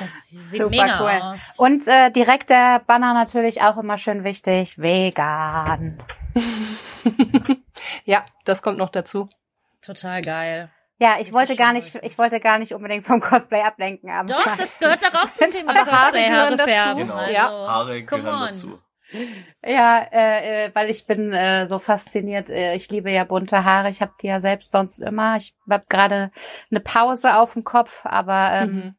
Das 0.00 0.28
sieht 0.30 0.58
Super 0.62 0.70
mega 0.70 1.00
cool. 1.02 1.22
aus. 1.32 1.54
Und 1.58 1.86
äh, 1.86 2.10
direkt 2.10 2.50
der 2.50 2.80
Banner 2.86 3.14
natürlich 3.14 3.60
auch 3.62 3.76
immer 3.76 3.98
schön 3.98 4.24
wichtig. 4.24 4.78
Vegan. 4.78 6.02
Ja, 8.04 8.24
das 8.44 8.62
kommt 8.62 8.78
noch 8.78 8.90
dazu. 8.90 9.28
Total 9.82 10.20
geil. 10.22 10.70
Ja, 10.98 11.16
ich 11.20 11.32
wollte 11.32 11.54
gar 11.54 11.72
nicht, 11.72 11.94
ich 12.02 12.18
wollte 12.18 12.40
gar 12.40 12.58
nicht 12.58 12.74
unbedingt 12.74 13.06
vom 13.06 13.20
Cosplay 13.20 13.62
ablenken, 13.62 14.10
aber 14.10 14.34
Doch, 14.34 14.56
das 14.58 14.78
gehört 14.80 15.02
doch 15.02 15.14
auch 15.22 15.30
zum 15.30 15.48
Thema 15.50 15.74
Haare 15.74 15.86
Cosplay, 15.88 16.24
gehören 16.24 16.36
Haare 16.40 16.56
dazu. 16.56 16.70
färben. 16.70 16.98
Genau. 17.02 17.14
Also, 17.14 17.32
Ja. 17.32 17.48
Haare 17.50 18.02
gehören 18.02 18.46
dazu. 18.48 18.78
Ja, 19.64 19.98
äh, 20.12 20.66
äh, 20.66 20.74
weil 20.74 20.90
ich 20.90 21.06
bin 21.06 21.32
äh, 21.32 21.66
so 21.68 21.78
fasziniert. 21.78 22.50
Äh, 22.50 22.74
ich 22.74 22.90
liebe 22.90 23.10
ja 23.10 23.24
bunte 23.24 23.64
Haare. 23.64 23.90
Ich 23.90 24.00
habe 24.02 24.12
die 24.20 24.26
ja 24.26 24.40
selbst 24.40 24.70
sonst 24.70 24.98
immer. 25.00 25.36
Ich 25.36 25.54
habe 25.70 25.84
gerade 25.88 26.30
eine 26.70 26.80
Pause 26.80 27.36
auf 27.36 27.54
dem 27.54 27.64
Kopf, 27.64 28.00
aber 28.04 28.50
ähm, 28.52 28.68
Mhm. 28.74 28.94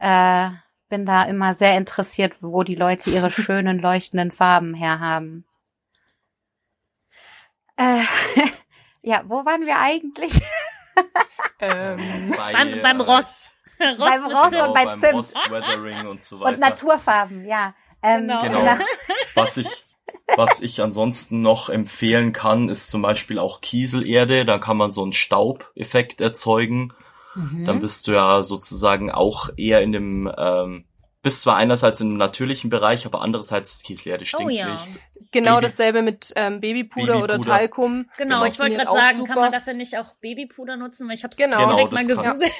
äh, 0.00 0.50
bin 0.88 1.06
da 1.06 1.22
immer 1.24 1.54
sehr 1.54 1.78
interessiert, 1.78 2.34
wo 2.42 2.62
die 2.62 2.74
Leute 2.74 3.10
ihre 3.10 3.30
schönen 3.30 3.78
leuchtenden 3.78 4.30
Farben 4.32 4.74
herhaben. 4.74 5.46
Äh, 7.76 8.02
ja, 9.02 9.22
wo 9.26 9.44
waren 9.44 9.64
wir 9.66 9.78
eigentlich? 9.78 10.40
Ähm, 11.58 12.32
Bei, 12.36 12.52
Beim, 12.52 12.82
beim 12.82 13.00
äh, 13.00 13.02
Rost. 13.02 13.54
Rost 13.80 13.98
Beim 13.98 14.24
Rost 14.26 14.60
und 14.60 14.74
bei 14.74 14.84
beim 14.84 14.98
Zimt. 14.98 15.14
Rost, 15.14 15.36
Weathering 15.50 16.06
und 16.06 16.22
so 16.22 16.38
weiter. 16.40 16.54
Und 16.54 16.60
Naturfarben, 16.60 17.46
ja. 17.46 17.72
Ähm, 18.02 18.22
Genau. 18.28 18.42
Genau. 18.42 18.62
na- 18.64 18.78
Was 19.34 19.56
ich, 19.56 19.68
was 20.36 20.60
ich 20.60 20.82
ansonsten 20.82 21.40
noch 21.42 21.68
empfehlen 21.68 22.32
kann, 22.32 22.68
ist 22.68 22.90
zum 22.90 23.02
Beispiel 23.02 23.38
auch 23.38 23.60
Kieselerde. 23.60 24.44
Da 24.44 24.58
kann 24.58 24.76
man 24.76 24.90
so 24.92 25.02
einen 25.02 25.12
Staubeffekt 25.12 26.20
erzeugen. 26.20 26.92
Mhm. 27.34 27.64
Dann 27.66 27.80
bist 27.80 28.06
du 28.08 28.12
ja 28.12 28.42
sozusagen 28.42 29.10
auch 29.10 29.48
eher 29.56 29.80
in 29.82 29.92
dem, 29.92 30.30
ähm, 30.36 30.84
bist 31.22 31.42
zwar 31.42 31.56
einerseits 31.56 32.00
im 32.00 32.16
natürlichen 32.16 32.68
Bereich, 32.68 33.06
aber 33.06 33.22
andererseits 33.22 33.82
Kieselerde 33.82 34.24
stinkt 34.24 34.46
Oh 34.46 34.54
ja. 34.54 34.72
nicht. 34.72 34.90
Genau 35.32 35.54
Baby- 35.56 35.62
dasselbe 35.62 36.02
mit 36.02 36.32
ähm, 36.36 36.60
Babypuder, 36.60 37.16
oder 37.22 37.34
Babypuder. 37.38 37.56
Talkum. 37.58 37.92
Genau, 38.16 38.36
Genau. 38.40 38.44
ich 38.44 38.58
wollte 38.60 38.76
gerade 38.76 38.92
sagen, 38.92 39.16
super. 39.16 39.28
kann 39.32 39.40
man 39.42 39.52
dafür 39.52 39.74
nicht 39.74 39.98
auch 39.98 40.14
Babypuder 40.20 40.76
nutzen? 40.76 41.08
Weil 41.08 41.14
ich 41.16 41.24
habe 41.24 41.32
es 41.32 41.38
Genau. 41.38 41.56
direkt 41.56 41.90
Genau, 41.90 41.90
mal 41.90 42.06
das 42.06 42.16
kann- 42.16 42.38
gegoogelt. 42.38 42.52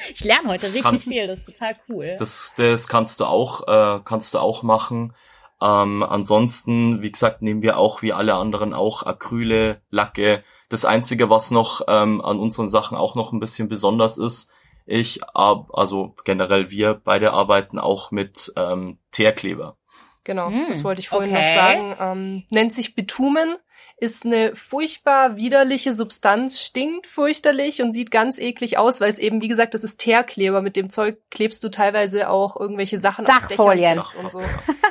Ich 0.14 0.24
lerne 0.24 0.48
heute 0.48 0.66
richtig 0.68 0.82
Kann- 0.82 0.98
viel, 0.98 1.26
das 1.26 1.40
ist 1.40 1.46
total 1.58 1.74
cool. 1.88 2.16
Das, 2.18 2.54
das 2.56 2.88
kannst 2.88 3.20
du 3.20 3.24
auch, 3.26 3.66
äh, 3.68 4.00
kannst 4.04 4.32
du 4.34 4.38
auch 4.38 4.62
machen. 4.62 5.14
Ähm, 5.62 6.02
ansonsten, 6.02 7.02
wie 7.02 7.12
gesagt, 7.12 7.42
nehmen 7.42 7.60
wir 7.60 7.76
auch 7.76 8.00
wie 8.02 8.12
alle 8.14 8.34
anderen 8.34 8.72
auch 8.72 9.04
Acryle, 9.04 9.82
Lacke. 9.90 10.42
Das 10.70 10.84
einzige, 10.86 11.28
was 11.28 11.50
noch 11.50 11.82
ähm, 11.88 12.20
an 12.22 12.38
unseren 12.38 12.68
Sachen 12.68 12.96
auch 12.96 13.14
noch 13.14 13.32
ein 13.32 13.40
bisschen 13.40 13.68
besonders 13.68 14.16
ist, 14.16 14.52
ich, 14.86 15.22
ab, 15.24 15.68
also 15.74 16.14
generell 16.24 16.70
wir 16.70 16.94
beide 17.04 17.32
arbeiten 17.32 17.78
auch 17.78 18.10
mit 18.10 18.52
ähm, 18.56 18.98
Teerkleber. 19.10 19.76
Genau, 20.24 20.50
Mm, 20.50 20.66
das 20.68 20.84
wollte 20.84 21.00
ich 21.00 21.08
vorhin 21.08 21.30
okay. 21.30 21.40
noch 21.40 21.54
sagen. 21.54 21.96
Ähm, 21.98 22.44
nennt 22.50 22.72
sich 22.72 22.94
Bitumen, 22.94 23.56
ist 23.96 24.24
eine 24.24 24.54
furchtbar 24.54 25.36
widerliche 25.36 25.92
Substanz, 25.92 26.60
stinkt 26.60 27.06
fürchterlich 27.06 27.82
und 27.82 27.92
sieht 27.92 28.10
ganz 28.10 28.38
eklig 28.38 28.78
aus, 28.78 29.00
weil 29.00 29.10
es 29.10 29.18
eben, 29.18 29.42
wie 29.42 29.48
gesagt, 29.48 29.74
das 29.74 29.84
ist 29.84 29.98
Teerkleber. 29.98 30.62
Mit 30.62 30.76
dem 30.76 30.90
Zeug 30.90 31.18
klebst 31.30 31.62
du 31.64 31.70
teilweise 31.70 32.28
auch 32.28 32.58
irgendwelche 32.58 32.98
Sachen 32.98 33.26
auf 33.26 33.34
Dachfolien. 33.34 33.96
Dächern 33.96 34.02
fest 34.02 34.16
und 34.16 34.30
so. 34.30 34.42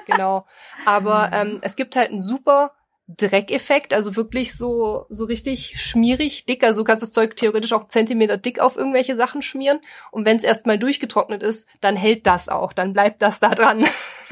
genau. 0.05 0.45
Aber 0.85 1.31
ähm, 1.33 1.59
es 1.61 1.75
gibt 1.75 1.95
halt 1.95 2.09
einen 2.09 2.21
super 2.21 2.71
Dreckeffekt, 3.17 3.93
also 3.93 4.15
wirklich 4.15 4.55
so, 4.55 5.05
so 5.09 5.25
richtig 5.25 5.81
schmierig 5.81 6.45
dick. 6.45 6.63
Also 6.63 6.81
du 6.81 6.85
kannst 6.85 7.01
das 7.03 7.11
Zeug 7.11 7.35
theoretisch 7.35 7.73
auch 7.73 7.87
Zentimeter 7.87 8.37
dick 8.37 8.59
auf 8.59 8.77
irgendwelche 8.77 9.15
Sachen 9.15 9.41
schmieren. 9.41 9.79
Und 10.11 10.25
wenn 10.25 10.37
es 10.37 10.43
erstmal 10.43 10.77
durchgetrocknet 10.77 11.41
ist, 11.41 11.67
dann 11.81 11.95
hält 11.95 12.27
das 12.27 12.49
auch, 12.49 12.71
dann 12.73 12.93
bleibt 12.93 13.21
das 13.21 13.39
da 13.39 13.49
dran. 13.55 13.85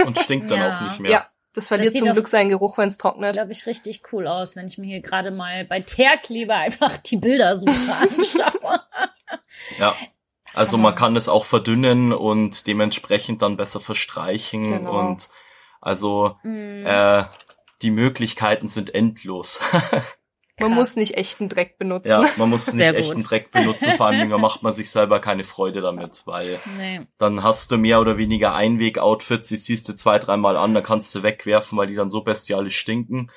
Und 0.06 0.18
stinkt 0.20 0.52
dann 0.52 0.60
Ja. 0.60 0.78
auch 0.78 0.82
nicht 0.82 1.00
mehr. 1.00 1.12
Ja, 1.12 1.28
das 1.54 1.70
verliert 1.70 1.94
sieht 1.94 2.04
zum 2.04 2.14
Glück 2.14 2.28
seinen 2.28 2.50
Geruch, 2.50 2.78
wenn 2.78 2.88
es 2.88 2.98
trocknet. 3.00 3.34
glaube 3.34 3.52
ich, 3.52 3.66
richtig 3.66 4.04
cool 4.14 4.28
aus, 4.28 4.56
wenn 4.56 4.68
ich 4.68 4.78
mir 4.78 4.86
hier 4.86 5.02
gerade 5.02 5.32
mal 5.32 5.66
bei 5.66 5.80
Teerkleber 5.80 6.56
einfach 6.56 6.98
die 6.98 7.18
Bildersuche 7.18 7.72
anschaue. 8.02 8.80
Ja. 9.80 9.96
Also 10.54 10.78
man 10.78 10.96
kann 10.96 11.16
es 11.16 11.30
auch 11.30 11.46
verdünnen 11.46 12.14
und 12.14 12.68
dementsprechend 12.68 13.42
dann 13.42 13.58
besser 13.58 13.80
verstreichen 13.80 14.64
Genau. 14.72 15.00
und 15.00 15.30
also 15.82 16.36
Mhm. 16.44 16.86
äh, 16.86 17.24
die 17.82 17.92
Möglichkeiten 17.92 18.68
sind 18.68 18.94
endlos. 18.94 19.60
Man 20.60 20.70
Krass. 20.70 20.76
muss 20.76 20.96
nicht 20.96 21.16
echten 21.16 21.50
Dreck 21.50 21.78
benutzen. 21.78 22.10
ja, 22.10 22.28
man 22.36 22.50
muss 22.50 22.74
nicht 22.74 22.96
echten 22.96 23.22
Dreck 23.22 23.52
benutzen, 23.52 23.92
vor 23.92 24.08
allem 24.08 24.28
da 24.32 24.40
macht 24.40 24.64
man 24.64 24.74
sich 24.74 24.90
selber 24.90 25.20
keine 25.20 25.44
Freude 25.44 25.82
damit, 25.82 26.24
weil 26.26 26.58
nee. 26.80 27.02
dann 27.20 27.44
hast 27.44 27.70
du 27.70 27.78
mehr 27.78 28.02
oder 28.02 28.18
weniger 28.18 28.56
Einweg-Outfits, 28.56 29.50
die 29.50 29.60
ziehst 29.60 29.88
du 29.88 29.94
zwei, 29.94 30.18
dreimal 30.18 30.58
an, 30.58 30.74
dann 30.74 30.82
kannst 30.82 31.14
du 31.14 31.22
wegwerfen, 31.22 31.78
weil 31.78 31.86
die 31.86 31.94
dann 31.94 32.10
so 32.10 32.24
bestialisch 32.24 32.78
stinken. 32.78 33.30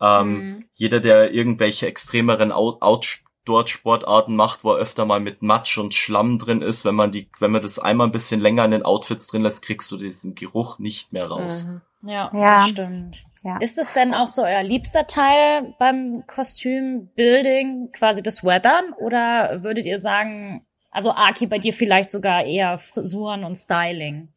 Ähm, 0.00 0.28
Mhm. 0.28 0.64
Jeder, 0.74 1.00
der 1.00 1.32
irgendwelche 1.32 1.88
extremeren 1.88 2.52
Out 2.52 3.18
Outdoor-Sportarten 3.48 4.36
macht, 4.36 4.64
wo 4.64 4.72
er 4.72 4.78
öfter 4.78 5.04
mal 5.06 5.20
mit 5.20 5.42
Matsch 5.42 5.78
und 5.78 5.94
Schlamm 5.94 6.38
drin 6.38 6.60
ist, 6.62 6.84
wenn 6.84 6.94
man 6.94 7.12
die, 7.12 7.28
wenn 7.38 7.50
man 7.50 7.62
das 7.62 7.78
einmal 7.78 8.06
ein 8.08 8.12
bisschen 8.12 8.40
länger 8.40 8.64
in 8.64 8.70
den 8.72 8.82
Outfits 8.84 9.28
drin 9.28 9.42
lässt, 9.42 9.64
kriegst 9.64 9.90
du 9.90 9.96
diesen 9.96 10.34
Geruch 10.34 10.78
nicht 10.78 11.12
mehr 11.12 11.26
raus. 11.26 11.66
Mhm. 11.66 11.80
Ja, 12.10 12.30
Ja. 12.32 12.60
das 12.60 12.68
stimmt. 12.68 13.24
Ja. 13.42 13.56
Ist 13.58 13.78
es 13.78 13.92
denn 13.92 14.14
auch 14.14 14.28
so 14.28 14.42
euer 14.42 14.62
liebster 14.62 15.06
Teil 15.06 15.74
beim 15.78 16.24
Kostümbuilding, 16.26 17.90
quasi 17.92 18.22
das 18.22 18.44
Weathern? 18.44 18.92
Oder 18.98 19.62
würdet 19.62 19.86
ihr 19.86 19.98
sagen, 19.98 20.66
also 20.90 21.12
Aki, 21.12 21.46
bei 21.46 21.58
dir 21.58 21.72
vielleicht 21.72 22.10
sogar 22.10 22.44
eher 22.44 22.78
Frisuren 22.78 23.44
und 23.44 23.54
Styling? 23.56 24.28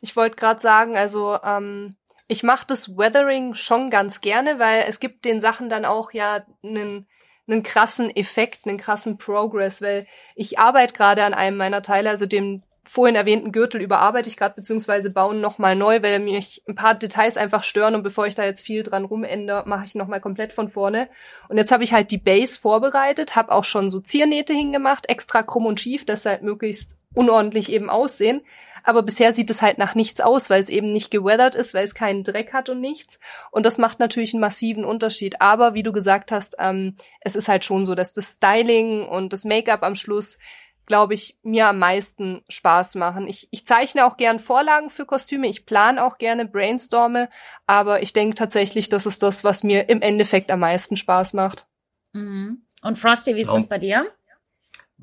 Ich 0.00 0.16
wollte 0.16 0.36
gerade 0.36 0.60
sagen, 0.60 0.96
also 0.96 1.38
ähm, 1.44 1.96
ich 2.26 2.42
mache 2.42 2.66
das 2.66 2.96
Weathering 2.96 3.54
schon 3.54 3.90
ganz 3.90 4.20
gerne, 4.20 4.58
weil 4.58 4.84
es 4.88 4.98
gibt 5.00 5.24
den 5.24 5.40
Sachen 5.40 5.68
dann 5.68 5.84
auch 5.84 6.12
ja 6.12 6.44
einen 6.64 7.06
einen 7.48 7.62
krassen 7.62 8.14
Effekt, 8.14 8.66
einen 8.66 8.78
krassen 8.78 9.18
Progress, 9.18 9.82
weil 9.82 10.06
ich 10.34 10.58
arbeite 10.58 10.94
gerade 10.94 11.24
an 11.24 11.34
einem 11.34 11.56
meiner 11.56 11.82
Teile, 11.82 12.10
also 12.10 12.26
dem 12.26 12.62
vorhin 12.84 13.14
erwähnten 13.14 13.52
Gürtel 13.52 13.80
überarbeite 13.80 14.28
ich 14.28 14.36
gerade 14.36 14.56
beziehungsweise 14.56 15.10
bauen 15.10 15.40
nochmal 15.40 15.76
neu, 15.76 16.02
weil 16.02 16.18
mich 16.18 16.62
ein 16.68 16.74
paar 16.74 16.94
Details 16.94 17.36
einfach 17.36 17.62
stören 17.62 17.94
und 17.94 18.02
bevor 18.02 18.26
ich 18.26 18.34
da 18.34 18.44
jetzt 18.44 18.62
viel 18.62 18.82
dran 18.82 19.04
rumändere, 19.04 19.62
mache 19.66 19.84
ich 19.84 19.94
nochmal 19.94 20.20
komplett 20.20 20.52
von 20.52 20.68
vorne. 20.68 21.08
Und 21.48 21.58
jetzt 21.58 21.70
habe 21.70 21.84
ich 21.84 21.92
halt 21.92 22.10
die 22.10 22.18
Base 22.18 22.58
vorbereitet, 22.58 23.36
habe 23.36 23.52
auch 23.52 23.64
schon 23.64 23.88
so 23.88 24.00
Ziernähte 24.00 24.52
hingemacht, 24.52 25.08
extra 25.08 25.42
krumm 25.42 25.66
und 25.66 25.80
schief, 25.80 26.04
dass 26.04 26.24
sie 26.24 26.30
halt 26.30 26.42
möglichst 26.42 27.00
unordentlich 27.14 27.70
eben 27.72 27.88
aussehen. 27.88 28.42
Aber 28.84 29.02
bisher 29.02 29.32
sieht 29.32 29.50
es 29.50 29.62
halt 29.62 29.78
nach 29.78 29.94
nichts 29.94 30.20
aus, 30.20 30.50
weil 30.50 30.60
es 30.60 30.68
eben 30.68 30.92
nicht 30.92 31.10
geweathert 31.10 31.54
ist, 31.54 31.74
weil 31.74 31.84
es 31.84 31.94
keinen 31.94 32.24
Dreck 32.24 32.52
hat 32.52 32.68
und 32.68 32.80
nichts. 32.80 33.18
Und 33.50 33.66
das 33.66 33.78
macht 33.78 33.98
natürlich 33.98 34.34
einen 34.34 34.40
massiven 34.40 34.84
Unterschied. 34.84 35.40
Aber 35.40 35.74
wie 35.74 35.82
du 35.82 35.92
gesagt 35.92 36.32
hast, 36.32 36.56
ähm, 36.58 36.96
es 37.20 37.36
ist 37.36 37.48
halt 37.48 37.64
schon 37.64 37.86
so, 37.86 37.94
dass 37.94 38.12
das 38.12 38.34
Styling 38.34 39.06
und 39.06 39.32
das 39.32 39.44
Make-up 39.44 39.82
am 39.82 39.94
Schluss, 39.94 40.38
glaube 40.86 41.14
ich, 41.14 41.38
mir 41.42 41.68
am 41.68 41.78
meisten 41.78 42.42
Spaß 42.48 42.96
machen. 42.96 43.28
Ich, 43.28 43.48
ich 43.52 43.64
zeichne 43.64 44.04
auch 44.04 44.16
gern 44.16 44.40
Vorlagen 44.40 44.90
für 44.90 45.06
Kostüme, 45.06 45.46
ich 45.46 45.64
plane 45.64 46.04
auch 46.04 46.18
gerne, 46.18 46.44
brainstorme, 46.44 47.28
aber 47.66 48.02
ich 48.02 48.12
denke 48.12 48.34
tatsächlich, 48.34 48.88
das 48.88 49.06
ist 49.06 49.22
das, 49.22 49.44
was 49.44 49.62
mir 49.62 49.88
im 49.88 50.02
Endeffekt 50.02 50.50
am 50.50 50.60
meisten 50.60 50.96
Spaß 50.96 51.34
macht. 51.34 51.68
Mhm. 52.12 52.66
Und 52.82 52.98
Frosty, 52.98 53.36
wie 53.36 53.40
ist 53.40 53.46
Ja. 53.46 53.54
das 53.54 53.68
bei 53.68 53.78
dir? 53.78 54.10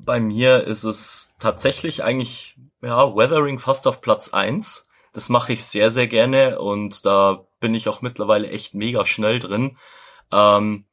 Bei 0.04 0.20
mir 0.20 0.64
ist 0.66 0.84
es 0.84 1.36
tatsächlich 1.38 2.02
eigentlich, 2.02 2.56
ja, 2.82 3.14
Weathering 3.14 3.58
fast 3.58 3.86
auf 3.86 4.00
Platz 4.00 4.32
eins. 4.32 4.88
Das 5.12 5.28
mache 5.28 5.52
ich 5.52 5.64
sehr, 5.64 5.90
sehr 5.90 6.06
gerne 6.06 6.60
und 6.60 7.04
da 7.04 7.44
bin 7.58 7.74
ich 7.74 7.88
auch 7.88 8.00
mittlerweile 8.00 8.48
echt 8.48 8.74
mega 8.74 9.04
schnell 9.04 9.38
drin. 9.38 9.76
Ähm, 10.32 10.86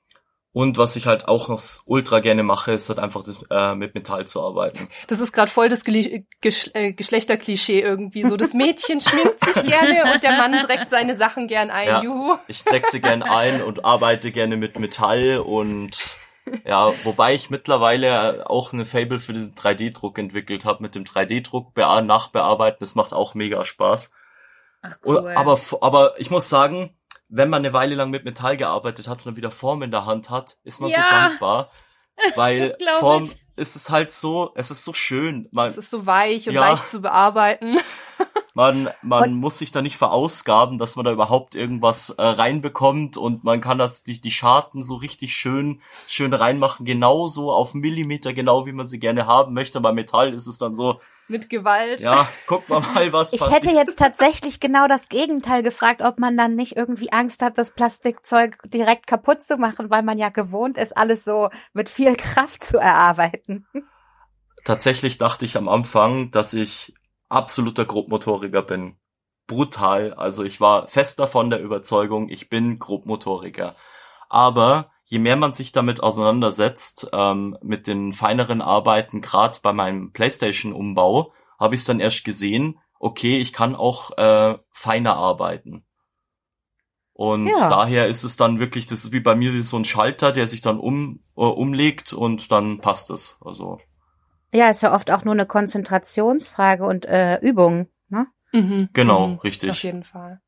und 0.54 0.80
was 0.80 0.96
ich 0.96 1.06
halt 1.06 1.28
auch 1.28 1.50
noch 1.50 1.62
ultra 1.86 2.20
gerne 2.20 2.42
mache, 2.42 2.72
ist 2.72 2.90
halt 2.90 2.98
einfach 2.98 3.22
das, 3.24 3.46
äh, 3.52 3.76
mit 3.76 3.94
Metall 3.94 4.26
zu 4.26 4.42
arbeiten. 4.42 4.88
Das 5.06 5.20
ist 5.20 5.32
gerade 5.32 5.52
voll 5.52 5.70
das 5.70 5.86
Geli- 5.86 6.26
Gesch 6.42 6.72
äh, 6.74 6.94
Geschlechterklischee 6.94 7.80
irgendwie. 7.80 8.24
So, 8.24 8.38
das 8.38 8.56
Mädchen 8.56 9.00
schminkt 9.00 9.46
sich 9.46 9.64
gerne 9.64 10.12
und 10.12 10.24
der 10.24 10.32
Mann 10.32 10.60
trägt 10.62 10.90
seine 10.90 11.14
Sachen 11.16 11.48
gern 11.48 11.70
ein. 11.70 11.88
Ja. 11.88 12.02
Juhu. 12.02 12.38
Ich 12.48 12.64
trecke 12.64 12.90
sie 12.90 13.02
gern 13.02 13.22
ein 13.22 13.62
und 13.62 13.86
arbeite 13.86 14.32
gerne 14.32 14.58
mit 14.58 14.80
Metall 14.80 15.38
und 15.38 15.92
Ja, 16.66 16.94
wobei 17.04 17.34
ich 17.36 17.50
mittlerweile 17.50 18.50
auch 18.50 18.74
eine 18.74 18.86
Fable 18.86 19.20
für 19.20 19.34
den 19.34 19.56
3D-Druck 19.56 20.18
entwickelt 20.20 20.66
habe. 20.66 20.82
Mit 20.84 20.96
dem 20.96 21.04
3D-Druck 21.04 21.76
nachbearbeiten, 21.76 22.78
das 22.80 22.96
macht 22.96 23.14
auch 23.14 23.34
mega 23.34 23.64
Spaß. 23.66 24.12
Ach, 24.82 24.98
cool. 25.06 25.34
Aber, 25.36 25.60
aber 25.82 26.20
ich 26.20 26.30
muss 26.30 26.50
sagen, 26.50 26.96
wenn 27.30 27.50
man 27.50 27.60
eine 27.66 27.74
Weile 27.74 27.96
lang 27.96 28.10
mit 28.10 28.26
Metall 28.26 28.58
gearbeitet 28.58 29.08
hat 29.08 29.20
und 29.20 29.26
dann 29.26 29.36
wieder 29.36 29.52
Form 29.52 29.82
in 29.84 29.92
der 29.92 30.06
Hand 30.06 30.30
hat, 30.30 30.58
ist 30.64 30.80
man 30.80 30.90
Ja. 30.90 30.98
so 30.98 31.16
dankbar. 31.16 31.72
Weil 32.36 32.76
Form 33.00 33.24
ich. 33.24 33.36
ist 33.56 33.76
es 33.76 33.90
halt 33.90 34.12
so, 34.12 34.52
es 34.56 34.72
ist 34.72 34.84
so 34.84 34.94
schön. 34.94 35.48
Man, 35.52 35.68
Es 35.68 35.78
ist 35.78 35.92
so 35.92 36.06
weich 36.08 36.48
und 36.48 36.56
Ja. 36.56 36.70
leicht 36.70 36.90
zu 36.90 37.02
bearbeiten. 37.02 37.80
man, 38.58 38.90
man 39.04 39.34
muss 39.36 39.60
sich 39.60 39.72
da 39.72 39.84
nicht 39.84 39.98
verausgaben, 39.98 40.80
dass 40.80 40.96
man 40.96 41.06
da 41.06 41.12
überhaupt 41.12 41.54
irgendwas 41.54 42.10
äh, 42.10 42.24
reinbekommt 42.24 43.16
und 43.16 43.44
man 43.44 43.62
kann 43.62 43.78
das 43.78 44.04
die, 44.04 44.20
die 44.20 44.32
Scharten 44.32 44.82
so 44.82 44.96
richtig 44.96 45.36
schön 45.36 45.80
schön 46.08 46.34
reinmachen, 46.34 46.84
genauso 46.84 47.52
auf 47.54 47.76
Millimeter 47.76 48.34
genau 48.34 48.66
wie 48.66 48.72
man 48.72 48.88
sie 48.88 48.98
gerne 48.98 49.28
haben 49.28 49.54
möchte. 49.54 49.80
Bei 49.80 49.92
Metall 49.94 50.34
ist 50.34 50.48
es 50.48 50.58
dann 50.58 50.74
so, 50.74 51.00
Mit 51.28 51.52
Gewalt. 51.52 52.02
ja, 52.02 52.28
guck 52.48 52.68
mal 52.68 52.80
mal, 52.80 53.14
was 53.14 53.32
Ich 53.34 53.42
passiert. 53.42 53.64
hätte 53.64 53.76
jetzt 53.76 54.00
tatsächlich 54.00 54.60
genau 54.60 54.88
das 54.88 55.08
Gegenteil 55.08 55.62
gefragt, 55.62 56.02
ob 56.02 56.18
man 56.18 56.36
dann 56.36 56.56
nicht 56.56 56.76
irgendwie 56.76 57.12
Angst 57.12 57.44
hat, 57.44 57.60
das 57.60 57.76
Plastikzeug 57.76 58.58
direkt 58.66 59.06
kaputt 59.06 59.44
zu 59.44 59.58
machen, 59.58 59.92
weil 59.92 60.02
man 60.02 60.18
ja 60.18 60.30
gewohnt 60.30 60.80
ist, 60.80 60.98
alles 60.98 61.24
so 61.24 61.50
mit 61.74 61.92
viel 61.92 62.16
Kraft 62.16 62.64
zu 62.64 62.80
erarbeiten. 62.80 63.68
Tatsächlich 64.66 65.20
dachte 65.20 65.46
ich 65.46 65.58
am 65.58 65.70
Anfang, 65.70 66.32
dass 66.32 66.56
ich 66.56 66.96
absoluter 67.30 67.86
Grobmotoriker 67.86 68.62
bin. 68.62 68.98
Brutal. 69.48 70.14
Also 70.14 70.44
ich 70.44 70.60
war 70.60 70.88
fest 70.88 71.20
davon 71.20 71.50
der 71.50 71.62
Überzeugung, 71.62 72.30
ich 72.30 72.50
bin 72.50 72.80
Grobmotoriker. 72.80 73.76
Aber 74.30 74.92
je 75.06 75.20
mehr 75.20 75.38
man 75.38 75.54
sich 75.54 75.72
damit 75.72 76.04
auseinandersetzt, 76.04 77.10
ähm, 77.14 77.58
mit 77.62 77.88
den 77.88 78.12
feineren 78.12 78.62
Arbeiten, 78.62 79.22
gerade 79.22 79.60
bei 79.64 79.72
meinem 79.72 80.12
PlayStation-Umbau, 80.12 81.34
habe 81.60 81.76
ich 81.76 81.82
es 81.82 81.88
dann 81.88 82.02
erst 82.02 82.26
gesehen, 82.26 82.80
okay, 83.00 83.38
ich 83.38 83.54
kann 83.54 83.76
auch 83.76 84.18
äh, 84.18 84.58
feiner 84.72 85.16
arbeiten. 85.16 85.86
Und 87.14 87.48
Ja. 87.48 87.70
daher 87.70 88.08
ist 88.08 88.24
es 88.24 88.38
dann 88.38 88.60
wirklich, 88.60 88.86
das 88.86 89.06
ist 89.06 89.12
wie 89.12 89.20
bei 89.20 89.34
mir 89.34 89.54
wie 89.54 89.62
so 89.62 89.78
ein 89.78 89.86
Schalter, 89.86 90.32
der 90.32 90.46
sich 90.46 90.62
dann 90.62 90.78
um, 90.78 91.24
äh, 91.36 91.42
umlegt 91.42 92.14
und 92.14 92.52
dann 92.52 92.80
passt 92.80 93.10
es. 93.10 93.40
Also 93.42 93.80
Ja, 94.58 94.72
ist 94.72 94.82
ja 94.82 94.92
oft 94.92 95.12
auch 95.12 95.24
nur 95.24 95.36
eine 95.36 95.46
Konzentrationsfrage 95.46 96.84
und 96.84 97.06
äh, 97.06 97.38
Übung. 97.42 97.90
Ne? 98.10 98.26
Mhm. 98.54 98.90
Genau, 98.92 99.28
mhm. 99.28 99.36
richtig. 99.36 99.70
Auf 99.70 99.84
jeden 99.84 100.04
Fall. 100.04 100.42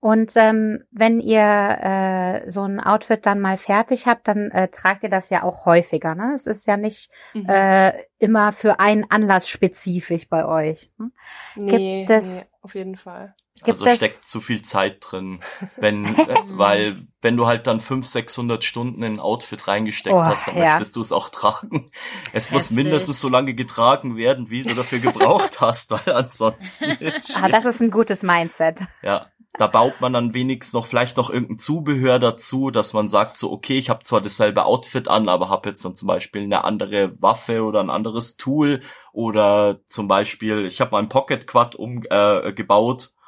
Und 0.00 0.32
ähm, 0.36 0.84
wenn 0.92 1.18
ihr 1.20 1.40
äh, 1.42 2.48
so 2.50 2.62
ein 2.62 2.78
Outfit 2.78 3.26
dann 3.26 3.40
mal 3.40 3.56
fertig 3.56 4.06
habt, 4.06 4.28
dann 4.28 4.50
äh, 4.52 4.68
tragt 4.68 5.02
ihr 5.02 5.08
das 5.10 5.28
ja 5.30 5.42
auch 5.42 5.66
häufiger. 5.66 6.14
Ne? 6.14 6.32
Es 6.34 6.46
ist 6.46 6.66
ja 6.66 6.76
nicht 6.76 7.10
Mhm. 7.34 7.46
äh, 7.48 7.92
immer 8.18 8.52
für 8.52 8.78
einen 8.78 9.10
Anlass 9.10 9.48
spezifisch 9.48 10.28
bei 10.28 10.44
euch. 10.46 10.90
Ne? 10.98 11.10
nee, 11.56 12.04
gibt 12.06 12.10
es- 12.10 12.44
nee, 12.50 12.56
auf 12.62 12.74
jeden 12.76 12.96
Fall. 12.96 13.34
Gibt 13.56 13.70
also 13.70 13.86
es- 13.86 13.96
steckt 13.96 14.14
zu 14.14 14.40
viel 14.40 14.62
Zeit 14.62 14.98
drin, 15.00 15.40
wenn, 15.76 16.04
äh, 16.14 16.36
weil 16.46 17.02
wenn 17.20 17.36
du 17.36 17.48
halt 17.48 17.66
dann 17.66 17.80
500, 17.80 18.08
600 18.28 18.62
Stunden 18.62 19.02
in 19.02 19.14
ein 19.14 19.20
Outfit 19.20 19.66
reingesteckt 19.66 20.14
Oh, 20.14 20.22
hast, 20.24 20.46
dann 20.46 20.56
ja. 20.56 20.66
möchtest 20.66 20.94
du 20.94 21.00
es 21.00 21.10
auch 21.10 21.28
tragen. 21.30 21.90
Es 22.32 22.52
muss 22.52 22.70
Heftig. 22.70 22.76
mindestens 22.84 23.20
so 23.20 23.28
lange 23.28 23.54
getragen 23.54 24.16
werden, 24.16 24.48
wie 24.48 24.62
du 24.62 24.74
dafür 24.76 25.00
gebraucht 25.00 25.60
hast, 25.60 25.90
weil 25.90 26.14
ansonsten 26.14 26.84
Ah, 27.42 27.48
das 27.48 27.64
ist 27.64 27.82
ein 27.82 27.90
gutes 27.90 28.22
Mindset. 28.22 28.78
ja, 29.02 29.26
da 29.58 29.66
baut 29.66 30.00
man 30.00 30.12
dann 30.12 30.34
wenigstens 30.34 30.72
noch 30.72 30.86
vielleicht 30.86 31.16
noch 31.16 31.30
irgendein 31.30 31.58
Zubehör 31.58 32.18
dazu, 32.18 32.70
dass 32.70 32.92
man 32.92 33.08
sagt 33.08 33.38
so, 33.38 33.50
okay, 33.50 33.76
ich 33.76 33.90
habe 33.90 34.04
zwar 34.04 34.20
dasselbe 34.20 34.64
Outfit 34.64 35.08
an, 35.08 35.28
aber 35.28 35.48
habe 35.48 35.70
jetzt 35.70 35.84
dann 35.84 35.96
zum 35.96 36.06
Beispiel 36.06 36.42
eine 36.42 36.64
andere 36.64 37.20
Waffe 37.20 37.64
oder 37.64 37.80
ein 37.80 37.90
anderes 37.90 38.36
Tool 38.36 38.82
oder 39.12 39.80
zum 39.86 40.06
Beispiel, 40.06 40.64
ich 40.64 40.80
habe 40.80 40.92
meinen 40.92 41.08
Pocket 41.08 41.46
Quad 41.46 41.74
um, 41.74 42.04
äh, 42.08 42.52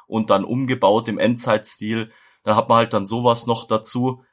und 0.07 0.29
dann 0.29 0.45
umgebaut 0.45 1.07
im 1.09 1.19
Endzeit-Stil. 1.19 2.11
Dann 2.43 2.55
hat 2.55 2.69
man 2.69 2.77
halt 2.77 2.93
dann 2.93 3.05
sowas 3.05 3.45
noch 3.45 3.67
dazu 3.67 4.23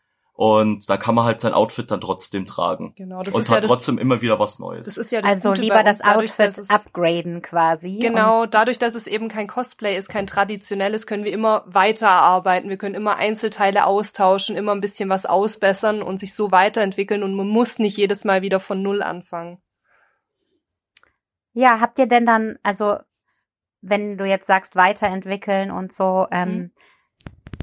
und 0.41 0.89
dann 0.89 1.01
kann 1.01 1.17
man 1.17 1.25
halt 1.25 1.41
sein 1.41 1.53
Outfit 1.53 1.91
dann 1.91 2.01
trotzdem 2.01 2.47
tragen 2.47 2.93
Genau, 2.97 3.25
das 3.25 3.35
und 3.35 3.41
ist 3.41 3.49
hat 3.49 3.57
ja 3.57 3.61
das, 3.63 3.69
trotzdem 3.69 3.99
immer 3.99 4.23
wieder 4.23 4.39
was 4.39 4.61
Neues. 4.61 4.87
das 4.87 4.97
ist 4.97 5.11
ja 5.11 5.21
das 5.21 5.33
Also 5.33 5.49
Gute 5.49 5.63
lieber 5.63 5.75
bei 5.75 5.83
das 5.83 5.97
uns, 5.97 6.03
dadurch, 6.05 6.31
Outfit 6.31 6.59
es- 6.59 6.71
upgraden 6.71 7.43
quasi. 7.43 7.99
Genau, 7.99 8.47
dadurch, 8.47 8.79
dass 8.79 8.95
es 8.95 9.09
eben 9.09 9.29
kein 9.29 9.49
Cosplay 9.49 9.97
ist, 9.99 10.09
kein 10.09 10.29
traditionelles, 10.29 11.09
können 11.09 11.25
wir 11.25 11.33
immer 11.33 11.65
weiterarbeiten. 11.67 12.71
Wir 12.71 12.77
können 12.77 12.95
immer 12.95 13.17
Einzelteile 13.17 13.85
austauschen, 13.85 14.55
immer 14.57 14.71
ein 14.77 14.81
bisschen 14.81 15.09
was 15.09 15.27
ausbessern 15.27 16.03
und 16.03 16.19
sich 16.21 16.33
so 16.37 16.53
weiterentwickeln 16.53 17.25
und 17.25 17.35
man 17.35 17.49
muss 17.49 17.81
nicht 17.81 17.97
jedes 17.97 18.25
Mal 18.25 18.41
wieder 18.41 18.61
von 18.61 18.81
Null 18.81 19.03
anfangen. 19.03 19.61
Ja, 21.53 21.81
habt 21.81 21.99
ihr 21.99 22.07
denn 22.07 22.27
dann, 22.27 22.59
also 22.63 22.99
wenn 23.81 24.17
du 24.17 24.25
jetzt 24.25 24.47
sagst, 24.47 24.77
weiterentwickeln 24.77 25.73
und 25.73 25.93
so, 25.93 26.27
ähm, 26.31 26.49
Mhm. 26.57 26.71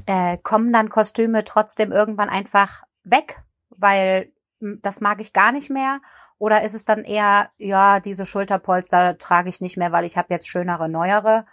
Äh, 0.06 0.38
kommen 0.38 0.72
dann 0.72 0.88
Kostüme 0.88 1.44
trotzdem 1.44 1.92
irgendwann 1.92 2.28
einfach 2.28 2.82
weg, 3.04 3.42
weil 3.70 4.32
m, 4.60 4.80
das 4.82 5.00
mag 5.00 5.20
ich 5.20 5.32
gar 5.32 5.52
nicht 5.52 5.70
mehr? 5.70 6.00
Oder 6.38 6.62
ist 6.62 6.74
es 6.74 6.84
dann 6.84 7.04
eher, 7.04 7.50
ja, 7.58 8.00
diese 8.00 8.26
Schulterpolster 8.26 9.18
trage 9.18 9.48
ich 9.48 9.60
nicht 9.60 9.76
mehr, 9.76 9.92
weil 9.92 10.04
ich 10.04 10.16
habe 10.16 10.32
jetzt 10.32 10.48
schönere, 10.48 10.88
neuere? 10.88 11.46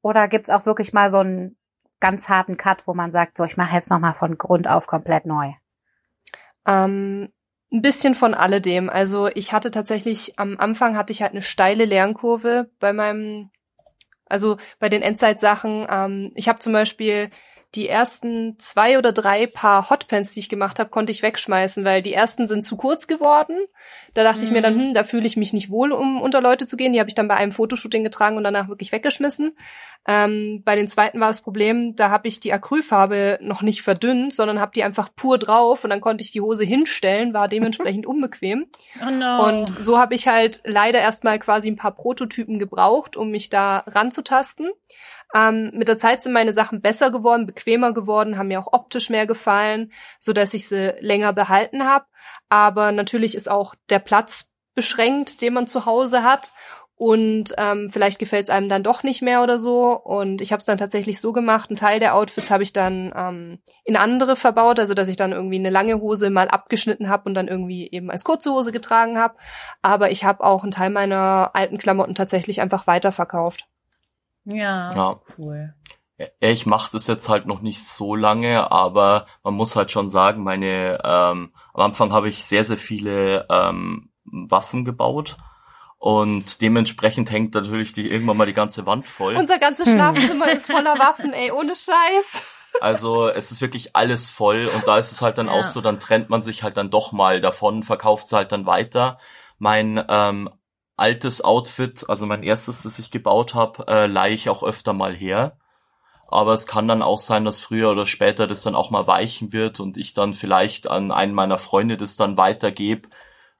Oder 0.00 0.28
gibt's 0.28 0.50
auch 0.50 0.66
wirklich 0.66 0.92
mal 0.92 1.10
so 1.10 1.18
einen 1.18 1.56
ganz 2.00 2.28
harten 2.28 2.56
Cut, 2.56 2.86
wo 2.86 2.94
man 2.94 3.10
sagt, 3.10 3.36
so, 3.36 3.44
ich 3.44 3.56
mache 3.56 3.74
jetzt 3.74 3.90
nochmal 3.90 4.14
von 4.14 4.36
Grund 4.36 4.68
auf 4.68 4.86
komplett 4.86 5.26
neu? 5.26 5.52
Ähm, 6.66 7.32
ein 7.72 7.82
bisschen 7.82 8.14
von 8.14 8.34
alledem. 8.34 8.90
Also 8.90 9.28
ich 9.28 9.52
hatte 9.52 9.70
tatsächlich, 9.70 10.38
am 10.38 10.58
Anfang 10.58 10.96
hatte 10.96 11.12
ich 11.12 11.22
halt 11.22 11.32
eine 11.32 11.42
steile 11.42 11.84
Lernkurve 11.84 12.70
bei 12.80 12.92
meinem, 12.92 13.50
also 14.26 14.56
bei 14.78 14.88
den 14.88 15.02
Endzeit-Sachen. 15.02 15.86
Ähm, 15.88 16.32
ich 16.34 16.48
habe 16.48 16.58
zum 16.58 16.72
Beispiel 16.72 17.30
die 17.74 17.88
ersten 17.88 18.56
zwei 18.58 18.98
oder 18.98 19.12
drei 19.12 19.46
Paar 19.46 19.88
Hotpants, 19.88 20.32
die 20.32 20.40
ich 20.40 20.48
gemacht 20.50 20.78
habe, 20.78 20.90
konnte 20.90 21.10
ich 21.10 21.22
wegschmeißen, 21.22 21.84
weil 21.84 22.02
die 22.02 22.12
ersten 22.12 22.46
sind 22.46 22.64
zu 22.64 22.76
kurz 22.76 23.06
geworden. 23.06 23.56
Da 24.14 24.24
dachte 24.24 24.44
ich 24.44 24.50
mir 24.50 24.60
dann, 24.60 24.76
Mhm. 24.76 24.80
hm, 24.80 24.94
da 24.94 25.04
fühle 25.04 25.26
ich 25.26 25.38
mich 25.38 25.54
nicht 25.54 25.70
wohl, 25.70 25.90
um 25.92 26.20
unter 26.20 26.42
Leute 26.42 26.66
zu 26.66 26.76
gehen. 26.76 26.92
Die 26.92 27.00
habe 27.00 27.08
ich 27.08 27.14
dann 27.14 27.28
bei 27.28 27.34
einem 27.36 27.52
Fotoshooting 27.52 28.04
getragen 28.04 28.36
und 28.36 28.44
danach 28.44 28.68
wirklich 28.68 28.92
weggeschmissen. 28.92 29.56
Ähm, 30.06 30.62
bei 30.64 30.74
den 30.74 30.88
zweiten 30.88 31.20
war 31.20 31.28
das 31.28 31.42
Problem, 31.42 31.94
da 31.94 32.10
habe 32.10 32.26
ich 32.26 32.40
die 32.40 32.52
Acrylfarbe 32.52 33.38
noch 33.40 33.62
nicht 33.62 33.82
verdünnt, 33.82 34.32
sondern 34.32 34.60
habe 34.60 34.72
die 34.74 34.82
einfach 34.82 35.10
pur 35.14 35.38
drauf 35.38 35.84
und 35.84 35.90
dann 35.90 36.00
konnte 36.00 36.24
ich 36.24 36.32
die 36.32 36.40
Hose 36.40 36.64
hinstellen, 36.64 37.34
war 37.34 37.48
dementsprechend 37.48 38.06
unbequem. 38.06 38.66
Oh 39.00 39.10
no. 39.10 39.46
Und 39.46 39.68
so 39.68 39.98
habe 39.98 40.14
ich 40.14 40.26
halt 40.26 40.60
leider 40.64 40.98
erstmal 40.98 41.38
quasi 41.38 41.68
ein 41.68 41.76
paar 41.76 41.94
Prototypen 41.94 42.58
gebraucht, 42.58 43.16
um 43.16 43.30
mich 43.30 43.48
da 43.48 43.84
ranzutasten. 43.86 44.70
Ähm, 45.34 45.70
mit 45.74 45.88
der 45.88 45.98
Zeit 45.98 46.22
sind 46.22 46.32
meine 46.32 46.52
Sachen 46.52 46.82
besser 46.82 47.10
geworden, 47.10 47.46
bequemer 47.46 47.94
geworden, 47.94 48.36
haben 48.36 48.48
mir 48.48 48.60
auch 48.60 48.72
optisch 48.72 49.08
mehr 49.08 49.26
gefallen, 49.26 49.92
so 50.18 50.32
dass 50.32 50.52
ich 50.52 50.68
sie 50.68 50.94
länger 50.98 51.32
behalten 51.32 51.84
habe. 51.84 52.06
Aber 52.48 52.92
natürlich 52.92 53.34
ist 53.34 53.48
auch 53.50 53.74
der 53.88 54.00
Platz 54.00 54.52
beschränkt, 54.74 55.42
den 55.42 55.54
man 55.54 55.66
zu 55.66 55.86
Hause 55.86 56.22
hat. 56.22 56.52
Und 56.94 57.54
ähm, 57.58 57.90
vielleicht 57.90 58.18
gefällt 58.18 58.44
es 58.44 58.50
einem 58.50 58.68
dann 58.68 58.84
doch 58.84 59.02
nicht 59.02 59.22
mehr 59.22 59.42
oder 59.42 59.58
so. 59.58 59.92
Und 59.92 60.40
ich 60.40 60.52
habe 60.52 60.60
es 60.60 60.66
dann 60.66 60.78
tatsächlich 60.78 61.20
so 61.20 61.32
gemacht. 61.32 61.70
Ein 61.70 61.76
Teil 61.76 61.98
der 61.98 62.14
Outfits 62.14 62.50
habe 62.50 62.62
ich 62.62 62.72
dann 62.72 63.12
ähm, 63.16 63.58
in 63.84 63.96
andere 63.96 64.36
verbaut, 64.36 64.78
also 64.78 64.94
dass 64.94 65.08
ich 65.08 65.16
dann 65.16 65.32
irgendwie 65.32 65.58
eine 65.58 65.70
lange 65.70 66.00
Hose 66.00 66.30
mal 66.30 66.48
abgeschnitten 66.48 67.08
habe 67.08 67.24
und 67.24 67.34
dann 67.34 67.48
irgendwie 67.48 67.88
eben 67.90 68.10
als 68.10 68.24
kurze 68.24 68.52
Hose 68.52 68.70
getragen 68.70 69.18
habe. 69.18 69.34
Aber 69.80 70.10
ich 70.12 70.24
habe 70.24 70.44
auch 70.44 70.62
einen 70.62 70.70
Teil 70.70 70.90
meiner 70.90 71.50
alten 71.54 71.78
Klamotten 71.78 72.14
tatsächlich 72.14 72.60
einfach 72.60 72.86
weiterverkauft. 72.86 73.66
ja, 74.44 74.94
ja. 74.94 75.20
cool. 75.38 75.74
Ich 76.38 76.66
mache 76.66 76.90
das 76.92 77.08
jetzt 77.08 77.28
halt 77.28 77.46
noch 77.46 77.62
nicht 77.62 77.84
so 77.84 78.14
lange, 78.14 78.70
aber 78.70 79.26
man 79.42 79.54
muss 79.54 79.74
halt 79.74 79.90
schon 79.90 80.08
sagen, 80.08 80.44
meine 80.44 81.00
ähm, 81.02 81.52
am 81.74 81.80
Anfang 81.80 82.12
habe 82.12 82.28
ich 82.28 82.44
sehr, 82.44 82.62
sehr 82.62 82.76
viele 82.76 83.46
ähm, 83.50 84.10
Waffen 84.24 84.84
gebaut 84.84 85.36
und 86.02 86.62
dementsprechend 86.62 87.30
hängt 87.30 87.54
natürlich 87.54 87.92
die 87.92 88.10
irgendwann 88.10 88.36
mal 88.36 88.46
die 88.46 88.52
ganze 88.52 88.86
Wand 88.86 89.06
voll. 89.06 89.36
Unser 89.36 89.60
ganzes 89.60 89.86
Hm. 89.86 89.94
Schlafzimmer 89.94 90.50
ist 90.50 90.68
voller 90.68 90.98
Waffen, 90.98 91.32
ey, 91.32 91.52
ohne 91.52 91.76
Scheiß. 91.76 92.44
Also 92.80 93.28
es 93.28 93.52
ist 93.52 93.60
wirklich 93.60 93.94
alles 93.94 94.28
voll 94.28 94.68
und 94.74 94.88
da 94.88 94.98
ist 94.98 95.12
es 95.12 95.22
halt 95.22 95.38
dann 95.38 95.46
Ja. 95.46 95.52
auch 95.52 95.62
so, 95.62 95.80
dann 95.80 96.00
trennt 96.00 96.28
man 96.28 96.42
sich 96.42 96.64
halt 96.64 96.76
dann 96.76 96.90
doch 96.90 97.12
mal 97.12 97.40
davon, 97.40 97.84
verkauft 97.84 98.26
es 98.26 98.32
halt 98.32 98.50
dann 98.50 98.66
weiter. 98.66 99.20
Mein 99.58 100.04
ähm, 100.08 100.50
altes 100.96 101.44
Outfit, 101.44 102.04
also 102.08 102.26
mein 102.26 102.42
erstes, 102.42 102.82
das 102.82 102.98
ich 102.98 103.12
gebaut 103.12 103.54
habe, 103.54 103.86
äh, 103.86 104.06
leihe 104.08 104.34
ich 104.34 104.48
auch 104.50 104.64
öfter 104.64 104.94
mal 104.94 105.14
her. 105.14 105.56
Aber 106.26 106.52
es 106.52 106.66
kann 106.66 106.88
dann 106.88 107.02
auch 107.02 107.20
sein, 107.20 107.44
dass 107.44 107.60
früher 107.60 107.92
oder 107.92 108.06
später 108.06 108.48
das 108.48 108.62
dann 108.62 108.74
auch 108.74 108.90
mal 108.90 109.06
weichen 109.06 109.52
wird 109.52 109.78
und 109.78 109.96
ich 109.96 110.14
dann 110.14 110.34
vielleicht 110.34 110.88
an 110.88 111.12
einen 111.12 111.32
meiner 111.34 111.58
Freunde 111.58 111.96
das 111.96 112.16
dann 112.16 112.36
weitergebe 112.36 113.08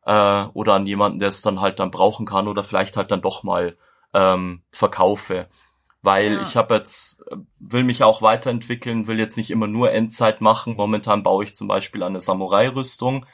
äh, 0.05 0.45
oder 0.55 0.75
an 0.75 0.87
jemanden, 0.87 1.19
der 1.19 1.29
es 1.29 1.43
dann 1.43 1.61
halt 1.61 1.79
dann 1.81 1.91
brauchen 1.91 2.27
kann 2.27 2.49
oder 2.49 2.65
vielleicht 2.65 2.97
halt 2.97 3.11
dann 3.11 3.23
doch 3.23 3.43
mal 3.43 3.77
ähm, 4.15 4.63
verkaufe. 4.71 5.49
weil 6.03 6.35
Ja. 6.35 6.43
ich 6.43 6.57
habe 6.57 6.75
jetzt 6.75 7.23
will 7.61 7.85
mich 7.85 8.03
auch 8.03 8.23
weiterentwickeln, 8.23 9.07
will 9.07 9.19
jetzt 9.21 9.37
nicht 9.37 9.51
immer 9.51 9.69
nur 9.69 9.93
Endzeit 9.93 10.41
machen. 10.41 10.75
Momentan 10.77 11.23
baue 11.23 11.45
ich 11.45 11.55
zum 11.57 11.69
Beispiel 11.69 12.03
eine 12.03 12.19
Samurai-Rüstung, 12.21 13.25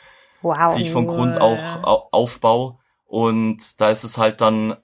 Wow. 0.42 0.76
die 0.76 0.82
ich 0.82 0.92
von. 0.92 1.06
Grund 1.06 1.40
auch 1.40 1.82
au 1.82 2.08
aufbaue. 2.12 2.78
Und 3.06 3.80
da 3.80 3.88
ist 3.90 4.04
es 4.04 4.18
halt 4.18 4.40
dann 4.42 4.76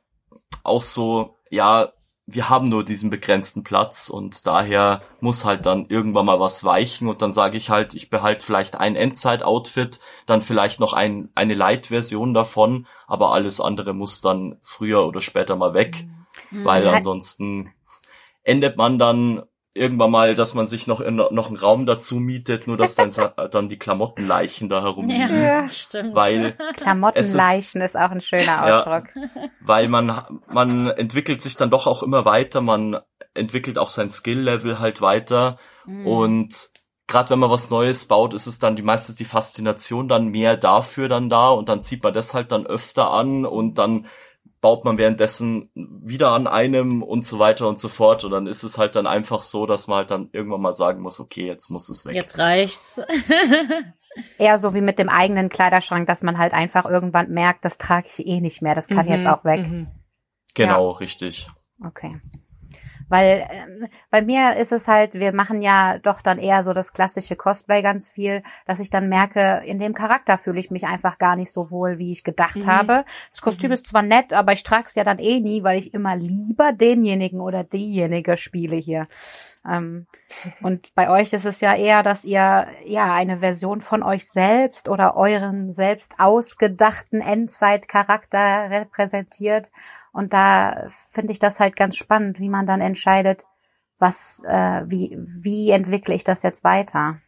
auch 0.64 0.80
so, 0.82 1.36
ja, 1.50 1.92
wir 2.26 2.48
haben 2.48 2.68
nur 2.70 2.84
diesen 2.84 3.10
begrenzten 3.10 3.64
Platz 3.64 4.08
und 4.08 4.46
daher 4.46 5.02
muss 5.20 5.44
halt 5.44 5.66
dann 5.66 5.86
irgendwann 5.88 6.26
mal 6.26 6.40
was 6.40 6.64
weichen 6.64 7.08
und 7.08 7.20
dann 7.20 7.32
sage 7.32 7.56
ich 7.58 7.68
halt, 7.68 7.94
ich 7.94 8.08
behalte 8.08 8.44
vielleicht 8.44 8.76
ein 8.76 8.96
Endzeit-Outfit, 8.96 10.00
dann 10.26 10.40
vielleicht 10.40 10.80
noch 10.80 10.94
ein, 10.94 11.28
eine 11.34 11.54
Light-Version 11.54 12.32
davon, 12.32 12.86
aber 13.06 13.32
alles 13.32 13.60
andere 13.60 13.92
muss 13.92 14.22
dann 14.22 14.58
früher 14.62 15.06
oder 15.06 15.20
später 15.20 15.56
mal 15.56 15.74
weg, 15.74 16.06
Mhm. 16.50 16.64
weil 16.64 16.86
ansonsten 16.88 17.72
endet 18.42 18.76
man 18.76 18.98
dann 18.98 19.42
irgendwann 19.74 20.10
mal, 20.12 20.34
dass 20.36 20.54
man 20.54 20.66
sich 20.68 20.86
noch 20.86 21.00
in, 21.00 21.16
noch 21.16 21.48
einen 21.48 21.56
Raum 21.56 21.84
dazu 21.84 22.16
mietet, 22.16 22.66
nur 22.66 22.76
dass 22.76 22.94
dann, 22.94 23.10
dann 23.50 23.68
die 23.68 23.78
Klamottenleichen 23.78 24.68
da 24.68 24.82
herumliegen. 24.82 25.28
Ja, 25.42 25.60
Ja. 25.62 25.68
stimmt. 25.68 26.14
Weil 26.14 26.52
Klamottenleichen 26.76 27.80
ist, 27.82 27.96
auch 27.96 28.10
ein 28.10 28.20
schöner 28.20 28.44
Ja. 28.66 28.78
Ausdruck. 28.80 29.04
weil 29.60 29.88
man 29.88 30.40
man 30.48 30.88
entwickelt 30.90 31.42
sich 31.42 31.56
dann 31.56 31.70
doch 31.70 31.86
auch 31.86 32.02
immer 32.02 32.24
weiter, 32.24 32.60
man 32.60 32.98
entwickelt 33.34 33.78
auch 33.78 33.90
sein 33.90 34.10
Skill-Level 34.10 34.78
halt 34.78 35.00
weiter 35.00 35.58
Mhm. 35.86 36.06
und 36.06 36.70
gerade 37.06 37.28
wenn 37.30 37.38
man 37.40 37.50
was 37.50 37.68
Neues 37.68 38.06
baut, 38.06 38.32
ist 38.32 38.46
es 38.46 38.58
dann 38.58 38.76
die 38.76 38.82
meistens 38.82 39.16
die 39.16 39.26
Faszination 39.26 40.08
dann 40.08 40.28
mehr 40.28 40.56
dafür 40.56 41.08
dann 41.10 41.28
da 41.28 41.50
und 41.50 41.68
dann 41.68 41.82
zieht 41.82 42.02
man 42.02 42.14
das 42.14 42.32
halt 42.32 42.50
dann 42.52 42.64
öfter 42.66 43.10
an 43.10 43.44
und 43.44 43.74
dann 43.76 44.06
baut 44.64 44.86
man 44.86 44.96
währenddessen 44.96 45.68
wieder 45.74 46.30
an 46.30 46.46
einem 46.46 47.02
und 47.02 47.26
so 47.26 47.38
weiter 47.38 47.68
und 47.68 47.78
so 47.78 47.90
fort 47.90 48.24
und 48.24 48.30
dann 48.30 48.46
ist 48.46 48.62
es 48.62 48.78
halt 48.78 48.96
dann 48.96 49.06
einfach 49.06 49.42
so, 49.42 49.66
dass 49.66 49.88
man 49.88 49.98
halt 49.98 50.10
dann 50.10 50.30
irgendwann 50.32 50.62
mal 50.62 50.72
sagen 50.72 51.02
muss, 51.02 51.20
okay, 51.20 51.46
jetzt 51.46 51.68
muss 51.68 51.90
es 51.90 52.06
weg. 52.06 52.14
Jetzt 52.14 52.38
reicht's. 52.38 52.98
Eher 54.38 54.58
so 54.58 54.72
wie 54.72 54.80
mit 54.80 54.98
dem 54.98 55.10
eigenen 55.10 55.50
Kleiderschrank, 55.50 56.06
dass 56.06 56.22
man 56.22 56.38
halt 56.38 56.54
einfach 56.54 56.86
irgendwann 56.86 57.28
merkt, 57.28 57.66
das 57.66 57.76
trage 57.76 58.06
ich 58.06 58.26
eh 58.26 58.40
nicht 58.40 58.62
mehr, 58.62 58.74
das 58.74 58.88
kann 58.88 59.04
Mhm, 59.04 59.12
jetzt 59.12 59.26
auch 59.26 59.44
weg. 59.44 59.68
mhm. 59.68 59.86
Genau, 60.54 60.92
richtig. 60.92 61.46
Okay. 61.84 62.18
Weil 63.08 63.46
ähm, 63.50 63.86
bei 64.10 64.22
mir 64.22 64.56
ist 64.56 64.72
es 64.72 64.88
halt, 64.88 65.14
wir 65.14 65.34
machen 65.34 65.62
ja 65.62 65.98
doch 65.98 66.22
dann 66.22 66.38
eher 66.38 66.64
so 66.64 66.72
das 66.72 66.92
klassische 66.92 67.36
Cosplay 67.36 67.82
ganz 67.82 68.10
viel, 68.10 68.42
dass 68.66 68.80
ich 68.80 68.90
dann 68.90 69.08
merke, 69.08 69.62
in 69.64 69.78
dem 69.78 69.94
Charakter 69.94 70.38
fühle 70.38 70.60
ich 70.60 70.70
mich 70.70 70.86
einfach 70.86 71.18
gar 71.18 71.36
nicht 71.36 71.52
so 71.52 71.70
wohl, 71.70 71.98
wie 71.98 72.12
ich 72.12 72.24
gedacht 72.24 72.56
Mhm. 72.56 72.66
habe. 72.66 73.04
Das 73.30 73.42
Kostüm 73.42 73.72
ist 73.72 73.86
zwar 73.86 74.02
nett, 74.02 74.32
aber 74.32 74.52
ich 74.52 74.62
trage 74.62 74.84
es 74.86 74.94
ja 74.94 75.04
dann 75.04 75.18
eh 75.18 75.40
nie, 75.40 75.62
weil 75.62 75.78
ich 75.78 75.92
immer 75.94 76.16
lieber 76.16 76.72
denjenigen 76.72 77.40
oder 77.40 77.64
diejenige 77.64 78.36
spiele 78.36 78.76
hier. 78.76 79.06
Ähm, 79.66 80.06
und 80.60 80.94
bei 80.94 81.08
euch 81.08 81.32
ist 81.32 81.46
es 81.46 81.60
ja 81.60 81.74
eher, 81.74 82.02
dass 82.02 82.24
ihr 82.24 82.66
ja 82.84 83.14
eine 83.14 83.38
Version 83.38 83.80
von 83.80 84.02
euch 84.02 84.28
selbst 84.28 84.88
oder 84.88 85.16
euren 85.16 85.72
selbst 85.72 86.14
ausgedachten 86.18 87.20
Endzeitcharakter 87.20 88.70
repräsentiert. 88.70 89.70
Und 90.12 90.32
da 90.32 90.86
finde 90.88 91.32
ich 91.32 91.38
das 91.38 91.60
halt 91.60 91.76
ganz 91.76 91.96
spannend, 91.96 92.40
wie 92.40 92.48
man 92.48 92.66
dann 92.66 92.80
entscheidet, 92.80 93.46
was, 93.98 94.42
äh, 94.46 94.82
wie, 94.86 95.16
wie 95.18 95.70
entwickle 95.70 96.14
ich 96.14 96.24
das 96.24 96.42
jetzt 96.42 96.64
weiter? 96.64 97.20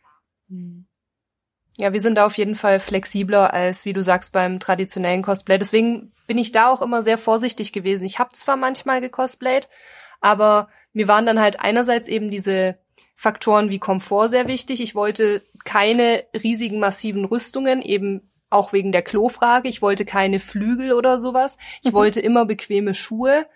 Ja, 1.79 1.93
wir 1.93 2.01
sind 2.01 2.17
da 2.17 2.27
auf 2.27 2.37
jeden 2.39 2.55
Fall 2.55 2.81
flexibler 2.81 3.53
als, 3.53 3.85
wie 3.85 3.93
du 3.93 4.03
sagst, 4.03 4.33
beim 4.33 4.61
traditionellen 4.61 5.23
Cosplay. 5.23 5.59
Deswegen 5.59 6.13
bin 6.27 6.39
ich 6.39 6.53
da 6.53 6.71
auch 6.71 6.83
immer 6.83 7.03
sehr 7.03 7.19
vorsichtig 7.19 7.73
gewesen. 7.73 8.05
Ich 8.05 8.19
habe 8.19 8.33
zwar 8.33 8.57
manchmal 8.57 9.01
gecosplayt, 9.01 9.69
aber 10.27 10.69
mir 10.93 11.07
waren 11.07 11.25
dann 11.25 11.41
halt 11.41 11.61
einerseits 11.61 12.09
eben 12.09 12.31
diese 12.31 12.79
Faktoren 13.15 13.71
wie 13.71 13.79
Komfort 13.79 14.29
sehr 14.29 14.49
wichtig. 14.49 14.83
Ich 14.83 14.97
wollte 14.97 15.43
keine 15.65 16.25
riesigen, 16.35 16.81
massiven 16.81 17.25
Rüstungen, 17.25 17.81
eben 17.81 18.29
auch 18.51 18.73
wegen 18.73 18.91
der 18.91 19.03
Klofrage. 19.03 19.69
Ich 19.69 19.83
wollte 19.83 20.05
keine 20.05 20.41
Flügel 20.41 20.93
oder 20.93 21.21
sowas. 21.21 21.59
Ich 21.83 21.93
wollte 21.93 22.19
immer 22.19 22.45
bequeme 22.45 22.93
Schuhe. 22.93 23.47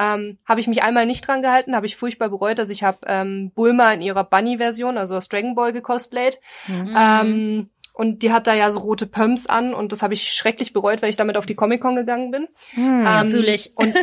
Ähm, 0.00 0.38
habe 0.46 0.60
ich 0.60 0.66
mich 0.66 0.82
einmal 0.82 1.04
nicht 1.04 1.28
dran 1.28 1.42
gehalten, 1.42 1.76
habe 1.76 1.84
ich 1.84 1.94
furchtbar 1.94 2.30
bereut. 2.30 2.58
Also 2.58 2.72
ich 2.72 2.82
habe 2.82 2.98
ähm, 3.06 3.52
Bulma 3.54 3.92
in 3.92 4.00
ihrer 4.00 4.24
Bunny-Version, 4.24 4.96
also 4.96 5.16
aus 5.16 5.28
Dragon 5.28 5.54
Ball, 5.54 5.74
gecosplayt. 5.74 6.40
Mhm. 6.66 6.96
Ähm, 6.98 7.70
und 7.96 8.24
die 8.24 8.32
hat 8.32 8.48
da 8.48 8.54
ja 8.54 8.72
so 8.72 8.80
rote 8.80 9.06
Pumps 9.06 9.46
an 9.46 9.72
und 9.72 9.92
das 9.92 10.02
habe 10.02 10.14
ich 10.14 10.32
schrecklich 10.32 10.72
bereut, 10.72 11.00
weil 11.00 11.10
ich 11.10 11.16
damit 11.16 11.36
auf 11.36 11.46
die 11.46 11.54
Comic-Con 11.54 11.94
gegangen 11.94 12.32
bin. 12.32 12.48
Hm. 12.72 13.06
Ähm, 13.06 13.30
Fühl 13.30 13.48
ich. 13.48 13.70
Und 13.76 13.94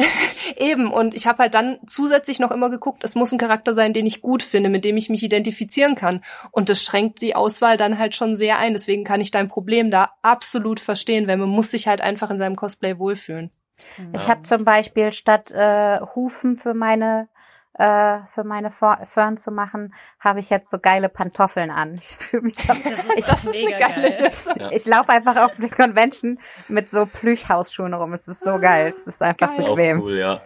eben, 0.58 0.92
und 0.92 1.14
ich 1.14 1.26
habe 1.26 1.38
halt 1.38 1.54
dann 1.54 1.78
zusätzlich 1.86 2.38
noch 2.38 2.50
immer 2.50 2.68
geguckt, 2.68 3.02
es 3.02 3.14
muss 3.14 3.32
ein 3.32 3.38
Charakter 3.38 3.72
sein, 3.72 3.94
den 3.94 4.04
ich 4.04 4.20
gut 4.20 4.42
finde, 4.42 4.68
mit 4.68 4.84
dem 4.84 4.98
ich 4.98 5.08
mich 5.08 5.22
identifizieren 5.22 5.94
kann. 5.94 6.22
Und 6.52 6.68
das 6.68 6.84
schränkt 6.84 7.22
die 7.22 7.34
Auswahl 7.34 7.78
dann 7.78 7.98
halt 7.98 8.14
schon 8.14 8.36
sehr 8.36 8.58
ein. 8.58 8.74
Deswegen 8.74 9.04
kann 9.04 9.22
ich 9.22 9.30
dein 9.30 9.48
Problem 9.48 9.90
da 9.90 10.10
absolut 10.20 10.78
verstehen, 10.78 11.26
weil 11.26 11.38
man 11.38 11.48
muss 11.48 11.70
sich 11.70 11.88
halt 11.88 12.02
einfach 12.02 12.30
in 12.30 12.36
seinem 12.36 12.56
Cosplay 12.56 12.98
wohlfühlen. 12.98 13.50
Ich 14.12 14.28
habe 14.28 14.42
zum 14.42 14.66
Beispiel 14.66 15.14
statt 15.14 15.50
äh, 15.50 15.98
Hufen 16.14 16.58
für 16.58 16.74
meine 16.74 17.29
äh, 17.80 18.18
für 18.28 18.44
meine 18.44 18.70
Fern 18.70 19.38
zu 19.38 19.50
machen, 19.50 19.94
habe 20.18 20.40
ich 20.40 20.50
jetzt 20.50 20.70
so 20.70 20.78
geile 20.78 21.08
Pantoffeln 21.08 21.70
an. 21.70 21.94
Ich 21.96 22.08
fühle 22.08 22.42
mich 22.42 22.56
da, 22.56 22.74
ich, 22.74 23.26
Das 23.26 23.44
ist 23.44 23.48
eine 23.56 23.78
geile 23.78 24.22
Lösung. 24.22 24.54
Ja. 24.58 24.70
ich 24.70 24.84
laufe 24.84 25.10
einfach 25.12 25.36
auf 25.36 25.56
der 25.56 25.70
Convention 25.70 26.38
mit 26.68 26.90
so 26.90 27.06
Plüschhausschuhen 27.06 27.94
rum. 27.94 28.12
Es 28.12 28.28
ist 28.28 28.44
so 28.44 28.58
geil. 28.58 28.88
Es 28.88 29.06
ist 29.06 29.22
einfach 29.22 29.54
so 29.56 29.64
Auch 29.64 29.76
bequem. 29.76 30.00
cool, 30.02 30.18
ja. 30.18 30.42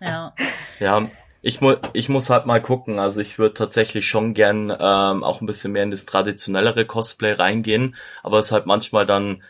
Ja. 0.00 0.34
Ja, 0.78 1.02
ich, 1.42 1.60
mu 1.60 1.74
ich 1.92 2.08
muss 2.08 2.30
halt 2.30 2.46
mal 2.46 2.62
gucken. 2.62 2.98
Also 2.98 3.20
ich 3.20 3.38
würde 3.38 3.54
tatsächlich 3.54 4.08
schon 4.08 4.32
gern 4.32 4.70
ähm, 4.70 5.22
auch 5.22 5.42
ein 5.42 5.46
bisschen 5.46 5.72
mehr 5.72 5.82
in 5.82 5.90
das 5.90 6.06
traditionellere 6.06 6.86
Cosplay 6.86 7.32
reingehen. 7.32 7.94
Aber 8.22 8.38
es 8.38 8.46
ist 8.46 8.52
halt 8.52 8.64
manchmal 8.64 9.04
dann 9.04 9.42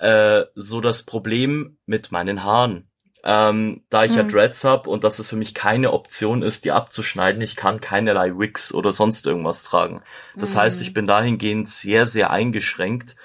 äh, 0.00 0.42
so 0.56 0.80
das 0.80 1.04
Problem 1.04 1.76
mit 1.86 2.10
meinen 2.10 2.42
Haaren. 2.44 2.88
Ähm, 3.26 3.82
da 3.88 4.04
ich 4.04 4.14
ja 4.14 4.20
Hm. 4.20 4.28
Dreads 4.28 4.64
hab 4.64 4.86
und 4.86 5.02
dass 5.02 5.18
es 5.18 5.26
für 5.28 5.36
mich 5.36 5.54
keine 5.54 5.92
Option 5.94 6.42
ist, 6.42 6.66
die 6.66 6.72
abzuschneiden, 6.72 7.40
ich 7.40 7.56
kann 7.56 7.80
keinerlei 7.80 8.38
Wigs 8.38 8.74
oder 8.74 8.92
sonst 8.92 9.26
irgendwas 9.26 9.62
tragen. 9.62 10.02
Das 10.36 10.54
Mhm. 10.54 10.58
heißt, 10.60 10.82
ich 10.82 10.92
bin 10.92 11.06
dahingehend 11.06 11.68
sehr, 11.68 12.04
sehr 12.04 12.30
eingeschränkt 12.30 13.16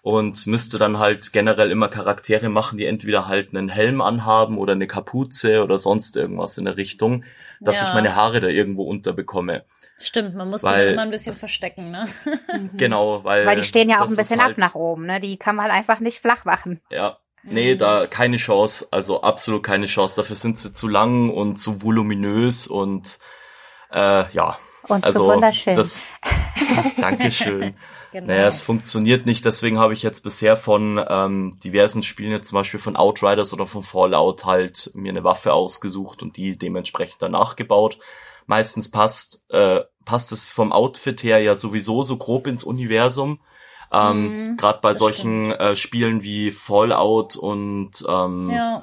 und 0.00 0.46
müsste 0.46 0.78
dann 0.78 0.98
halt 0.98 1.32
generell 1.34 1.70
immer 1.70 1.88
Charaktere 1.88 2.48
machen, 2.48 2.78
die 2.78 2.86
entweder 2.86 3.28
halt 3.28 3.50
einen 3.54 3.68
Helm 3.68 4.00
anhaben 4.00 4.56
oder 4.56 4.72
eine 4.72 4.86
Kapuze 4.86 5.62
oder 5.62 5.76
sonst 5.76 6.16
irgendwas 6.16 6.56
in 6.56 6.64
der 6.64 6.78
Richtung, 6.78 7.24
dass 7.60 7.80
Ja. 7.80 7.88
ich 7.88 7.94
meine 7.94 8.16
Haare 8.16 8.40
da 8.40 8.48
irgendwo 8.48 8.84
unterbekomme. 8.84 9.64
Stimmt, 9.98 10.34
man 10.34 10.48
muss 10.48 10.64
Weil- 10.64 10.86
sie 10.86 10.92
immer 10.94 11.02
ein 11.02 11.10
bisschen 11.10 11.34
verstecken, 11.34 11.90
ne? 11.90 12.06
Genau, 12.78 13.22
weil 13.22 13.44
Weil 13.46 13.56
die 13.56 13.64
stehen 13.64 13.90
ja 13.90 14.02
auch 14.02 14.08
ein 14.08 14.16
bisschen 14.16 14.40
ab 14.40 14.46
halt, 14.46 14.58
nach 14.58 14.74
oben, 14.74 15.04
ne? 15.06 15.20
Die 15.20 15.36
kann 15.36 15.54
man 15.56 15.70
einfach 15.70 16.00
nicht 16.00 16.20
flach 16.20 16.44
machen. 16.46 16.80
Ja. 16.90 17.18
Nee, 17.44 17.74
da 17.74 18.06
keine 18.06 18.36
Chance, 18.36 18.86
also 18.90 19.22
absolut 19.22 19.62
keine 19.62 19.86
Chance. 19.86 20.16
Dafür 20.16 20.36
sind 20.36 20.58
sie 20.58 20.72
zu 20.72 20.88
lang 20.88 21.30
und 21.30 21.56
zu 21.56 21.82
voluminös 21.82 22.66
und 22.66 23.18
äh, 23.92 24.30
ja. 24.32 24.58
Und 24.88 25.04
Also 25.04 25.26
so 25.26 25.32
wunderschön. 25.34 25.76
das 25.76 26.10
Dankeschön. 27.00 27.74
Genau. 28.12 28.26
Naja, 28.26 28.46
es 28.46 28.60
funktioniert 28.60 29.24
nicht, 29.24 29.44
deswegen 29.44 29.78
habe 29.78 29.94
ich 29.94 30.02
jetzt 30.02 30.20
bisher 30.20 30.56
von 30.56 31.02
ähm, 31.08 31.56
diversen 31.64 32.02
Spielen, 32.02 32.30
jetzt 32.30 32.48
zum 32.48 32.56
Beispiel 32.56 32.78
von 32.80 32.94
Outriders 32.94 33.54
oder 33.54 33.66
von 33.66 33.82
Fallout, 33.82 34.44
halt 34.44 34.90
mir 34.94 35.10
eine 35.10 35.24
Waffe 35.24 35.54
ausgesucht 35.54 36.22
und 36.22 36.36
die 36.36 36.58
dementsprechend 36.58 37.22
danach 37.22 37.56
gebaut. 37.56 37.98
Meistens 38.46 38.90
passt, 38.90 39.44
äh, 39.48 39.80
passt 40.04 40.30
es 40.32 40.50
vom 40.50 40.72
Outfit 40.72 41.22
her 41.22 41.38
ja 41.38 41.54
sowieso 41.54 42.02
so 42.02 42.18
grob 42.18 42.46
ins 42.46 42.64
Universum. 42.64 43.40
Ähm, 43.92 44.24
Mhm, 44.24 44.56
Gerade 44.56 44.78
bei 44.80 44.90
das 44.90 44.98
solchen 44.98 45.52
äh, 45.52 45.76
Spielen 45.76 46.22
wie 46.22 46.50
Fallout 46.52 47.36
und 47.36 47.90
ähm, 48.08 48.50
ja. 48.52 48.82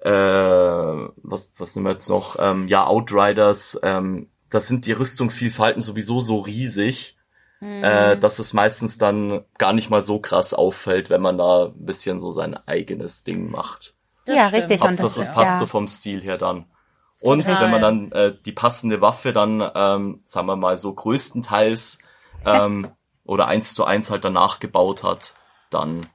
äh, 0.00 1.08
was, 1.22 1.52
was 1.58 1.74
nehmen 1.76 1.86
wir 1.86 1.92
jetzt 1.92 2.08
noch? 2.08 2.36
Ähm, 2.38 2.68
ja, 2.68 2.86
Outriders, 2.86 3.78
ähm, 3.82 4.28
da 4.50 4.60
sind 4.60 4.86
die 4.86 4.92
Rüstungsvielfalten 4.92 5.80
sowieso 5.82 6.20
so 6.20 6.38
riesig, 6.38 7.16
Mhm. 7.60 7.82
äh, 7.84 8.16
dass 8.16 8.38
es 8.38 8.52
meistens 8.52 8.98
dann 8.98 9.44
gar 9.58 9.72
nicht 9.72 9.90
mal 9.90 10.00
so 10.00 10.20
krass 10.20 10.54
auffällt, 10.54 11.10
wenn 11.10 11.20
man 11.20 11.36
da 11.38 11.66
ein 11.66 11.84
bisschen 11.84 12.20
so 12.20 12.30
sein 12.30 12.56
eigenes 12.68 13.24
Ding 13.24 13.50
macht. 13.50 13.94
Das 14.24 14.36
Ja, 14.36 14.46
stimmt. 14.48 14.70
richtig, 14.70 14.82
und 14.82 14.98
das 15.02 15.16
es 15.16 15.28
ist 15.28 15.34
passt 15.34 15.52
ja- 15.52 15.58
so 15.58 15.66
vom 15.66 15.88
Stil 15.88 16.20
her 16.22 16.38
dann. 16.38 16.66
Und 17.20 17.42
Total. 17.42 17.60
wenn 17.62 17.70
man 17.72 17.80
dann 17.82 18.12
äh, 18.12 18.34
die 18.44 18.52
passende 18.52 19.00
Waffe 19.00 19.32
dann, 19.32 19.60
ähm, 19.74 20.20
sagen 20.24 20.46
wir 20.46 20.54
mal 20.54 20.76
so 20.76 20.94
größtenteils 20.94 21.98
ähm, 22.46 22.88
oder 23.28 23.46
eins 23.46 23.74
zu 23.74 23.84
eins 23.84 24.10
halt 24.10 24.24
danach 24.24 24.58
gebaut 24.58 25.04
hat, 25.04 25.34
dann 25.70 26.08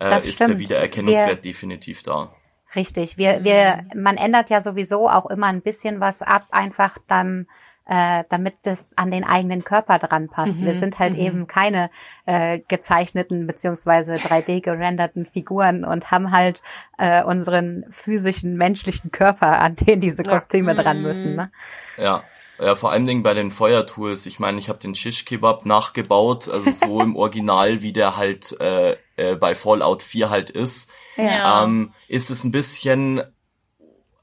äh, 0.00 0.18
ist 0.18 0.40
der 0.40 0.46
stimmt. 0.46 0.58
Wiedererkennungswert 0.58 1.44
definitiv 1.44 2.02
da. 2.02 2.32
Richtig. 2.74 3.18
Wir, 3.18 3.44
wir, 3.44 3.84
man 3.94 4.16
ändert 4.16 4.50
ja 4.50 4.60
sowieso 4.60 5.08
auch 5.08 5.30
immer 5.30 5.46
ein 5.46 5.62
bisschen 5.62 6.00
was 6.00 6.20
ab, 6.22 6.46
einfach 6.50 6.98
dann, 7.06 7.46
äh, 7.86 8.24
damit 8.30 8.54
das 8.62 8.94
an 8.96 9.12
den 9.12 9.22
eigenen 9.24 9.62
Körper 9.62 10.00
dran 10.00 10.28
passt. 10.28 10.60
Mhm, 10.62 10.66
Wir 10.66 10.74
sind 10.74 10.98
halt 10.98 11.12
mhm. 11.14 11.20
eben 11.20 11.46
keine 11.46 11.88
äh, 12.26 12.58
gezeichneten 12.66 13.46
beziehungsweise 13.46 14.14
3D 14.14 14.60
gerenderten 14.60 15.24
Figuren 15.24 15.84
und 15.84 16.10
haben 16.10 16.32
halt 16.32 16.62
äh, 16.98 17.22
unseren 17.22 17.84
physischen 17.90 18.56
menschlichen 18.56 19.12
Körper, 19.12 19.60
an 19.60 19.76
den 19.76 20.00
diese 20.00 20.24
Ja. 20.24 20.30
Kostüme 20.32 20.74
dran 20.74 20.96
Mhm. 20.96 21.02
müssen. 21.04 21.36
Ne? 21.36 21.52
Ja. 21.96 22.24
Ja, 22.62 22.76
vor 22.76 22.92
allen 22.92 23.06
Dingen 23.06 23.24
bei 23.24 23.34
den 23.34 23.50
Feuertools. 23.50 24.26
Ich 24.26 24.38
meine, 24.38 24.58
ich 24.58 24.68
habe 24.68 24.78
den 24.78 24.94
Shish 24.94 25.24
Kebab 25.24 25.66
nachgebaut, 25.66 26.48
also 26.48 26.70
so 26.70 27.00
im 27.02 27.16
Original, 27.16 27.82
wie 27.82 27.92
der 27.92 28.16
halt 28.16 28.58
äh, 28.60 28.96
äh, 29.16 29.34
bei 29.34 29.54
Fallout 29.54 30.02
4 30.02 30.30
halt 30.30 30.50
ist. 30.50 30.92
Ja. 31.16 31.64
ähm, 31.64 31.92
ist 32.08 32.30
es 32.30 32.44
ein 32.44 32.52
bisschen 32.52 33.22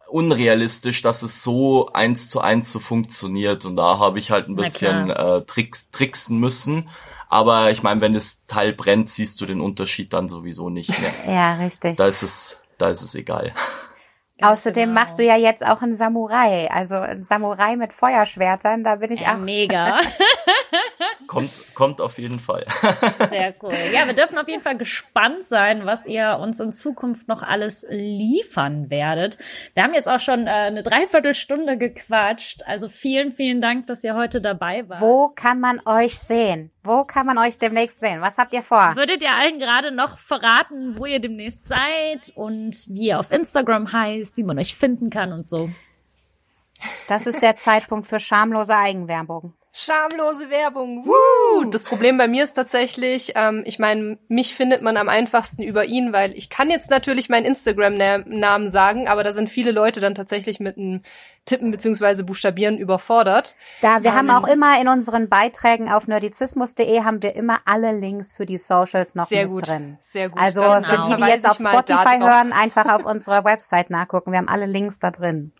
unrealistisch, 0.07 1.01
dass 1.01 1.21
es 1.21 1.43
so 1.43 1.91
eins 1.91 2.29
zu 2.29 2.41
eins 2.41 2.71
so 2.71 2.79
funktioniert. 2.79 3.65
Und 3.65 3.75
da 3.75 3.99
habe 3.99 4.19
ich 4.19 4.31
halt 4.31 4.47
ein 4.47 4.55
bisschen 4.55 5.09
äh, 5.09 5.41
Tricks, 5.43 5.91
tricksen 5.91 6.39
müssen. 6.39 6.89
Aber 7.27 7.71
ich 7.71 7.83
meine, 7.83 8.01
wenn 8.01 8.13
das 8.13 8.45
Teil 8.45 8.73
brennt, 8.73 9.09
siehst 9.09 9.39
du 9.39 9.45
den 9.45 9.61
Unterschied 9.61 10.13
dann 10.13 10.29
sowieso 10.29 10.69
nicht 10.69 10.99
mehr. 10.99 11.13
Ja, 11.27 11.55
richtig. 11.55 11.97
Da 11.97 12.07
ist 12.07 12.23
es, 12.23 12.61
da 12.77 12.89
ist 12.89 13.01
es 13.01 13.13
egal. 13.15 13.53
Außerdem 14.41 14.89
genau. 14.89 15.01
machst 15.01 15.19
du 15.19 15.23
ja 15.23 15.35
jetzt 15.35 15.65
auch 15.65 15.81
einen 15.81 15.95
Samurai. 15.95 16.69
Also 16.71 16.95
ein 16.95 17.23
Samurai 17.23 17.75
mit 17.75 17.93
Feuerschwertern, 17.93 18.83
da 18.83 18.95
bin 18.95 19.11
ich 19.11 19.21
ja, 19.21 19.33
auch. 19.33 19.37
mega. 19.37 19.99
Kommt, 21.29 21.75
kommt 21.75 22.01
auf 22.01 22.17
jeden 22.17 22.39
Fall. 22.39 22.65
Sehr 23.29 23.53
cool. 23.61 23.75
Ja, 23.93 24.07
wir 24.07 24.15
dürfen 24.15 24.39
auf 24.39 24.47
jeden 24.47 24.63
Fall 24.63 24.75
gespannt 24.75 25.43
sein, 25.43 25.85
was 25.85 26.07
ihr 26.07 26.39
uns 26.41 26.59
in 26.59 26.73
Zukunft 26.73 27.27
noch 27.27 27.43
alles 27.43 27.85
liefern 27.87 28.89
werdet. 28.89 29.37
Wir 29.75 29.83
haben 29.83 29.93
jetzt 29.93 30.09
auch 30.09 30.19
schon 30.19 30.47
äh, 30.47 30.49
eine 30.49 30.81
Dreiviertelstunde 30.81 31.77
gequatscht. 31.77 32.63
Also 32.65 32.89
vielen, 32.89 33.31
vielen 33.31 33.61
Dank, 33.61 33.85
dass 33.85 34.03
ihr 34.03 34.15
heute 34.15 34.41
dabei 34.41 34.89
wart. 34.89 35.01
Wo 35.01 35.29
kann 35.35 35.59
man 35.59 35.79
euch 35.85 36.17
sehen? 36.17 36.71
Wo 36.81 37.03
kann 37.03 37.27
man 37.27 37.37
euch 37.37 37.59
demnächst 37.59 37.99
sehen? 37.99 38.21
Was 38.21 38.39
habt 38.39 38.51
ihr 38.51 38.63
vor? 38.63 38.95
Würdet 38.95 39.21
ihr 39.21 39.35
allen 39.35 39.59
gerade 39.59 39.91
noch 39.91 40.17
verraten, 40.17 40.97
wo 40.97 41.05
ihr 41.05 41.19
demnächst 41.19 41.67
seid 41.67 42.31
und 42.33 42.87
wie 42.87 43.09
ihr 43.09 43.19
auf 43.19 43.31
Instagram 43.31 43.93
heißt, 43.93 44.35
wie 44.37 44.43
man 44.43 44.57
euch 44.57 44.75
finden 44.75 45.11
kann 45.11 45.31
und 45.31 45.47
so? 45.47 45.69
Das 47.07 47.27
ist 47.27 47.43
der 47.43 47.55
Zeitpunkt 47.55 48.07
für 48.07 48.19
schamlose 48.19 48.75
Eigenwerbung. 48.75 49.53
Schamlose 49.71 50.49
Werbung. 50.49 51.05
Woo! 51.05 51.65
Das 51.65 51.83
Problem 51.83 52.17
bei 52.17 52.27
mir 52.27 52.43
ist 52.43 52.53
tatsächlich, 52.53 53.33
ähm, 53.35 53.63
ich 53.65 53.77
meine, 53.77 54.17
mich 54.27 54.55
findet 54.55 54.81
man 54.81 54.97
am 54.97 55.09
einfachsten 55.09 55.61
über 55.61 55.85
ihn, 55.85 56.11
weil 56.11 56.33
ich 56.35 56.49
kann 56.49 56.69
jetzt 56.71 56.89
natürlich 56.89 57.29
meinen 57.29 57.45
Instagram-Namen 57.45 58.71
sagen, 58.71 59.07
aber 59.07 59.23
da 59.23 59.31
sind 59.31 59.49
viele 59.49 59.71
Leute 59.71 59.99
dann 59.99 60.15
tatsächlich 60.15 60.59
mit 60.59 60.77
einem 60.77 61.03
Tippen 61.45 61.71
beziehungsweise 61.71 62.23
Buchstabieren 62.23 62.77
überfordert. 62.77 63.55
Da, 63.81 64.03
wir 64.03 64.11
Ähm, 64.11 64.17
haben 64.17 64.29
auch 64.31 64.47
immer 64.47 64.79
in 64.81 64.87
unseren 64.87 65.29
Beiträgen 65.29 65.89
auf 65.91 66.07
nerdizismus.de 66.07 67.03
haben 67.03 67.21
wir 67.21 67.35
immer 67.35 67.57
alle 67.65 67.91
Links 67.91 68.33
für 68.33 68.45
die 68.45 68.57
Socials 68.57 69.15
noch 69.15 69.27
Sehr 69.27 69.43
mit 69.43 69.51
gut, 69.51 69.67
drin. 69.67 69.97
sehr 70.01 70.29
gut. 70.29 70.41
Also 70.41 70.61
Dann 70.61 70.83
für 70.83 70.95
die, 70.97 71.01
die 71.03 71.07
verweise 71.09 71.31
jetzt 71.31 71.49
auf 71.49 71.57
Spotify 71.57 72.19
hören, 72.19 72.53
einfach 72.53 72.85
auf 72.93 73.05
unserer 73.05 73.45
Website 73.45 73.89
nachgucken. 73.91 74.31
Wir 74.31 74.39
haben 74.39 74.49
alle 74.49 74.65
Links 74.65 74.99
da 74.99 75.11
drin. 75.11 75.53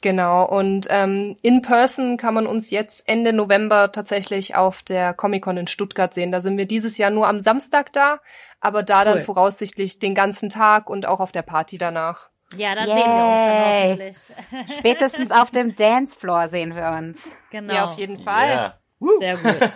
Genau, 0.00 0.44
und 0.44 0.86
ähm, 0.90 1.36
in 1.42 1.60
person 1.60 2.18
kann 2.18 2.34
man 2.34 2.46
uns 2.46 2.70
jetzt 2.70 3.02
Ende 3.08 3.32
November 3.32 3.90
tatsächlich 3.90 4.54
auf 4.54 4.82
der 4.82 5.12
Comic-Con 5.12 5.56
in 5.56 5.66
Stuttgart 5.66 6.14
sehen. 6.14 6.30
Da 6.30 6.40
sind 6.40 6.56
wir 6.56 6.66
dieses 6.66 6.98
Jahr 6.98 7.10
nur 7.10 7.26
am 7.26 7.40
Samstag 7.40 7.92
da, 7.92 8.20
aber 8.60 8.84
da 8.84 9.04
dann 9.04 9.18
Cool. 9.18 9.22
voraussichtlich 9.22 9.98
den 9.98 10.14
ganzen 10.14 10.50
Tag 10.50 10.88
und 10.88 11.06
auch 11.06 11.18
auf 11.18 11.32
der 11.32 11.42
Party 11.42 11.78
danach. 11.78 12.28
Ja, 12.56 12.74
da 12.74 12.86
sehen 12.86 12.96
wir 12.96 13.24
uns 13.26 13.44
dann 13.44 14.20
hoffentlich. 14.20 14.76
Spätestens 14.78 15.30
auf 15.32 15.50
dem 15.50 15.74
Dancefloor 15.74 16.48
sehen 16.48 16.74
wir 16.76 16.90
uns. 16.96 17.20
Genau. 17.50 17.74
Ja, 17.74 17.84
auf 17.90 17.98
jeden 17.98 18.20
Fall. 18.20 18.48
Yeah. 18.48 18.78
Sehr 19.18 19.36
gut. 19.36 19.56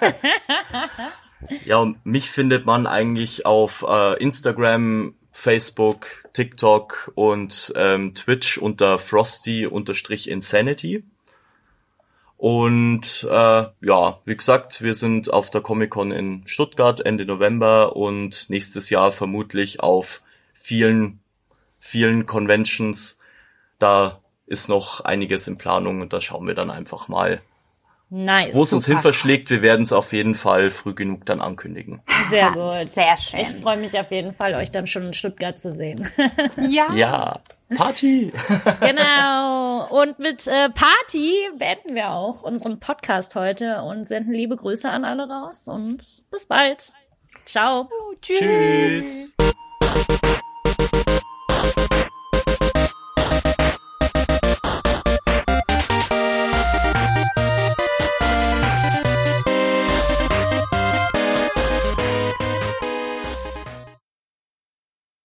Ja, 1.64 1.79
und 1.79 2.07
mich 2.07 2.31
findet 2.31 2.66
man 2.66 2.87
eigentlich 2.87 3.47
auf 3.47 3.85
äh, 3.89 4.16
Instagram, 4.23 5.16
Facebook, 5.33 6.28
TikTok 6.35 7.11
und 7.14 7.72
ähm, 7.76 8.14
Twitch 8.14 8.59
unter 8.59 8.99
Frosty-Insanity. 8.99 11.05
Und 12.37 13.26
äh, 13.30 13.64
ja, 13.80 14.20
wie 14.24 14.37
gesagt, 14.37 14.83
wir 14.83 14.95
sind 14.95 15.33
auf 15.33 15.51
der 15.51 15.61
Comic-Con 15.61 16.12
in 16.12 16.43
Stuttgart 16.47 17.01
Ende 17.01 17.24
November 17.24 17.97
und 17.97 18.51
nächstes 18.51 18.91
Jahr 18.91 19.12
vermutlich 19.12 19.80
auf 19.80 20.22
vielen, 20.53 21.20
vielen 21.78 22.26
Conventions. 22.26 23.18
Da 23.78 24.20
ist 24.47 24.68
noch 24.68 25.01
einiges 25.01 25.49
in 25.49 25.57
Planung 25.57 26.01
und 26.01 26.12
da 26.12 26.20
schauen 26.20 26.47
wir 26.47 26.55
dann 26.55 26.70
einfach 26.70 27.09
mal, 27.09 27.43
Nice. 28.15 28.55
wo 28.55 28.63
es 28.63 28.75
uns 28.75 28.85
Super. 28.85 28.97
hin 28.97 29.03
verschlägt. 29.03 29.49
Wir 29.49 29.63
werden 29.63 29.83
es 29.85 29.93
auf 29.93 30.13
jeden 30.13 30.35
Fall 30.35 30.71
früh 30.71 30.93
genug 30.93 31.25
dann 31.25 31.41
ankündigen. 31.41 32.03
Sehr 32.29 32.51
gut. 32.51 32.91
sehr 32.91 33.17
schön. 33.17 33.41
Ich 33.41 33.49
freue 33.49 33.79
mich 33.79 33.99
auf 33.99 34.11
jeden 34.11 34.35
Fall, 34.35 34.55
euch 34.55 34.71
dann 34.71 34.87
schon 34.87 35.07
in 35.07 35.13
Stuttgart 35.15 35.59
zu 35.59 35.71
sehen. 35.71 36.07
Ja. 36.69 36.93
Ja, 36.95 37.41
Party! 37.75 38.33
genau. 38.81 39.89
Und 39.89 40.19
mit 40.19 40.47
äh, 40.47 40.69
Party 40.69 41.35
beenden 41.57 41.95
wir 41.95 42.11
auch 42.11 42.43
unseren 42.43 42.81
Podcast 42.81 43.35
heute 43.35 43.81
und 43.83 44.07
senden 44.07 44.35
liebe 44.35 44.57
Grüße 44.57 44.89
an 44.91 45.05
alle 45.07 45.29
raus 45.29 45.67
und 45.67 46.05
bis 46.31 46.47
bald. 46.47 46.93
Ciao. 47.47 47.89
Tschüss. 48.21 49.35